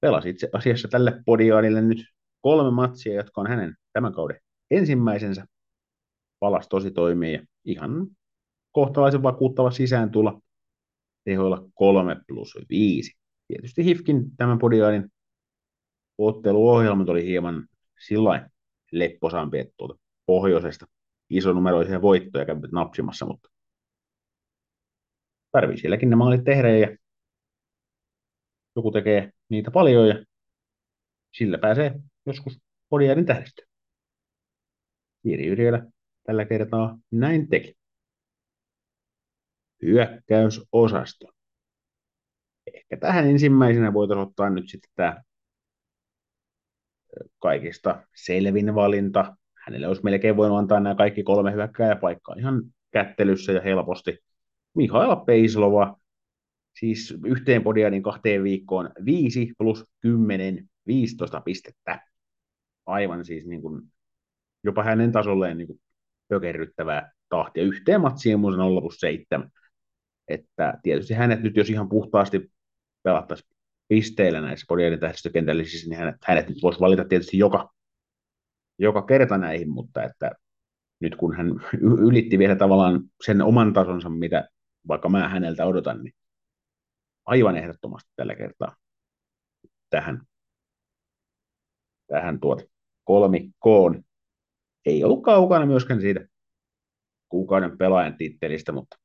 Pelasi 0.01 0.29
itse 0.29 0.49
asiassa 0.53 0.89
tälle 0.89 1.23
podiaanille 1.27 1.83
nyt 1.83 2.05
kolme 2.41 2.71
matsia, 2.71 3.15
jotka 3.15 3.41
on 3.41 3.47
hänen 3.47 3.77
tämän 3.93 4.13
kauden 4.13 4.41
ensimmäisensä. 4.71 5.47
Palas 6.41 6.69
tosi 6.69 6.91
toimii 6.91 7.33
ja 7.33 7.43
ihan 7.65 8.07
kohtalaisen 8.73 9.23
vakuuttava 9.23 9.71
sisään 9.71 10.11
tulla 10.11 10.41
tehoilla 11.25 11.69
3 11.75 12.17
plus 12.27 12.59
5. 12.69 13.13
Tietysti 13.49 13.85
Hifkin 13.85 14.37
tämän 14.37 14.59
podiaanin 14.59 15.13
otteluohjelmat 16.19 17.09
oli 17.09 17.27
hieman 17.27 17.69
sillä 18.07 18.51
lepposampi, 18.93 19.59
että 19.59 19.75
tuolta 19.77 19.99
pohjoisesta 20.27 20.87
isonumeroisia 21.31 22.03
voittoja 22.03 22.45
kävivät 22.45 22.73
napsimassa, 22.73 23.27
mutta 23.27 23.49
tarvii 25.53 25.79
sielläkin 25.79 26.11
ne 26.11 26.17
maalit 26.17 26.45
tehdä 26.45 26.69
ja 26.69 26.97
joku 28.77 28.91
tekee 28.91 29.33
niitä 29.49 29.71
paljon 29.71 30.09
ja 30.09 30.25
sillä 31.37 31.59
pääsee 31.59 32.01
joskus 32.27 32.59
podiaanin 32.89 33.27
tähdistöön. 33.27 33.69
Jiri 35.25 35.47
Yrjölä 35.47 35.87
tällä 36.27 36.45
kertaa 36.45 36.99
näin 37.11 37.49
teki. 37.49 37.75
Hyökkäysosasto. 39.83 41.27
Ehkä 42.75 42.97
tähän 42.97 43.27
ensimmäisenä 43.31 43.93
voitaisiin 43.93 44.29
ottaa 44.29 44.51
nyt 44.51 44.69
sitten 44.69 44.91
tämä 44.95 45.23
kaikista 47.39 48.03
selvin 48.17 48.75
valinta. 48.75 49.37
Hänelle 49.67 49.89
olisi 49.89 50.05
melkein 50.05 50.37
voinut 50.37 50.59
antaa 50.59 50.81
nämä 50.81 50.95
kaikki 50.95 51.23
kolme 51.23 51.53
hyökkääjäpaikkaa 51.53 52.35
ihan 52.39 52.63
kättelyssä 52.91 53.53
ja 53.53 53.61
helposti. 53.61 54.19
Mihaila 54.75 55.17
Peislova, 55.17 56.01
siis 56.79 57.19
yhteen 57.27 57.63
podianin 57.63 58.03
kahteen 58.03 58.43
viikkoon 58.43 58.91
5 59.05 59.53
plus 59.59 59.85
10, 60.01 60.69
15 60.87 61.41
pistettä. 61.41 62.01
Aivan 62.87 63.25
siis 63.25 63.47
niin 63.47 63.63
kuin, 63.63 63.83
jopa 64.65 64.83
hänen 64.83 65.13
tasolleen 65.13 65.59
niin 65.59 65.67
kuin 65.67 65.81
pökerryttävää 66.29 67.13
tahtia. 67.29 67.63
Yhteen 67.63 68.01
matsiin 68.01 68.41
mun 68.41 68.57
0 68.57 68.81
plus 68.81 69.01
7. 69.01 69.51
Että 70.29 70.79
tietysti 70.83 71.15
hänet 71.15 71.43
nyt, 71.43 71.57
jos 71.57 71.71
ihan 71.71 71.89
puhtaasti 71.89 72.53
pelattaisiin 73.03 73.52
pisteillä 73.89 74.41
näissä 74.41 74.67
podiaiden 74.69 75.01
tähdistökentällisissä, 75.01 75.89
niin 75.89 75.99
hänet, 75.99 76.17
hänet 76.25 76.49
nyt 76.49 76.63
voisi 76.63 76.81
valita 76.81 77.05
tietysti 77.05 77.39
joka, 77.39 77.71
joka 78.79 79.03
kerta 79.03 79.39
näihin, 79.39 79.71
mutta 79.71 80.03
että 80.03 80.31
nyt 81.01 81.17
kun 81.17 81.37
hän 81.37 81.47
ylitti 81.83 82.39
vielä 82.39 82.57
tavallaan 82.57 83.01
sen 83.25 83.43
oman 83.43 83.73
tasonsa, 83.73 84.09
mitä 84.09 84.49
vaikka 84.89 85.09
mä 85.09 85.29
häneltä 85.29 85.67
odotan, 85.67 86.03
niin 86.03 86.15
aivan 87.25 87.57
ehdottomasti 87.57 88.11
tällä 88.17 88.35
kertaa 88.35 88.77
tähän, 89.91 90.21
tähän 92.07 92.41
tuot 92.41 92.63
kolmikkoon. 93.05 94.03
Ei 94.87 95.05
ollut 95.05 95.23
kaukana 95.23 95.67
myöskään 95.67 96.01
siitä 96.01 96.27
kuukauden 97.29 97.79
pelaajan 97.79 98.17
tittelistä, 98.17 98.73
mutta 98.73 98.97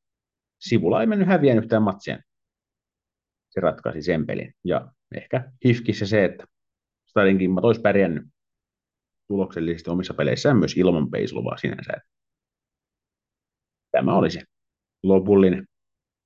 sivulla 0.60 1.02
ei 1.02 1.08
mennyt 1.08 1.28
häviän 1.28 1.58
yhtään 1.58 1.84
matsia. 1.84 2.20
Se 3.50 3.60
ratkaisi 3.60 4.02
sen 4.02 4.26
pelin. 4.26 4.54
Ja 4.64 4.92
ehkä 5.16 5.52
Hifkissä 5.66 6.06
se, 6.06 6.26
että 6.26 6.46
Stadin 7.06 7.38
Kimmat 7.38 7.64
olisi 7.64 7.82
pärjännyt 7.82 8.24
tuloksellisesti 9.28 9.90
omissa 9.90 10.14
peleissään 10.14 10.58
myös 10.58 10.78
ilman 10.78 11.10
peisluvaa 11.10 11.58
sinänsä. 11.58 11.92
Tämä 13.92 14.16
oli 14.16 14.30
se 14.30 14.42
lopullinen 15.04 15.68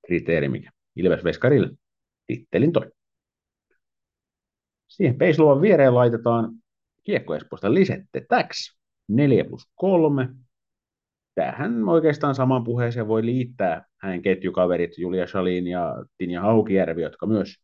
kriteeri, 0.05 0.49
mikä 0.49 0.71
Ilves 0.95 1.23
Veskarille 1.23 1.69
tittelin 2.27 2.71
toi. 2.71 2.91
Siihen 4.87 5.17
peisluvan 5.17 5.61
viereen 5.61 5.95
laitetaan 5.95 6.51
Kiekko 7.03 7.35
Espoosta 7.35 7.73
Lisette 7.73 8.25
Tax 8.29 8.75
4 9.07 9.45
plus 9.45 9.69
3. 9.75 10.29
Tähän 11.35 11.89
oikeastaan 11.89 12.35
saman 12.35 12.63
puheeseen 12.63 13.07
voi 13.07 13.25
liittää 13.25 13.85
hänen 14.01 14.21
ketjukaverit 14.21 14.97
Julia 14.97 15.27
Shalin 15.27 15.67
ja 15.67 16.05
Tinja 16.17 16.41
Haukijärvi, 16.41 17.01
jotka 17.01 17.25
myös 17.25 17.55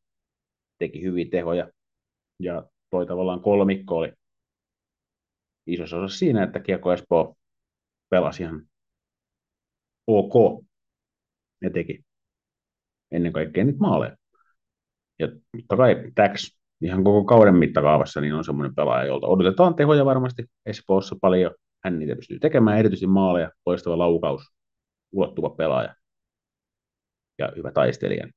teki 0.79 1.01
hyviä 1.01 1.25
tehoja. 1.31 1.69
Ja 2.39 2.63
toi 2.89 3.05
tavallaan 3.05 3.41
kolmikko 3.41 3.97
oli 3.97 4.13
isossa 5.67 5.97
osassa 5.97 6.17
siinä, 6.17 6.43
että 6.43 6.59
Kiekko 6.59 6.93
Espoo 6.93 7.35
pelasi 8.09 8.43
ihan 8.43 8.61
ok 10.07 10.63
ja 11.61 11.69
teki 11.69 12.03
ennen 13.11 13.33
kaikkea 13.33 13.63
niitä 13.63 13.79
maaleja. 13.79 14.15
Ja 15.19 15.27
totta 15.27 15.77
kai 15.77 16.11
Tax 16.15 16.57
ihan 16.81 17.03
koko 17.03 17.23
kauden 17.23 17.55
mittakaavassa 17.55 18.21
niin 18.21 18.33
on 18.33 18.43
semmoinen 18.43 18.75
pelaaja, 18.75 19.05
jolta 19.07 19.27
odotetaan 19.27 19.75
tehoja 19.75 20.05
varmasti 20.05 20.45
Espoossa 20.65 21.15
paljon. 21.21 21.51
Hän 21.83 21.99
niitä 21.99 22.15
pystyy 22.15 22.39
tekemään, 22.39 22.79
erityisesti 22.79 23.07
maaleja, 23.07 23.51
loistava 23.65 23.97
laukaus, 23.97 24.41
ulottuva 25.11 25.49
pelaaja 25.49 25.95
ja 27.37 27.51
hyvä 27.55 27.71
taistelija. 27.71 28.27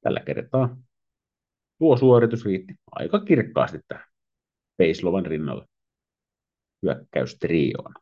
Tällä 0.00 0.20
kertaa 0.20 0.76
tuo 1.78 1.96
suoritus 1.96 2.44
riitti 2.44 2.74
aika 2.90 3.20
kirkkaasti 3.20 3.78
tähän 3.88 4.06
Peislovan 4.76 5.26
rinnalle 5.26 5.66
hyökkäystrioon. 6.82 7.94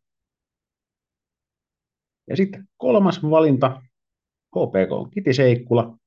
Ja 2.28 2.36
sitten 2.36 2.68
kolmas 2.76 3.22
valinta, 3.22 3.82
HPK 4.56 4.92
on 4.92 5.10
Kiti 5.10 5.34
Seikkula. 5.34 5.98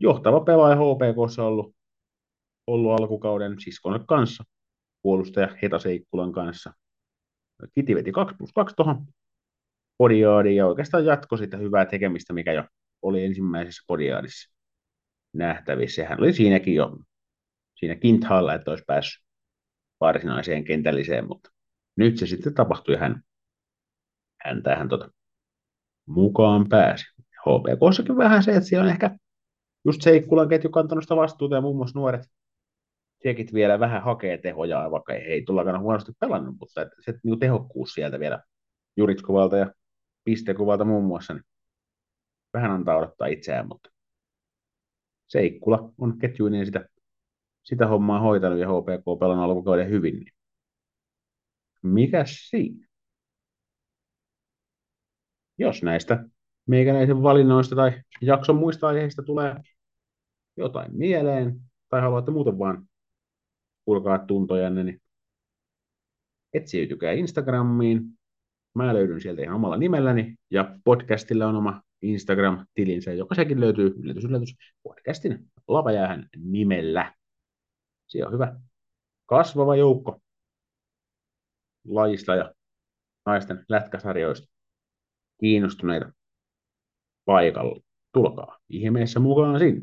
Johtava 0.00 0.40
pelaaja 0.40 0.76
HPK 0.76 1.18
on 1.38 1.44
ollut, 1.44 1.76
ollut 2.66 3.00
alkukauden 3.00 3.60
siskonsa 3.60 4.04
kanssa, 4.08 4.44
puolustaja 5.04 5.56
Heta 5.62 5.78
Seikkulan 5.78 6.32
kanssa. 6.32 6.72
Kiti 7.74 7.94
veti 7.94 8.12
2 8.12 8.34
plus 8.38 8.52
2 8.54 8.76
tuohon 8.76 9.06
podiaadiin 9.98 10.56
ja 10.56 10.66
oikeastaan 10.66 11.04
jatkoi 11.04 11.38
sitä 11.38 11.56
hyvää 11.56 11.86
tekemistä, 11.86 12.32
mikä 12.32 12.52
jo 12.52 12.64
oli 13.02 13.24
ensimmäisessä 13.24 13.84
podiaadissa 13.86 14.54
nähtävissä. 15.32 16.08
Hän 16.08 16.20
oli 16.20 16.32
siinäkin 16.32 16.74
jo 16.74 16.96
siinä 17.76 17.94
kinthaalla, 17.94 18.54
että 18.54 18.70
olisi 18.70 18.84
päässyt 18.86 19.24
varsinaiseen 20.00 20.64
kentälliseen, 20.64 21.28
mutta 21.28 21.50
nyt 21.96 22.18
se 22.18 22.26
sitten 22.26 22.54
tapahtui 22.54 22.96
hän, 22.96 23.22
hän 24.44 24.62
tähän 24.62 24.88
tota, 24.88 25.08
mukaan 26.06 26.68
pääsi. 26.68 27.04
HPKssakin 27.20 28.16
vähän 28.16 28.42
se, 28.42 28.50
että 28.50 28.68
siellä 28.68 28.84
on 28.84 28.90
ehkä 28.90 29.18
just 29.84 30.02
Seikkulan 30.02 30.48
ketju 30.48 30.70
kantanut 30.70 31.04
sitä 31.04 31.16
vastuuta 31.16 31.54
ja 31.54 31.60
muun 31.60 31.76
muassa 31.76 31.98
nuoret 31.98 32.22
tsekit 33.24 33.54
vielä 33.54 33.80
vähän 33.80 34.02
hakee 34.02 34.38
tehoja, 34.38 34.90
vaikka 34.90 35.14
ei, 35.14 35.22
ei 35.22 35.42
tullakaan 35.42 35.80
huonosti 35.80 36.12
pelannut, 36.20 36.56
mutta 36.60 36.86
se 37.00 37.14
niin 37.24 37.38
tehokkuus 37.38 37.94
sieltä 37.94 38.20
vielä 38.20 38.42
Juritskovalta 38.96 39.56
ja 39.56 39.72
Pistekuvalta 40.24 40.84
muun 40.84 41.04
muassa, 41.04 41.34
niin 41.34 41.44
vähän 42.52 42.70
antaa 42.70 42.96
odottaa 42.96 43.26
itseään, 43.26 43.68
mutta 43.68 43.90
Seikkula 45.26 45.92
on 45.98 46.18
ketjuinen 46.18 46.66
sitä, 46.66 46.88
sitä 47.62 47.86
hommaa 47.86 48.20
hoitanut 48.20 48.58
ja 48.58 48.68
HPK 48.68 49.20
pelannut 49.20 49.44
alkukauden 49.44 49.90
hyvin, 49.90 50.14
niin 50.14 50.32
mikäs 51.82 52.48
siinä? 52.50 52.86
Jos 55.58 55.82
näistä 55.82 56.24
meikäläisen 56.66 57.22
valinnoista 57.22 57.76
tai 57.76 58.02
jakson 58.20 58.56
muista 58.56 58.88
aiheista 58.88 59.22
tulee 59.22 59.56
jotain 60.56 60.96
mieleen, 60.96 61.60
tai 61.88 62.00
haluatte 62.00 62.30
muuten 62.30 62.58
vaan 62.58 62.88
purkaa 63.84 64.18
tuntojanne, 64.18 64.84
niin 64.84 65.02
etsiytykää 66.54 67.12
Instagramiin. 67.12 68.02
Mä 68.74 68.94
löydyn 68.94 69.20
sieltä 69.20 69.42
ihan 69.42 69.56
omalla 69.56 69.76
nimelläni, 69.76 70.34
ja 70.50 70.78
podcastilla 70.84 71.46
on 71.46 71.56
oma 71.56 71.82
Instagram-tilinsä, 72.02 73.12
joka 73.12 73.34
sekin 73.34 73.60
löytyy, 73.60 73.86
yllätys, 73.86 74.24
yllätys, 74.24 74.54
podcastin 74.82 75.50
Lavajäähän 75.68 76.28
nimellä. 76.36 77.14
Siellä 78.06 78.28
on 78.28 78.34
hyvä 78.34 78.60
kasvava 79.26 79.76
joukko 79.76 80.20
lajista 81.88 82.34
ja 82.34 82.54
naisten 83.26 83.64
lätkäsarjoista 83.68 84.48
kiinnostuneita 85.40 86.12
paikalla. 87.24 87.80
Tulkaa 88.12 88.58
ihmeessä 88.68 89.20
mukaan 89.20 89.58
sinne. 89.58 89.82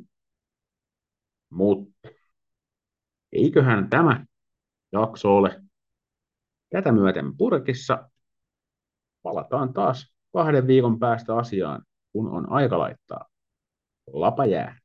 Mutta 1.49 2.09
eiköhän 3.33 3.89
tämä 3.89 4.25
jakso 4.91 5.35
ole 5.35 5.61
tätä 6.69 6.91
myöten 6.91 7.37
purkissa. 7.37 8.09
Palataan 9.23 9.73
taas 9.73 10.13
kahden 10.33 10.67
viikon 10.67 10.99
päästä 10.99 11.35
asiaan, 11.35 11.83
kun 12.11 12.29
on 12.29 12.51
aika 12.51 12.79
laittaa 12.79 13.25
lapa 14.13 14.45
jää. 14.45 14.80